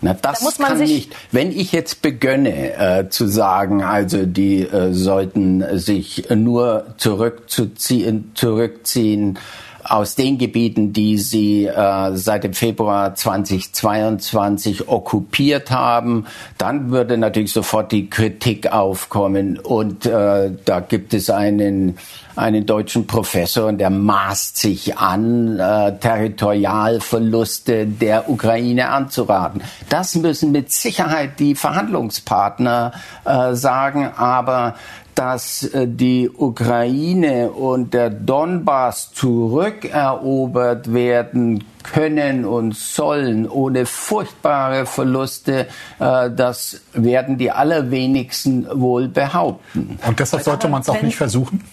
Na, 0.02 0.14
das 0.14 0.40
da 0.40 0.46
muss 0.46 0.60
man 0.60 0.70
kann 0.70 0.80
nicht. 0.80 1.16
Wenn 1.32 1.52
ich 1.52 1.72
jetzt 1.72 2.02
begönne 2.02 2.74
äh, 2.74 3.10
zu 3.10 3.28
sagen, 3.28 3.84
also 3.84 4.26
die 4.26 4.62
äh, 4.62 4.94
sollten 4.94 5.78
sich 5.78 6.30
nur 6.34 6.96
zurückzuziehen, 6.98 8.32
zurückziehen 8.34 9.38
aus 9.84 10.16
den 10.16 10.38
Gebieten, 10.38 10.94
die 10.94 11.18
sie 11.18 11.66
äh, 11.66 12.16
seit 12.16 12.44
dem 12.44 12.54
Februar 12.54 13.16
2022 13.16 14.88
okkupiert 14.88 15.72
haben, 15.72 16.26
dann 16.58 16.92
würde 16.92 17.18
natürlich 17.18 17.52
sofort 17.52 17.92
die 17.92 18.10
Kritik 18.10 18.72
aufkommen. 18.72 19.60
Und 19.60 20.06
äh, 20.06 20.52
da 20.66 20.80
gibt 20.80 21.14
es 21.14 21.30
einen, 21.30 21.98
einen 22.36 22.66
deutschen 22.66 23.08
Professor, 23.08 23.72
der 23.74 23.90
maßt 23.90 24.58
sich 24.58 24.98
an, 24.98 25.60
äh, 25.60 25.98
Territorialverluste 25.98 27.88
der 27.88 28.30
Ukraine 28.30 28.90
anzuraten. 28.90 29.62
Das 29.90 30.16
müssen 30.16 30.52
mit 30.52 30.72
Sicherheit 30.72 31.40
die 31.40 31.56
Verhandlungspartner 31.56 32.92
äh, 33.26 33.54
sagen, 33.56 34.12
aber 34.16 34.76
dass 35.22 35.64
äh, 35.66 35.88
die 35.88 36.32
Ukraine 36.36 37.52
und 37.52 37.94
der 37.94 38.10
Donbass 38.10 39.12
zurückerobert 39.14 40.92
werden 40.92 41.64
können 41.84 42.44
und 42.44 42.76
sollen 42.76 43.48
ohne 43.48 43.86
furchtbare 43.86 44.88
Verluste, 44.88 45.68
äh, 46.00 46.32
das 46.32 46.82
werden 46.94 47.38
die 47.38 47.52
allerwenigsten 47.52 48.68
wohl 48.74 49.10
behaupten. 49.10 50.00
Und 50.08 50.20
deshalb 50.20 50.42
sollte 50.42 50.68
man 50.68 50.82
es 50.82 50.90
auch 50.90 51.04
nicht 51.04 51.18
versuchen? 51.18 51.64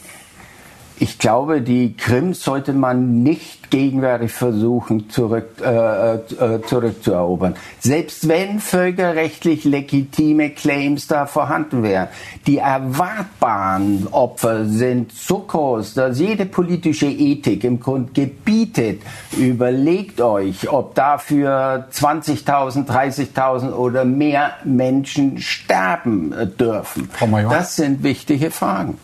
Ich 1.00 1.18
glaube, 1.18 1.60
die 1.60 1.94
Krim 1.96 2.34
sollte 2.34 2.72
man 2.72 3.22
nicht 3.22 3.70
gegenwärtig 3.70 4.32
versuchen 4.32 5.08
zurück, 5.10 5.60
äh, 5.60 6.14
äh, 6.14 6.62
zurückzuerobern. 6.66 7.54
Selbst 7.78 8.26
wenn 8.26 8.58
völkerrechtlich 8.58 9.64
legitime 9.64 10.50
Claims 10.50 11.06
da 11.06 11.26
vorhanden 11.26 11.82
wären. 11.82 12.08
Die 12.46 12.58
erwartbaren 12.58 14.08
Opfer 14.10 14.64
sind 14.64 15.12
so 15.12 15.40
groß, 15.40 15.94
dass 15.94 16.18
jede 16.18 16.46
politische 16.46 17.06
Ethik 17.06 17.62
im 17.62 17.78
Grund 17.78 18.14
gebietet, 18.14 19.02
überlegt 19.36 20.20
euch, 20.20 20.68
ob 20.68 20.94
dafür 20.96 21.86
20.000, 21.92 22.86
30.000 22.86 23.72
oder 23.72 24.04
mehr 24.04 24.54
Menschen 24.64 25.38
sterben 25.38 26.34
dürfen. 26.58 27.08
Das 27.50 27.76
sind 27.76 28.02
wichtige 28.02 28.50
Fragen. 28.50 28.98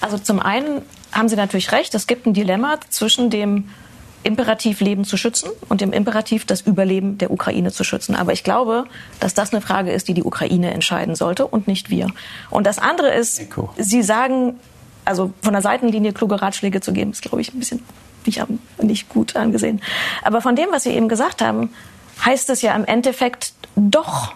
Also 0.00 0.18
zum 0.18 0.40
einen 0.40 0.82
haben 1.16 1.28
Sie 1.28 1.36
natürlich 1.36 1.72
recht. 1.72 1.94
Es 1.94 2.06
gibt 2.06 2.26
ein 2.26 2.34
Dilemma 2.34 2.78
zwischen 2.90 3.30
dem 3.30 3.68
Imperativ 4.22 4.80
Leben 4.80 5.04
zu 5.04 5.16
schützen 5.16 5.50
und 5.68 5.80
dem 5.80 5.92
Imperativ 5.92 6.44
das 6.44 6.60
Überleben 6.60 7.16
der 7.16 7.30
Ukraine 7.30 7.70
zu 7.70 7.84
schützen. 7.84 8.16
Aber 8.16 8.32
ich 8.32 8.42
glaube, 8.42 8.86
dass 9.20 9.34
das 9.34 9.52
eine 9.52 9.60
Frage 9.60 9.92
ist, 9.92 10.08
die 10.08 10.14
die 10.14 10.24
Ukraine 10.24 10.72
entscheiden 10.72 11.14
sollte 11.14 11.46
und 11.46 11.68
nicht 11.68 11.90
wir. 11.90 12.08
Und 12.50 12.66
das 12.66 12.78
andere 12.78 13.14
ist, 13.14 13.38
Echo. 13.38 13.70
Sie 13.76 14.02
sagen, 14.02 14.58
also 15.04 15.32
von 15.42 15.52
der 15.52 15.62
Seitenlinie 15.62 16.12
kluge 16.12 16.42
Ratschläge 16.42 16.80
zu 16.80 16.92
geben, 16.92 17.12
ist, 17.12 17.22
glaube 17.22 17.40
ich, 17.40 17.54
ein 17.54 17.60
bisschen 17.60 17.82
nicht, 18.24 18.42
nicht 18.82 19.08
gut 19.08 19.36
angesehen. 19.36 19.80
Aber 20.22 20.40
von 20.40 20.56
dem, 20.56 20.70
was 20.72 20.82
Sie 20.82 20.90
eben 20.90 21.08
gesagt 21.08 21.40
haben, 21.40 21.70
heißt 22.24 22.50
es 22.50 22.62
ja 22.62 22.74
im 22.74 22.84
Endeffekt 22.84 23.52
doch, 23.76 24.34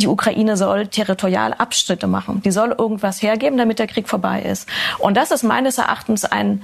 die 0.00 0.08
Ukraine 0.08 0.56
soll 0.56 0.86
territorial 0.86 1.54
Abstritte 1.54 2.06
machen. 2.06 2.42
Die 2.42 2.50
soll 2.50 2.74
irgendwas 2.76 3.22
hergeben, 3.22 3.58
damit 3.58 3.78
der 3.78 3.86
Krieg 3.86 4.08
vorbei 4.08 4.42
ist. 4.42 4.68
Und 4.98 5.16
das 5.16 5.30
ist 5.30 5.42
meines 5.42 5.78
Erachtens 5.78 6.24
ein, 6.24 6.62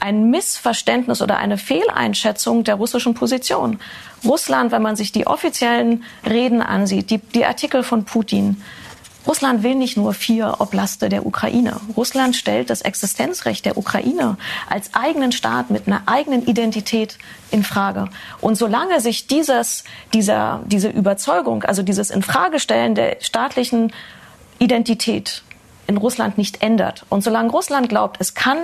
ein 0.00 0.30
Missverständnis 0.30 1.22
oder 1.22 1.38
eine 1.38 1.58
Fehleinschätzung 1.58 2.64
der 2.64 2.76
russischen 2.76 3.14
Position. 3.14 3.78
Russland, 4.24 4.72
wenn 4.72 4.82
man 4.82 4.96
sich 4.96 5.12
die 5.12 5.26
offiziellen 5.26 6.04
Reden 6.28 6.62
ansieht, 6.62 7.10
die, 7.10 7.18
die 7.18 7.44
Artikel 7.44 7.82
von 7.82 8.04
Putin, 8.04 8.62
Russland 9.26 9.62
will 9.62 9.74
nicht 9.74 9.96
nur 9.96 10.14
vier 10.14 10.56
Oblaste 10.58 11.08
der 11.08 11.26
Ukraine. 11.26 11.80
Russland 11.96 12.36
stellt 12.36 12.70
das 12.70 12.80
Existenzrecht 12.80 13.66
der 13.66 13.76
Ukraine 13.76 14.36
als 14.68 14.94
eigenen 14.94 15.32
Staat 15.32 15.70
mit 15.70 15.86
einer 15.86 16.02
eigenen 16.06 16.46
Identität 16.46 17.18
in 17.50 17.62
Frage. 17.62 18.08
Und 18.40 18.56
solange 18.56 19.00
sich 19.00 19.26
dieses, 19.26 19.84
dieser, 20.14 20.62
diese 20.66 20.88
Überzeugung, 20.88 21.64
also 21.64 21.82
dieses 21.82 22.10
Infragestellen 22.10 22.94
der 22.94 23.18
staatlichen 23.20 23.92
Identität 24.58 25.42
in 25.88 25.96
Russland 25.96 26.38
nicht 26.38 26.62
ändert. 26.62 27.04
Und 27.08 27.24
solange 27.24 27.50
Russland 27.50 27.88
glaubt, 27.88 28.18
es 28.20 28.34
kann 28.34 28.58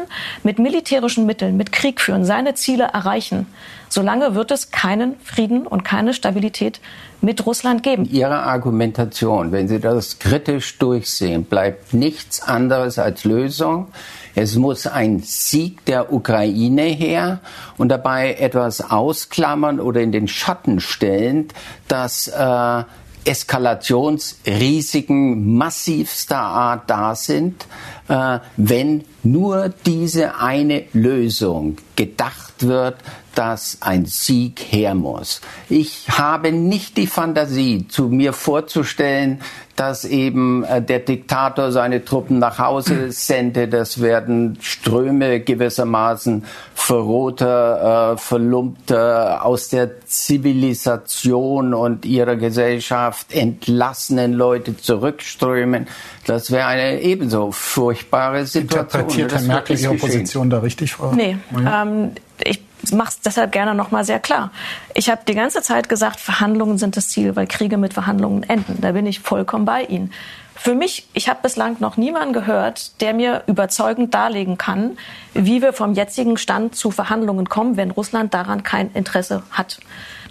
mit 0.45 0.59
militärischen 0.59 1.27
Mitteln, 1.27 1.57
mit 1.57 1.73
Krieg 1.73 2.01
führen, 2.01 2.25
seine 2.25 2.55
Ziele 2.55 2.85
erreichen, 2.85 3.47
solange 3.89 4.35
wird 4.35 4.51
es 4.51 4.71
keinen 4.71 5.19
Frieden 5.21 5.67
und 5.67 5.85
keine 5.85 6.13
Stabilität 6.13 6.81
mit 7.23 7.47
Russland 7.47 7.83
geben. 7.83 8.05
Ihre 8.05 8.43
Argumentation, 8.43 9.53
wenn 9.53 9.69
Sie 9.69 9.81
das 9.81 10.19
kritisch 10.19 10.79
durchsehen, 10.79 11.45
bleibt 11.45 11.95
nichts 11.95 12.43
anderes 12.43 12.99
als 12.99 13.25
Lösung. 13.25 13.89
Es 14.35 14.57
muss 14.57 14.87
ein 14.87 15.21
Sieg 15.21 15.85
der 15.87 16.13
Ukraine 16.13 16.83
her 16.83 17.41
und 17.79 17.89
dabei 17.89 18.35
etwas 18.35 18.91
ausklammern 18.91 19.81
oder 19.81 20.03
in 20.03 20.13
den 20.13 20.29
Schatten 20.29 20.81
stellen, 20.81 21.49
dass 21.89 22.29
äh, 22.29 22.85
Eskalationsrisiken 23.25 25.57
massivster 25.57 26.39
Art 26.39 26.91
da 26.91 27.15
sind, 27.15 27.67
äh, 28.09 28.41
wenn 28.57 29.05
nur 29.23 29.73
diese 29.87 30.37
eine 30.37 30.85
Lösung 30.93 31.77
gedacht 31.97 32.54
wird, 32.63 32.97
dass 33.35 33.79
ein 33.81 34.07
Sieg 34.07 34.61
her 34.61 34.95
muss. 34.95 35.41
Ich 35.69 36.07
habe 36.11 36.53
nicht 36.53 36.97
die 36.97 37.07
Fantasie, 37.07 37.87
zu 37.89 38.09
mir 38.09 38.33
vorzustellen, 38.33 39.41
dass 39.77 40.05
eben 40.05 40.63
äh, 40.65 40.81
der 40.81 41.01
Diktator 41.01 41.73
seine 41.73 42.05
Truppen 42.05 42.39
nach 42.39 42.59
Hause 42.59 43.11
sende. 43.11 43.67
Das 43.67 44.01
werden 44.01 44.57
Ströme 44.61 45.41
gewissermaßen 45.41 46.45
verrohter, 46.75 48.13
äh, 48.13 48.17
verlumpter, 48.17 49.45
aus 49.45 49.69
der 49.69 50.07
Zivilisation 50.07 51.75
und 51.75 52.05
ihrer 52.05 52.37
Gesellschaft 52.37 53.33
entlassenen 53.33 54.33
Leute 54.33 54.77
zurückströmen. 54.77 55.89
Das 56.27 56.51
wäre 56.51 56.67
eine 56.67 57.01
ebenso 57.01 57.51
furchtbare 57.51 58.47
Situation. 58.47 59.01
Interpretiert 59.03 59.33
Herr 59.33 59.43
Merkel 59.43 59.79
Ihre 59.79 59.95
Position 59.95 60.51
da 60.51 60.61
richtig, 60.61 60.93
Frau? 60.93 61.13
Nee, 61.13 61.37
ähm, 61.53 62.13
ich 62.43 62.63
mache 62.93 63.11
es 63.11 63.21
deshalb 63.21 63.53
gerne 63.53 63.75
nochmal 63.75 64.05
sehr 64.05 64.21
klar. 64.21 64.51
Ich 64.95 65.09
habe 65.11 65.23
die 65.27 65.35
ganze 65.35 65.63
Zeit 65.63 65.89
gesagt, 65.89 66.21
Verhandlungen 66.21 66.79
sind 66.79 66.97
das 66.97 67.09
Ziel, 67.09 67.37
weil 67.37 67.47
Kriege 67.47 67.77
mit 67.77 67.95
Verhandlungen 67.95 68.43
enden. 68.43 68.81
Da 68.81 68.93
bin 68.93 69.07
ich 69.07 69.21
vollkommen 69.21 69.65
bei 69.65 69.85
Ihnen. 69.85 70.13
Für 70.57 70.75
mich, 70.75 71.09
ich 71.13 71.29
habe 71.29 71.41
bislang 71.43 71.77
noch 71.81 71.97
niemanden 71.97 72.33
gehört, 72.33 73.01
der 73.01 73.13
mir 73.13 73.43
überzeugend 73.47 74.15
darlegen 74.15 74.57
kann, 74.57 74.97
wie 75.35 75.63
wir 75.63 75.73
vom 75.73 75.95
jetzigen 75.95 76.37
Stand 76.37 76.77
zu 76.77 76.91
Verhandlungen 76.91 77.49
kommen, 77.49 77.77
wenn 77.77 77.91
Russland 77.91 78.33
daran 78.35 78.63
kein 78.63 78.91
Interesse 78.93 79.43
hat. 79.51 79.79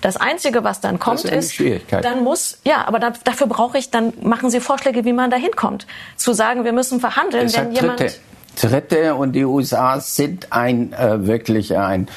Das 0.02 0.18
Einzige, 0.18 0.64
was 0.64 0.82
dann 0.82 1.00
kommt, 1.00 1.24
ist, 1.26 1.60
ist 1.60 1.84
dann 2.02 2.24
muss, 2.24 2.60
ja, 2.66 2.86
aber 2.88 3.00
da, 3.00 3.14
dafür 3.24 3.48
brauche 3.48 3.78
ich, 3.78 3.90
dann 3.90 4.12
machen 4.22 4.50
Sie 4.50 4.60
Vorschläge, 4.60 5.06
wie 5.06 5.14
man 5.14 5.30
da 5.30 5.38
hinkommt. 5.38 5.88
Zu 6.16 6.34
sagen, 6.34 6.66
wir 6.66 6.74
müssen 6.74 7.00
verhandeln, 7.00 7.52
wenn 7.54 7.72
jemand... 7.72 8.00
Dritte. 8.00 8.16
Dritte 8.60 9.16
und 9.16 9.34
die 9.34 9.46
USA 9.46 10.00
sind 10.00 10.52
ein 10.52 10.94
äh, 10.94 11.26
wirklich 11.26 11.78
ein 11.78 12.08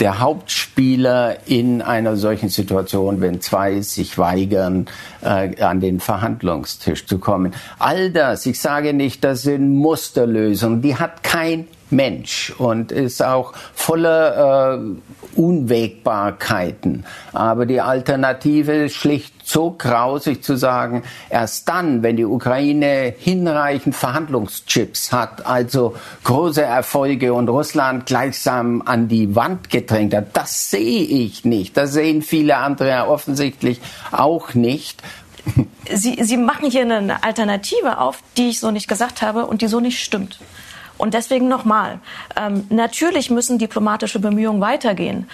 der 0.00 0.20
Hauptspieler 0.20 1.38
in 1.46 1.80
einer 1.80 2.16
solchen 2.16 2.48
Situation, 2.48 3.20
wenn 3.20 3.40
zwei 3.40 3.80
sich 3.80 4.18
weigern, 4.18 4.86
äh, 5.22 5.62
an 5.62 5.80
den 5.80 6.00
Verhandlungstisch 6.00 7.06
zu 7.06 7.18
kommen. 7.18 7.54
All 7.78 8.10
das, 8.10 8.44
ich 8.46 8.60
sage 8.60 8.92
nicht, 8.92 9.24
das 9.24 9.42
sind 9.42 9.70
Musterlösungen, 9.74 10.82
die 10.82 10.96
hat 10.96 11.22
kein 11.22 11.66
Mensch 11.90 12.52
und 12.58 12.92
ist 12.92 13.22
auch 13.22 13.52
voller 13.74 14.74
äh, 14.74 15.40
Unwägbarkeiten. 15.40 17.04
Aber 17.32 17.66
die 17.66 17.80
Alternative 17.80 18.72
ist 18.84 18.94
schlicht 18.94 19.34
so 19.46 19.70
grausig 19.70 20.42
zu 20.42 20.56
sagen, 20.56 21.04
erst 21.30 21.68
dann, 21.68 22.02
wenn 22.02 22.16
die 22.16 22.24
Ukraine 22.24 23.14
hinreichend 23.16 23.94
Verhandlungschips 23.94 25.12
hat, 25.12 25.46
also 25.46 25.94
große 26.24 26.62
Erfolge 26.62 27.32
und 27.32 27.48
Russland 27.48 28.06
gleichsam 28.06 28.82
an 28.84 29.06
die 29.06 29.36
Wand 29.36 29.70
gedrängt 29.70 30.14
hat, 30.14 30.36
das 30.36 30.70
sehe 30.70 31.04
ich 31.04 31.44
nicht. 31.44 31.76
Das 31.76 31.92
sehen 31.92 32.22
viele 32.22 32.56
andere 32.56 33.06
offensichtlich 33.06 33.80
auch 34.10 34.54
nicht. 34.54 35.00
Sie, 35.92 36.18
Sie 36.24 36.36
machen 36.36 36.68
hier 36.68 36.82
eine 36.82 37.22
Alternative 37.22 37.98
auf, 37.98 38.24
die 38.36 38.48
ich 38.48 38.58
so 38.58 38.72
nicht 38.72 38.88
gesagt 38.88 39.22
habe 39.22 39.46
und 39.46 39.62
die 39.62 39.68
so 39.68 39.78
nicht 39.78 40.02
stimmt. 40.02 40.40
Und 40.98 41.14
deswegen 41.14 41.48
nochmal, 41.48 42.00
ähm, 42.36 42.66
natürlich 42.70 43.30
müssen 43.30 43.58
diplomatische 43.58 44.18
Bemühungen 44.18 44.60
weitergehen. 44.60 45.28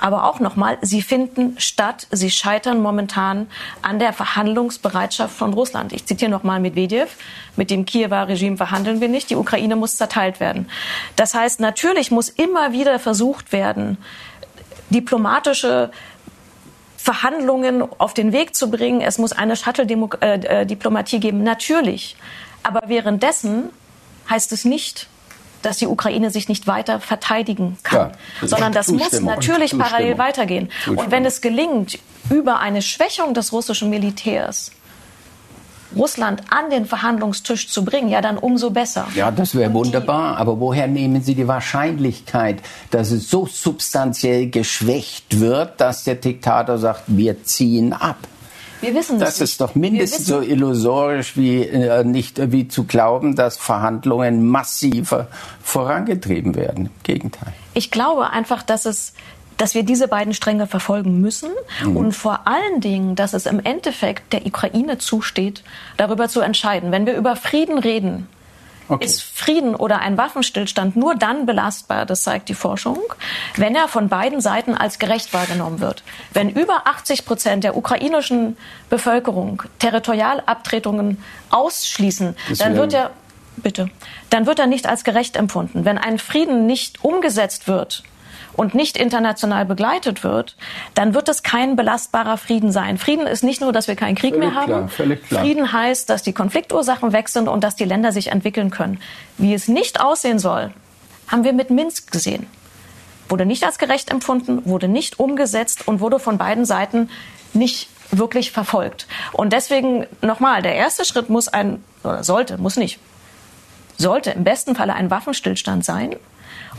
Aber 0.00 0.24
auch 0.24 0.40
nochmal, 0.40 0.78
sie 0.80 1.02
finden 1.02 1.56
statt, 1.58 2.06
sie 2.10 2.30
scheitern 2.30 2.80
momentan 2.80 3.48
an 3.82 3.98
der 3.98 4.14
Verhandlungsbereitschaft 4.14 5.34
von 5.34 5.52
Russland. 5.52 5.92
Ich 5.92 6.06
zitiere 6.06 6.30
nochmal 6.30 6.58
Medvedev, 6.58 7.16
mit 7.56 7.70
dem 7.70 7.84
Kiewer 7.84 8.26
Regime 8.26 8.56
verhandeln 8.56 9.02
wir 9.02 9.08
nicht, 9.08 9.28
die 9.28 9.36
Ukraine 9.36 9.76
muss 9.76 9.96
zerteilt 9.96 10.40
werden. 10.40 10.70
Das 11.16 11.34
heißt, 11.34 11.60
natürlich 11.60 12.10
muss 12.10 12.30
immer 12.30 12.72
wieder 12.72 12.98
versucht 12.98 13.52
werden, 13.52 13.98
diplomatische 14.88 15.90
Verhandlungen 16.96 17.82
auf 17.98 18.14
den 18.14 18.32
Weg 18.32 18.54
zu 18.54 18.70
bringen. 18.70 19.00
Es 19.00 19.18
muss 19.18 19.32
eine 19.32 19.56
Shuttle-Diplomatie 19.56 21.16
äh, 21.16 21.20
geben, 21.20 21.42
natürlich. 21.42 22.16
Aber 22.62 22.82
währenddessen 22.88 23.70
heißt 24.30 24.52
es 24.52 24.64
nicht, 24.64 25.08
dass 25.62 25.76
die 25.76 25.86
Ukraine 25.86 26.30
sich 26.30 26.48
nicht 26.48 26.66
weiter 26.66 27.00
verteidigen 27.00 27.76
kann, 27.82 28.12
ja, 28.40 28.48
sondern 28.48 28.72
das 28.72 28.88
muss 28.88 29.20
natürlich 29.20 29.76
parallel 29.76 30.16
weitergehen. 30.16 30.70
Und 30.86 31.10
wenn 31.10 31.26
es 31.26 31.42
gelingt, 31.42 31.98
über 32.30 32.60
eine 32.60 32.80
Schwächung 32.80 33.34
des 33.34 33.52
russischen 33.52 33.90
Militärs 33.90 34.70
Russland 35.96 36.42
an 36.50 36.70
den 36.70 36.86
Verhandlungstisch 36.86 37.68
zu 37.68 37.84
bringen, 37.84 38.08
ja, 38.08 38.20
dann 38.20 38.38
umso 38.38 38.70
besser. 38.70 39.08
Ja, 39.14 39.30
das 39.30 39.54
wäre 39.54 39.72
wunderbar. 39.72 40.36
Aber 40.36 40.60
woher 40.60 40.86
nehmen 40.86 41.22
Sie 41.22 41.34
die 41.34 41.48
Wahrscheinlichkeit, 41.48 42.62
dass 42.90 43.10
es 43.10 43.28
so 43.28 43.46
substanziell 43.46 44.50
geschwächt 44.50 45.40
wird, 45.40 45.80
dass 45.80 46.04
der 46.04 46.14
Diktator 46.14 46.78
sagt, 46.78 47.02
wir 47.08 47.42
ziehen 47.44 47.92
ab? 47.92 48.18
Wir 48.80 48.94
wissen 48.94 49.18
das. 49.18 49.38
Das 49.38 49.40
ist 49.40 49.60
doch 49.60 49.74
mindestens 49.74 50.26
so 50.26 50.40
illusorisch 50.40 51.36
wie 51.36 51.62
äh, 51.62 52.04
nicht 52.04 52.38
äh, 52.38 52.52
wie 52.52 52.68
zu 52.68 52.84
glauben, 52.84 53.36
dass 53.36 53.56
Verhandlungen 53.56 54.46
massiver 54.46 55.28
vorangetrieben 55.62 56.54
werden. 56.54 56.86
Im 56.86 57.02
Gegenteil. 57.02 57.52
Ich 57.74 57.90
glaube 57.90 58.30
einfach, 58.30 58.62
dass 58.62 58.86
es 58.86 59.12
dass 59.56 59.74
wir 59.74 59.82
diese 59.82 60.08
beiden 60.08 60.32
Stränge 60.32 60.66
verfolgen 60.66 61.20
müssen 61.20 61.50
mhm. 61.84 61.96
und 61.96 62.12
vor 62.12 62.46
allen 62.46 62.80
Dingen, 62.80 63.14
dass 63.14 63.34
es 63.34 63.44
im 63.44 63.60
Endeffekt 63.60 64.32
der 64.32 64.46
Ukraine 64.46 64.96
zusteht, 64.96 65.62
darüber 65.98 66.28
zu 66.28 66.40
entscheiden. 66.40 66.92
Wenn 66.92 67.04
wir 67.04 67.14
über 67.14 67.36
Frieden 67.36 67.78
reden, 67.78 68.26
Okay. 68.90 69.04
Ist 69.04 69.22
Frieden 69.22 69.76
oder 69.76 70.00
ein 70.00 70.18
Waffenstillstand 70.18 70.96
nur 70.96 71.14
dann 71.14 71.46
belastbar, 71.46 72.06
das 72.06 72.22
zeigt 72.22 72.48
die 72.48 72.54
Forschung, 72.54 72.98
wenn 73.56 73.76
er 73.76 73.86
von 73.86 74.08
beiden 74.08 74.40
Seiten 74.40 74.74
als 74.74 74.98
gerecht 74.98 75.32
wahrgenommen 75.32 75.80
wird. 75.80 76.02
Wenn 76.32 76.50
über 76.50 76.86
80 76.86 77.24
Prozent 77.24 77.62
der 77.62 77.76
ukrainischen 77.76 78.56
Bevölkerung 78.88 79.62
Territorialabtretungen 79.78 81.22
ausschließen, 81.50 82.36
dann 82.58 82.76
wird 82.76 82.92
er 82.92 83.10
bitte, 83.56 83.90
dann 84.28 84.46
wird 84.46 84.58
er 84.58 84.66
nicht 84.66 84.88
als 84.88 85.04
gerecht 85.04 85.36
empfunden. 85.36 85.84
Wenn 85.84 85.98
ein 85.98 86.18
Frieden 86.18 86.66
nicht 86.66 87.04
umgesetzt 87.04 87.68
wird, 87.68 88.02
und 88.54 88.74
nicht 88.74 88.96
international 88.96 89.64
begleitet 89.64 90.24
wird, 90.24 90.56
dann 90.94 91.14
wird 91.14 91.28
es 91.28 91.42
kein 91.42 91.76
belastbarer 91.76 92.36
Frieden 92.36 92.72
sein. 92.72 92.98
Frieden 92.98 93.26
ist 93.26 93.44
nicht 93.44 93.60
nur, 93.60 93.72
dass 93.72 93.88
wir 93.88 93.96
keinen 93.96 94.14
Krieg 94.14 94.34
völlig 94.34 94.52
mehr 94.52 94.60
haben. 94.60 94.88
Klar, 94.88 95.16
klar. 95.16 95.42
Frieden 95.42 95.72
heißt, 95.72 96.10
dass 96.10 96.22
die 96.22 96.32
Konfliktursachen 96.32 97.12
weg 97.12 97.28
sind 97.28 97.48
und 97.48 97.64
dass 97.64 97.76
die 97.76 97.84
Länder 97.84 98.12
sich 98.12 98.28
entwickeln 98.28 98.70
können. 98.70 99.00
Wie 99.38 99.54
es 99.54 99.68
nicht 99.68 100.00
aussehen 100.00 100.38
soll, 100.38 100.72
haben 101.28 101.44
wir 101.44 101.52
mit 101.52 101.70
Minsk 101.70 102.10
gesehen. 102.10 102.46
Wurde 103.28 103.46
nicht 103.46 103.64
als 103.64 103.78
gerecht 103.78 104.10
empfunden, 104.10 104.64
wurde 104.64 104.88
nicht 104.88 105.20
umgesetzt 105.20 105.86
und 105.86 106.00
wurde 106.00 106.18
von 106.18 106.36
beiden 106.36 106.64
Seiten 106.64 107.08
nicht 107.52 107.88
wirklich 108.10 108.50
verfolgt. 108.50 109.06
Und 109.32 109.52
deswegen 109.52 110.06
nochmal, 110.20 110.62
der 110.62 110.74
erste 110.74 111.04
Schritt 111.04 111.30
muss 111.30 111.48
ein, 111.48 111.82
oder 112.02 112.24
sollte, 112.24 112.58
muss 112.58 112.76
nicht, 112.76 112.98
sollte 113.96 114.30
im 114.30 114.44
besten 114.44 114.74
Falle 114.74 114.94
ein 114.94 115.10
Waffenstillstand 115.10 115.84
sein. 115.84 116.16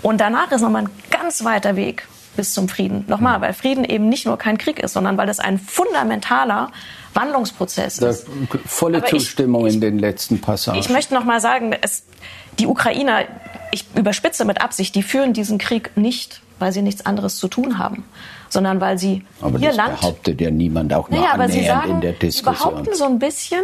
Und 0.02 0.20
danach 0.20 0.52
ist 0.52 0.62
nochmal 0.62 0.84
ein 0.84 0.90
ganz 1.10 1.44
weiter 1.44 1.76
Weg 1.76 2.08
bis 2.36 2.54
zum 2.54 2.70
Frieden. 2.70 3.06
Nochmal, 3.08 3.38
mhm. 3.38 3.42
weil 3.44 3.54
Frieden 3.54 3.84
eben 3.84 4.10
nicht 4.10 4.26
nur 4.26 4.38
kein 4.38 4.58
Krieg 4.58 4.80
ist, 4.80 4.94
sondern 4.94 5.18
weil 5.18 5.30
es 5.30 5.40
ein 5.40 5.60
fundamentaler 5.60 6.72
Wandlungsprozess 7.14 8.00
ist. 8.00 8.28
Volle 8.66 9.00
Aber 9.00 9.08
Zustimmung 9.08 9.66
ich, 9.66 9.70
ich, 9.70 9.76
in 9.76 9.82
den 9.82 10.00
letzten 10.00 10.40
Passagen. 10.40 10.80
Ich 10.80 10.90
möchte 10.90 11.14
noch 11.14 11.26
mal 11.26 11.42
sagen, 11.42 11.76
es, 11.82 12.04
die 12.60 12.68
Ukrainer, 12.68 13.26
ich 13.72 13.86
überspitze 13.96 14.46
mit 14.46 14.62
Absicht, 14.62 14.96
die 14.96 15.04
führen 15.04 15.34
diesen 15.34 15.58
Krieg 15.58 15.92
nicht, 15.96 16.42
weil 16.60 16.72
sie 16.72 16.82
nichts 16.82 17.06
anderes 17.06 17.38
zu 17.38 17.48
tun 17.48 17.78
haben, 17.78 18.06
sondern 18.52 18.82
weil 18.82 18.98
sie 18.98 19.24
aber 19.42 19.58
ihr 19.60 19.70
das 19.70 19.78
Land 19.78 20.00
behauptet 20.00 20.42
ja 20.42 20.52
niemand 20.52 20.94
auch 20.94 21.10
naja, 21.10 21.30
aber 21.34 21.48
sie 21.48 21.66
sagen, 21.66 21.92
in 21.92 22.02
der 22.02 22.12
Diskussion. 22.14 22.56
Sie 22.56 22.60
behaupten 22.60 22.96
so 22.96 23.06
ein 23.06 23.18
bisschen, 23.18 23.64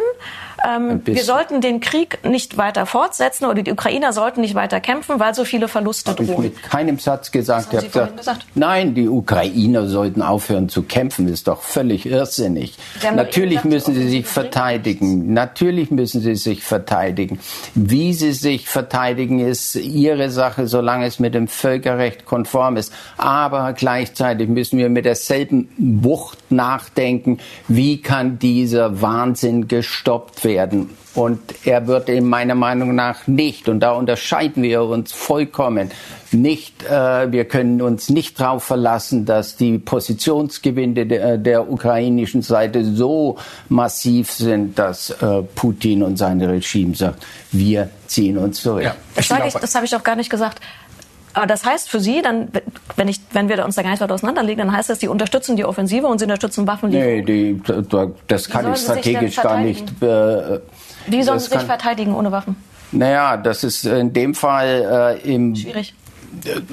ähm, 0.68 1.02
wir 1.04 1.24
sollten 1.24 1.62
den 1.62 1.82
Krieg 1.82 2.20
nicht 2.26 2.58
weiter 2.58 2.86
fortsetzen 2.86 3.46
oder 3.46 3.62
die 3.62 3.72
Ukrainer 3.72 4.14
sollten 4.14 4.42
nicht 4.42 4.56
weiter 4.56 4.80
kämpfen, 4.80 5.20
weil 5.20 5.36
so 5.36 5.44
viele 5.44 5.68
Verluste 5.68 6.12
Hab 6.12 6.18
drohen. 6.18 6.30
Ich 6.30 6.38
mit 6.38 6.64
keinem 6.64 7.00
Satz 7.00 7.32
gesagt. 7.32 7.74
Ich 7.74 7.96
habe 7.96 8.14
gesagt, 8.14 8.46
nein, 8.56 8.96
die 8.96 9.10
Ukrainer 9.10 9.88
sollten 9.88 10.22
aufhören 10.22 10.70
zu 10.70 10.84
kämpfen. 10.84 11.26
Das 11.26 11.34
ist 11.34 11.48
doch 11.48 11.62
völlig 11.62 12.06
irrsinnig. 12.06 12.78
Natürlich 13.14 13.64
müssen 13.66 13.94
sie 13.94 14.08
sich 14.08 14.26
verteidigen. 14.26 15.34
Natürlich 15.34 15.92
müssen 15.92 16.22
sie 16.22 16.36
sich 16.36 16.64
verteidigen. 16.64 17.40
Wie 17.76 18.14
sie 18.14 18.32
sich 18.32 18.70
verteidigen, 18.70 19.40
ist 19.40 19.76
ihre 19.76 20.30
Sache, 20.30 20.68
solange 20.68 21.06
es 21.06 21.20
mit 21.20 21.36
dem 21.36 21.48
Völkerrecht 21.48 22.26
konform 22.26 22.78
ist. 22.78 22.94
Aber 23.18 23.74
gleichzeitig 23.74 24.48
müssen 24.48 24.77
wir 24.78 24.90
mit 24.90 25.06
derselben 25.06 25.70
Wucht 25.78 26.52
nachdenken, 26.52 27.40
wie 27.68 28.02
kann 28.02 28.40
dieser 28.40 29.02
Wahnsinn 29.02 29.68
gestoppt 29.68 30.44
werden. 30.44 30.90
Und 31.18 31.40
er 31.66 31.88
wird 31.88 32.10
in 32.10 32.30
meiner 32.30 32.54
Meinung 32.54 32.94
nach 32.94 33.26
nicht, 33.26 33.70
und 33.70 33.80
da 33.80 33.94
unterscheiden 33.94 34.62
wir 34.62 34.84
uns 34.84 35.14
vollkommen, 35.14 35.90
nicht, 36.32 36.84
äh, 36.84 37.32
wir 37.32 37.46
können 37.46 37.82
uns 37.82 38.10
nicht 38.10 38.40
darauf 38.40 38.64
verlassen, 38.64 39.26
dass 39.26 39.56
die 39.56 39.80
Positionsgewinne 39.80 41.08
der, 41.08 41.38
der, 41.38 41.72
ukrainischen 41.72 42.44
Seite 42.44 42.86
so 42.86 43.38
massiv 43.70 44.32
sind, 44.32 44.78
dass 44.78 45.10
äh, 45.10 45.42
Putin 45.56 46.04
und 46.04 46.18
sein 46.18 46.40
Regime 46.42 46.96
sagt, 46.96 47.26
wir 47.52 47.90
ziehen 48.06 48.38
uns 48.38 48.62
zurück. 48.62 48.84
Ja, 48.84 48.96
das, 49.16 49.32
ich, 49.32 49.54
das 49.54 49.74
habe 49.74 49.86
ich 49.86 49.96
auch 49.96 50.04
gar 50.04 50.16
nicht 50.16 50.30
gesagt. 50.30 50.60
Aber 51.38 51.46
das 51.46 51.64
heißt 51.64 51.92
für 51.92 52.00
Sie, 52.00 52.24
dann, 52.24 52.48
wenn, 52.96 53.08
ich, 53.08 53.22
wenn 53.32 53.48
wir 53.48 53.64
uns 53.64 53.76
da 53.76 53.84
gar 53.84 53.92
nicht 53.92 54.02
weiter 54.02 54.16
auseinanderlegen, 54.16 54.66
dann 54.66 54.76
heißt 54.76 54.90
das, 54.90 54.98
die 54.98 55.08
unterstützen 55.08 55.56
die 55.56 55.66
Offensive 55.66 56.08
und 56.08 56.18
sie 56.18 56.26
unterstützen 56.26 56.66
Waffenlieferungen? 56.66 57.26
Nee, 57.26 57.60
die, 57.60 57.62
das 58.26 58.50
kann 58.50 58.74
ich 58.74 58.80
strategisch 58.80 59.36
gar 59.36 59.60
nicht. 59.60 59.88
Äh, 60.02 60.60
Wie 61.06 61.22
sollen 61.22 61.38
sie 61.38 61.50
sich 61.50 61.62
verteidigen 61.62 62.16
ohne 62.16 62.32
Waffen? 62.32 62.56
Naja, 62.92 63.38
das 63.38 63.64
ist 63.64 63.86
in 63.86 64.14
dem 64.14 64.34
Fall 64.34 65.20
äh, 65.24 65.32
im. 65.32 65.56
Schwierig 65.56 65.94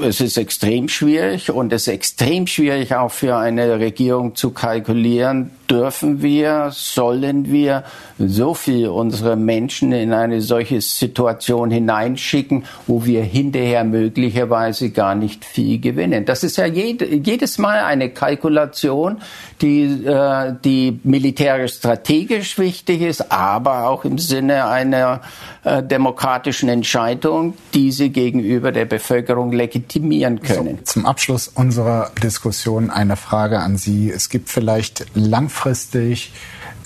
es 0.02 0.20
ist 0.20 0.36
extrem 0.36 0.88
schwierig 0.88 1.50
und 1.50 1.72
es 1.72 1.82
ist 1.82 1.94
extrem 1.94 2.46
schwierig 2.46 2.94
auch 2.94 3.10
für 3.10 3.36
eine 3.36 3.78
Regierung 3.78 4.34
zu 4.34 4.50
kalkulieren, 4.50 5.50
dürfen 5.70 6.22
wir, 6.22 6.70
sollen 6.72 7.50
wir 7.50 7.84
so 8.18 8.54
viel 8.54 8.88
unsere 8.88 9.36
Menschen 9.36 9.92
in 9.92 10.12
eine 10.12 10.40
solche 10.40 10.80
Situation 10.80 11.70
hineinschicken, 11.70 12.64
wo 12.86 13.04
wir 13.04 13.22
hinterher 13.22 13.84
möglicherweise 13.84 14.90
gar 14.90 15.14
nicht 15.14 15.44
viel 15.44 15.80
gewinnen. 15.80 16.24
Das 16.24 16.44
ist 16.44 16.58
ja 16.58 16.66
jede, 16.66 17.06
jedes 17.06 17.58
Mal 17.58 17.80
eine 17.80 18.10
Kalkulation, 18.10 19.18
die, 19.60 19.84
äh, 20.04 20.54
die 20.64 21.00
militärisch 21.02 21.74
strategisch 21.74 22.58
wichtig 22.58 23.02
ist, 23.02 23.32
aber 23.32 23.88
auch 23.88 24.04
im 24.04 24.18
Sinne 24.18 24.66
einer 24.66 25.22
äh, 25.64 25.82
demokratischen 25.82 26.68
Entscheidung, 26.68 27.54
die 27.72 27.90
sie 27.90 28.10
gegenüber 28.10 28.70
der 28.70 28.84
Bevölkerung 28.84 29.43
legitimieren 29.52 30.40
können. 30.40 30.78
So, 30.78 30.84
zum 30.84 31.06
Abschluss 31.06 31.48
unserer 31.48 32.10
Diskussion 32.22 32.90
eine 32.90 33.16
Frage 33.16 33.60
an 33.60 33.76
Sie. 33.76 34.10
Es 34.10 34.28
gibt 34.28 34.48
vielleicht 34.48 35.06
langfristig 35.14 36.32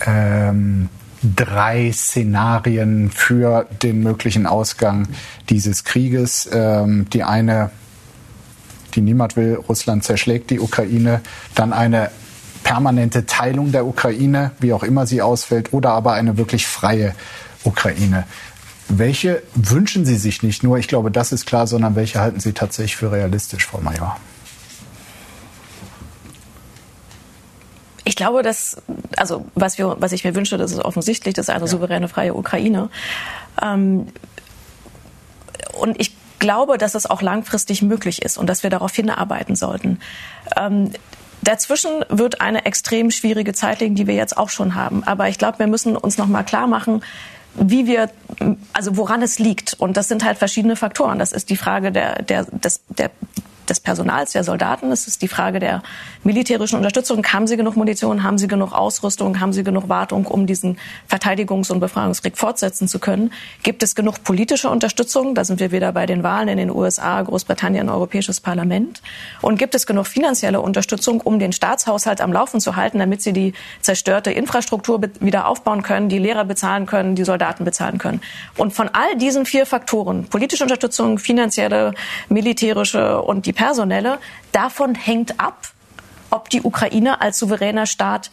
ähm, 0.07 0.89
drei 1.23 1.91
Szenarien 1.93 3.11
für 3.11 3.67
den 3.83 4.03
möglichen 4.03 4.47
Ausgang 4.47 5.09
dieses 5.49 5.85
Krieges. 5.85 6.49
Ähm, 6.53 7.07
die 7.13 7.23
eine, 7.25 7.71
die 8.95 9.01
niemand 9.01 9.37
will, 9.37 9.55
Russland 9.55 10.05
zerschlägt 10.05 10.51
die 10.51 10.61
Ukraine. 10.61 11.21
Dann 11.55 11.73
eine 11.73 12.11
permanente 12.63 13.27
Teilung 13.27 13.73
der 13.73 13.87
Ukraine, 13.87 14.53
wie 14.61 14.73
auch 14.73 14.83
immer 14.83 15.07
sie 15.07 15.23
ausfällt, 15.23 15.73
oder 15.73 15.91
aber 15.91 16.13
eine 16.13 16.37
wirklich 16.37 16.67
freie 16.67 17.15
Ukraine. 17.65 18.25
Welche 18.89 19.43
wünschen 19.55 20.07
Sie 20.07 20.17
sich 20.17 20.43
nicht 20.43 20.63
nur, 20.63 20.79
ich 20.79 20.89
glaube, 20.89 21.11
das 21.11 21.33
ist 21.33 21.47
klar, 21.47 21.67
sondern 21.67 21.95
welche 21.95 22.21
halten 22.21 22.41
Sie 22.41 22.53
tatsächlich 22.53 22.97
für 22.97 23.13
realistisch, 23.13 23.67
Frau 23.67 23.81
Major? 23.81 24.17
Ich 28.05 28.17
glaube, 28.17 28.43
dass, 28.43 28.81
also 29.19 29.45
was, 29.55 29.77
wir, 29.77 29.97
was 29.99 30.13
ich 30.13 30.25
mir 30.25 30.35
wünsche, 30.35 30.57
das 30.57 30.73
ist 30.73 30.79
offensichtlich, 30.79 31.35
das 31.35 31.49
ist 31.49 31.51
eine 31.51 31.61
ja. 31.61 31.67
souveräne, 31.67 32.09
freie 32.09 32.33
Ukraine. 32.33 32.89
Ähm, 33.61 34.09
und 35.75 36.01
ich 36.01 36.17
glaube, 36.39 36.79
dass 36.79 36.95
es 36.95 37.05
auch 37.05 37.21
langfristig 37.21 37.83
möglich 37.83 38.23
ist 38.23 38.39
und 38.39 38.47
dass 38.47 38.63
wir 38.63 38.71
darauf 38.71 38.95
hinarbeiten 38.95 39.57
sollten. 39.57 40.01
Ähm, 40.57 40.93
Dazwischen 41.43 42.05
wird 42.09 42.41
eine 42.41 42.65
extrem 42.65 43.11
schwierige 43.11 43.53
Zeit 43.53 43.81
liegen, 43.81 43.95
die 43.95 44.07
wir 44.07 44.15
jetzt 44.15 44.37
auch 44.37 44.51
schon 44.51 44.75
haben. 44.75 45.05
Aber 45.05 45.29
ich 45.29 45.39
glaube, 45.39 45.59
wir 45.61 45.67
müssen 45.67 45.97
uns 45.97 46.19
noch 46.19 46.27
mal 46.27 46.43
klar 46.43 46.67
machen, 46.67 47.03
wie 47.55 47.87
wir, 47.87 48.11
also 48.73 48.97
woran 48.97 49.23
es 49.23 49.39
liegt. 49.39 49.75
Und 49.75 49.97
das 49.97 50.09
sind 50.09 50.25
halt 50.25 50.39
verschiedene 50.39 50.77
Faktoren. 50.77 51.19
Das 51.19 51.33
ist 51.33 51.51
die 51.51 51.57
Frage 51.57 51.93
der, 51.93 52.23
der, 52.23 52.45
des, 52.45 52.83
der 52.89 53.11
des 53.71 53.81
Personals, 53.81 54.33
der 54.33 54.45
Soldaten. 54.45 54.91
Es 54.93 55.07
ist 55.07 55.23
die 55.23 55.29
Frage 55.29 55.59
der 55.59 55.83
militärischen 56.25 56.77
Unterstützung. 56.77 57.25
Haben 57.27 57.47
sie 57.47 57.57
genug 57.57 57.77
Munition? 57.77 58.23
Haben 58.23 58.39
sie 58.39 58.49
genug 58.49 58.73
Ausrüstung? 58.73 59.41
Haben 59.41 59.53
sie 59.53 59.65
genug 59.65 59.89
Wartung, 59.89 60.27
um 60.27 60.47
diesen 60.47 60.79
Verteidigungs- 61.11 61.71
und 61.71 61.81
Befreiungskrieg 61.81 62.37
fortsetzen 62.37 62.89
zu 62.89 62.99
können? 62.99 63.33
Gibt 63.63 63.83
es 63.83 63.95
genug 63.95 64.25
politische 64.25 64.71
Unterstützung? 64.71 65.35
Da 65.35 65.45
sind 65.45 65.61
wir 65.61 65.73
wieder 65.73 65.93
bei 65.93 66.07
den 66.07 66.23
Wahlen 66.23 66.49
in 66.49 66.59
den 66.59 66.71
USA, 66.71 67.21
Großbritannien, 67.23 67.89
Europäisches 67.89 68.41
Parlament. 68.41 69.03
Und 69.43 69.59
gibt 69.59 69.75
es 69.75 69.87
genug 69.87 70.07
finanzielle 70.07 70.61
Unterstützung, 70.61 71.21
um 71.21 71.39
den 71.39 71.53
Staatshaushalt 71.53 72.21
am 72.21 72.33
Laufen 72.33 72.61
zu 72.61 72.77
halten, 72.77 72.99
damit 72.99 73.23
sie 73.23 73.33
die 73.33 73.53
zerstörte 73.81 74.31
Infrastruktur 74.31 75.01
wieder 75.21 75.47
aufbauen 75.47 75.83
können, 75.83 76.09
die 76.09 76.19
Lehrer 76.19 76.45
bezahlen 76.45 76.87
können, 76.87 77.15
die 77.15 77.25
Soldaten 77.25 77.65
bezahlen 77.65 77.99
können? 77.99 78.21
Und 78.57 78.73
von 78.73 78.89
all 78.93 79.17
diesen 79.17 79.47
vier 79.47 79.67
Faktoren, 79.67 80.25
politische 80.25 80.65
Unterstützung, 80.65 81.19
finanzielle, 81.19 81.93
militärische 82.29 83.21
und 83.23 83.47
die 83.47 83.53
personelle, 83.59 84.21
davon 84.53 84.95
hängt 84.95 85.41
ab, 85.41 85.67
ob 86.31 86.49
die 86.49 86.63
Ukraine 86.63 87.21
als 87.21 87.41
souveräner 87.41 87.87
Staat 87.87 88.31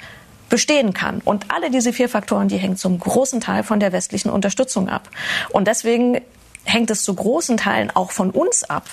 bestehen 0.50 0.94
kann. 0.94 1.20
Und 1.26 1.52
alle 1.52 1.72
diese 1.72 1.92
vier 1.94 2.10
Faktoren, 2.10 2.48
die 2.48 2.58
hängen 2.58 2.78
zum 2.78 3.00
großen 3.00 3.42
Teil 3.42 3.64
von 3.64 3.80
der 3.80 3.92
westlichen 3.92 4.30
Unterstützung 4.30 4.88
ab. 4.88 5.10
Und 5.50 5.68
deswegen 5.68 6.22
hängt 6.64 6.92
es 6.92 7.02
zu 7.02 7.16
großen 7.16 7.58
Teilen 7.58 7.90
auch 7.90 8.12
von 8.12 8.30
uns 8.30 8.64
ab, 8.64 8.88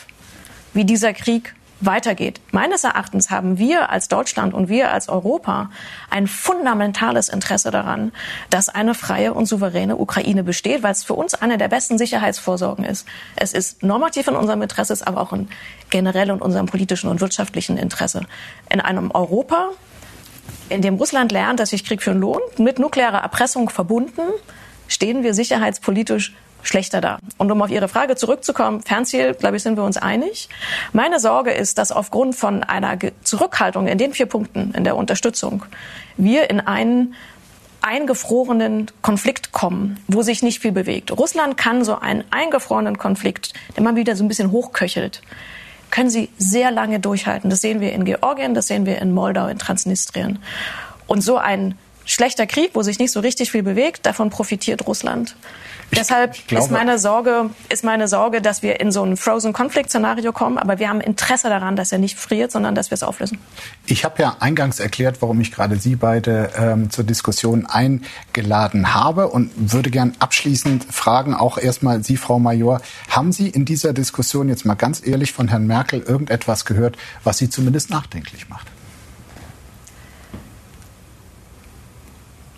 wie 0.72 0.86
dieser 0.86 1.12
Krieg 1.12 1.54
weitergeht. 1.84 2.40
Meines 2.50 2.84
Erachtens 2.84 3.30
haben 3.30 3.58
wir 3.58 3.90
als 3.90 4.08
Deutschland 4.08 4.54
und 4.54 4.68
wir 4.68 4.92
als 4.92 5.08
Europa 5.08 5.70
ein 6.10 6.26
fundamentales 6.26 7.28
Interesse 7.28 7.70
daran, 7.70 8.12
dass 8.50 8.68
eine 8.68 8.94
freie 8.94 9.34
und 9.34 9.46
souveräne 9.46 9.96
Ukraine 9.96 10.44
besteht, 10.44 10.82
weil 10.82 10.92
es 10.92 11.04
für 11.04 11.14
uns 11.14 11.34
eine 11.34 11.58
der 11.58 11.68
besten 11.68 11.98
Sicherheitsvorsorgen 11.98 12.84
ist. 12.84 13.06
Es 13.36 13.52
ist 13.52 13.82
normativ 13.82 14.28
in 14.28 14.36
unserem 14.36 14.62
Interesse, 14.62 14.96
aber 15.06 15.20
auch 15.20 15.32
in 15.32 15.48
generell 15.90 16.30
in 16.30 16.40
unserem 16.40 16.66
politischen 16.66 17.08
und 17.08 17.20
wirtschaftlichen 17.20 17.78
Interesse. 17.78 18.22
In 18.70 18.80
einem 18.80 19.10
Europa, 19.10 19.70
in 20.68 20.82
dem 20.82 20.96
Russland 20.96 21.32
lernt, 21.32 21.60
dass 21.60 21.70
sich 21.70 21.84
Krieg 21.84 22.02
für 22.02 22.12
einen 22.12 22.20
Lohn 22.20 22.40
mit 22.58 22.78
nuklearer 22.78 23.18
Erpressung 23.18 23.70
verbunden, 23.70 24.22
stehen 24.88 25.22
wir 25.22 25.34
sicherheitspolitisch 25.34 26.34
schlechter 26.62 27.00
da. 27.00 27.18
Und 27.38 27.50
um 27.50 27.60
auf 27.62 27.70
Ihre 27.70 27.88
Frage 27.88 28.16
zurückzukommen, 28.16 28.82
Fernziel, 28.82 29.34
glaube 29.34 29.56
ich, 29.56 29.62
sind 29.62 29.76
wir 29.76 29.84
uns 29.84 29.96
einig. 29.96 30.48
Meine 30.92 31.20
Sorge 31.20 31.50
ist, 31.50 31.78
dass 31.78 31.92
aufgrund 31.92 32.34
von 32.34 32.62
einer 32.62 32.98
Zurückhaltung 33.22 33.86
in 33.86 33.98
den 33.98 34.12
vier 34.12 34.26
Punkten 34.26 34.72
in 34.74 34.84
der 34.84 34.96
Unterstützung 34.96 35.64
wir 36.16 36.50
in 36.50 36.60
einen 36.60 37.14
eingefrorenen 37.82 38.90
Konflikt 39.02 39.52
kommen, 39.52 39.98
wo 40.06 40.22
sich 40.22 40.42
nicht 40.42 40.60
viel 40.60 40.72
bewegt. 40.72 41.10
Russland 41.10 41.56
kann 41.56 41.84
so 41.84 41.98
einen 41.98 42.24
eingefrorenen 42.30 42.96
Konflikt, 42.96 43.54
der 43.76 43.82
mal 43.82 43.96
wieder 43.96 44.14
so 44.14 44.24
ein 44.24 44.28
bisschen 44.28 44.52
hochköchelt, 44.52 45.20
können 45.90 46.08
sie 46.08 46.30
sehr 46.38 46.70
lange 46.70 47.00
durchhalten. 47.00 47.50
Das 47.50 47.60
sehen 47.60 47.80
wir 47.80 47.92
in 47.92 48.04
Georgien, 48.04 48.54
das 48.54 48.68
sehen 48.68 48.86
wir 48.86 49.02
in 49.02 49.12
Moldau, 49.12 49.48
in 49.48 49.58
Transnistrien. 49.58 50.38
Und 51.06 51.22
so 51.22 51.36
ein 51.36 51.76
schlechter 52.04 52.46
Krieg, 52.46 52.70
wo 52.74 52.82
sich 52.82 52.98
nicht 52.98 53.12
so 53.12 53.20
richtig 53.20 53.50
viel 53.50 53.62
bewegt, 53.62 54.06
davon 54.06 54.30
profitiert 54.30 54.86
Russland. 54.86 55.36
Deshalb 55.94 56.46
glaube, 56.46 56.64
ist 56.64 56.70
meine 56.70 56.98
Sorge, 56.98 57.50
ist 57.68 57.84
meine 57.84 58.08
Sorge, 58.08 58.40
dass 58.40 58.62
wir 58.62 58.80
in 58.80 58.90
so 58.90 59.04
ein 59.04 59.16
Frozen 59.16 59.52
Conflict 59.52 59.90
Szenario 59.90 60.32
kommen, 60.32 60.56
aber 60.56 60.78
wir 60.78 60.88
haben 60.88 61.00
Interesse 61.00 61.48
daran, 61.48 61.76
dass 61.76 61.92
er 61.92 61.98
nicht 61.98 62.18
friert, 62.18 62.50
sondern 62.50 62.74
dass 62.74 62.90
wir 62.90 62.94
es 62.94 63.02
auflösen. 63.02 63.38
Ich 63.86 64.04
habe 64.04 64.22
ja 64.22 64.36
eingangs 64.40 64.80
erklärt, 64.80 65.20
warum 65.20 65.40
ich 65.40 65.52
gerade 65.52 65.76
Sie 65.76 65.96
beide 65.96 66.50
ähm, 66.56 66.90
zur 66.90 67.04
Diskussion 67.04 67.66
eingeladen 67.66 68.94
habe 68.94 69.28
und 69.28 69.50
würde 69.56 69.90
gern 69.90 70.14
abschließend 70.18 70.84
fragen, 70.92 71.34
auch 71.34 71.58
erstmal 71.58 72.02
Sie, 72.02 72.16
Frau 72.16 72.38
Major, 72.38 72.80
haben 73.08 73.32
Sie 73.32 73.48
in 73.48 73.64
dieser 73.64 73.92
Diskussion 73.92 74.48
jetzt 74.48 74.64
mal 74.64 74.74
ganz 74.74 75.06
ehrlich 75.06 75.32
von 75.32 75.48
Herrn 75.48 75.66
Merkel 75.66 76.00
irgendetwas 76.00 76.64
gehört, 76.64 76.96
was 77.22 77.38
Sie 77.38 77.50
zumindest 77.50 77.90
nachdenklich 77.90 78.48
macht? 78.48 78.71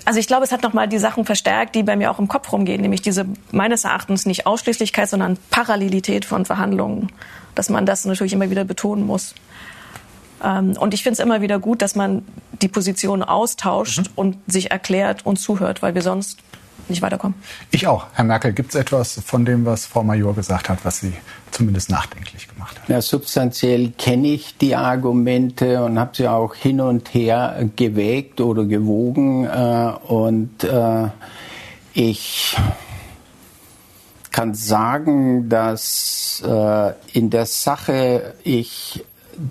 Also 0.05 0.21
ich 0.21 0.27
glaube, 0.27 0.45
es 0.45 0.53
hat 0.53 0.63
nochmal 0.63 0.89
die 0.89 0.99
Sachen 0.99 1.25
verstärkt, 1.25 1.75
die 1.75 1.83
bei 1.83 1.97
mir 1.97 2.11
auch 2.11 2.19
im 2.19 2.29
Kopf 2.29 2.53
rumgehen, 2.53 2.83
nämlich 2.83 3.01
diese 3.01 3.25
meines 3.53 3.85
Erachtens 3.85 4.27
nicht 4.27 4.47
Ausschließlichkeit, 4.47 5.09
sondern 5.09 5.39
Parallelität 5.51 6.25
von 6.25 6.45
Verhandlungen, 6.45 7.11
dass 7.55 7.71
man 7.71 7.87
das 7.87 8.05
natürlich 8.05 8.35
immer 8.35 8.51
wieder 8.51 8.65
betonen 8.65 9.07
muss. 9.07 9.35
Ähm, 10.43 10.77
und 10.79 10.93
ich 10.93 11.03
finde 11.03 11.15
es 11.15 11.19
immer 11.21 11.41
wieder 11.41 11.59
gut, 11.59 11.81
dass 11.81 11.95
man 11.95 12.23
die 12.61 12.69
Position 12.69 13.23
austauscht 13.23 13.99
mhm. 13.99 14.13
und 14.15 14.37
sich 14.47 14.71
erklärt 14.71 15.25
und 15.25 15.39
zuhört, 15.39 15.83
weil 15.83 15.95
wir 15.95 16.03
sonst 16.03 16.39
nicht 16.89 17.03
weiterkommen. 17.03 17.37
Ich 17.71 17.87
auch. 17.87 18.07
Herr 18.15 18.25
Merkel, 18.25 18.53
gibt 18.53 18.71
es 18.71 18.75
etwas 18.75 19.21
von 19.25 19.45
dem, 19.45 19.65
was 19.65 19.87
Frau 19.87 20.03
Major 20.03 20.35
gesagt 20.35 20.69
hat, 20.69 20.85
was 20.85 21.01
Sie 21.01 21.15
zumindest 21.51 21.91
nachdenklich 21.91 22.49
gemacht 22.49 22.79
hat? 22.81 22.89
Ja, 22.89 23.01
substanziell 23.01 23.93
kenne 23.97 24.29
ich 24.29 24.57
die 24.59 24.77
Argumente 24.77 25.83
und 25.85 25.99
habe 25.99 26.11
sie 26.15 26.29
auch 26.29 26.55
hin 26.55 26.81
und 26.81 27.15
her 27.15 27.69
gewägt 27.77 28.41
oder 28.41 28.65
gewogen. 28.65 29.45
Äh, 29.47 29.93
und 30.09 30.65
äh, 30.65 31.09
ich 31.95 32.57
kann 34.31 34.55
sagen, 34.55 35.49
dass 35.49 36.43
äh, 36.45 36.93
in 37.13 37.31
der 37.31 37.47
Sache 37.47 38.35
ich 38.43 39.05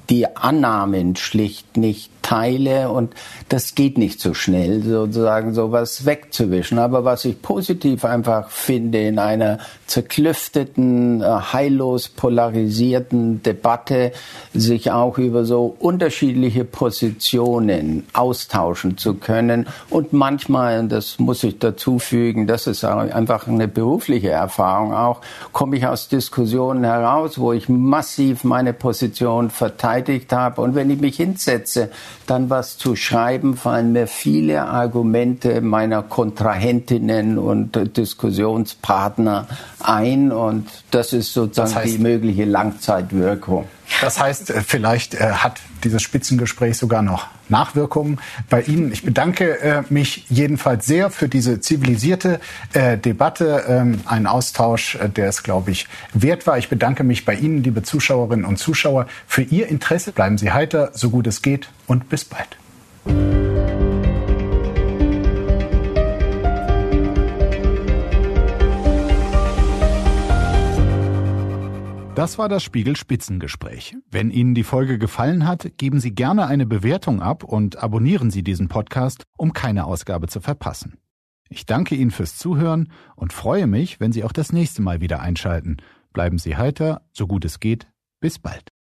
die 0.10 0.36
Annahmen 0.36 1.16
schlicht 1.16 1.78
nicht 1.78 2.12
teile 2.34 2.90
und 2.90 3.14
das 3.50 3.76
geht 3.76 4.00
nicht 4.00 4.20
so 4.20 4.34
schnell, 4.34 4.82
sozusagen 4.82 5.54
sowas 5.54 6.08
wegzuwischen. 6.08 6.80
Aber 6.80 7.06
was 7.06 7.26
ich 7.26 7.40
positiv 7.44 8.06
einfach 8.06 8.50
finde 8.50 9.02
in 9.02 9.20
einer 9.20 9.60
zerklüfteten, 9.86 11.22
äh, 11.22 11.26
heillos 11.26 12.10
polarisierten 12.10 13.44
Debatte, 13.44 14.14
sich 14.52 14.90
auch 14.90 15.20
über 15.20 15.46
so 15.46 15.76
unterschiedliche 15.78 16.66
Positionen 16.66 18.08
austauschen 18.14 18.98
zu 18.98 19.14
können 19.14 19.68
und 19.92 20.12
manchmal, 20.14 20.88
das 20.88 21.20
muss 21.20 21.44
ich 21.44 21.60
dazu 21.60 22.00
fügen, 22.00 22.48
das 22.48 22.66
ist 22.66 22.84
einfach 22.84 23.48
eine 23.48 23.68
berufliche 23.68 24.30
Erfahrung 24.30 24.96
auch, 24.96 25.22
komme 25.52 25.78
ich 25.78 25.86
aus 25.86 26.08
Diskussionen 26.08 26.84
heraus, 26.84 27.38
wo 27.38 27.54
ich 27.54 27.70
massiv 27.70 28.44
meine 28.44 28.74
Position 28.74 29.52
verteidigt 29.52 30.34
habe 30.34 30.62
und 30.62 30.74
wenn 30.74 30.90
ich 30.90 31.00
mich 31.00 31.18
hinsetze, 31.18 31.92
dann 32.28 32.50
was 32.50 32.78
zu 32.78 32.96
schreiben, 32.96 33.56
fallen 33.56 33.92
mir 33.92 34.08
viele 34.08 34.64
Argumente 34.64 35.62
meiner 35.62 36.04
Kontrahentinnen 36.04 37.38
und 37.38 37.98
Diskussionspartner 37.98 39.48
ein 39.80 40.32
und 40.32 40.68
das 40.92 41.14
ist 41.14 41.34
sozusagen 41.34 41.70
das 41.70 41.76
heißt, 41.76 41.94
die 41.94 41.98
mögliche 42.00 42.46
Langzeitwirkung. 42.46 43.66
Das 44.02 44.20
heißt, 44.20 44.50
äh, 44.50 44.62
vielleicht 44.62 45.16
äh, 45.16 45.20
hat 45.20 45.62
dieses 45.84 46.02
Spitzengespräch 46.02 46.78
sogar 46.78 47.02
noch 47.02 47.28
Nachwirkungen 47.50 48.20
bei 48.50 48.62
Ihnen. 48.62 48.92
Ich 48.92 49.04
bedanke 49.04 49.60
äh, 49.60 49.84
mich 49.90 50.26
jedenfalls 50.30 50.86
sehr 50.86 51.10
für 51.10 51.28
diese 51.28 51.60
zivilisierte 51.60 52.40
Debatte, 52.74 53.66
ähm, 53.68 54.02
einen 54.06 54.28
Austausch, 54.28 54.98
der 55.16 55.28
es, 55.28 55.44
glaube 55.44 55.72
ich, 55.72 55.88
wert 56.14 56.48
war. 56.48 56.58
Ich 56.58 56.70
bedanke 56.70 57.04
mich 57.04 57.26
bei 57.26 57.36
Ihnen, 57.36 57.64
liebe 57.64 57.84
Zuschauerinnen 57.84 58.46
und 58.46 58.58
Zuschauer, 58.58 59.08
für 59.28 59.42
Ihr 59.42 59.68
Interesse. 59.68 60.12
Bleiben 60.12 60.38
Sie 60.38 60.52
heiter, 60.52 60.92
so 60.94 61.10
gut 61.10 61.28
es 61.28 61.42
geht 61.42 61.70
und 61.86 62.10
bis 62.10 62.26
bald. 62.26 62.58
Das 72.16 72.38
war 72.38 72.48
das 72.48 72.62
Spiegel 72.62 72.96
Spitzengespräch. 72.96 73.96
Wenn 74.12 74.30
Ihnen 74.30 74.54
die 74.54 74.64
Folge 74.64 75.00
gefallen 75.00 75.48
hat, 75.48 75.80
geben 75.80 76.00
Sie 76.00 76.14
gerne 76.14 76.46
eine 76.46 76.68
Bewertung 76.68 77.24
ab 77.24 77.44
und 77.44 77.82
abonnieren 77.82 78.30
Sie 78.30 78.44
diesen 78.44 78.68
Podcast, 78.68 79.24
um 79.36 79.52
keine 79.52 79.86
Ausgabe 79.86 80.28
zu 80.28 80.40
verpassen. 80.40 81.00
Ich 81.50 81.66
danke 81.66 81.96
Ihnen 81.96 82.12
fürs 82.12 82.38
Zuhören 82.38 82.92
und 83.16 83.34
freue 83.34 83.66
mich, 83.66 84.00
wenn 84.00 84.12
Sie 84.12 84.24
auch 84.24 84.32
das 84.32 84.54
nächste 84.54 84.84
Mal 84.84 85.02
wieder 85.02 85.22
einschalten. 85.22 85.78
Bleiben 86.14 86.38
Sie 86.38 86.56
heiter, 86.56 87.02
so 87.14 87.26
gut 87.26 87.46
es 87.46 87.60
geht. 87.60 87.88
Bis 88.20 88.38
bald. 88.38 88.72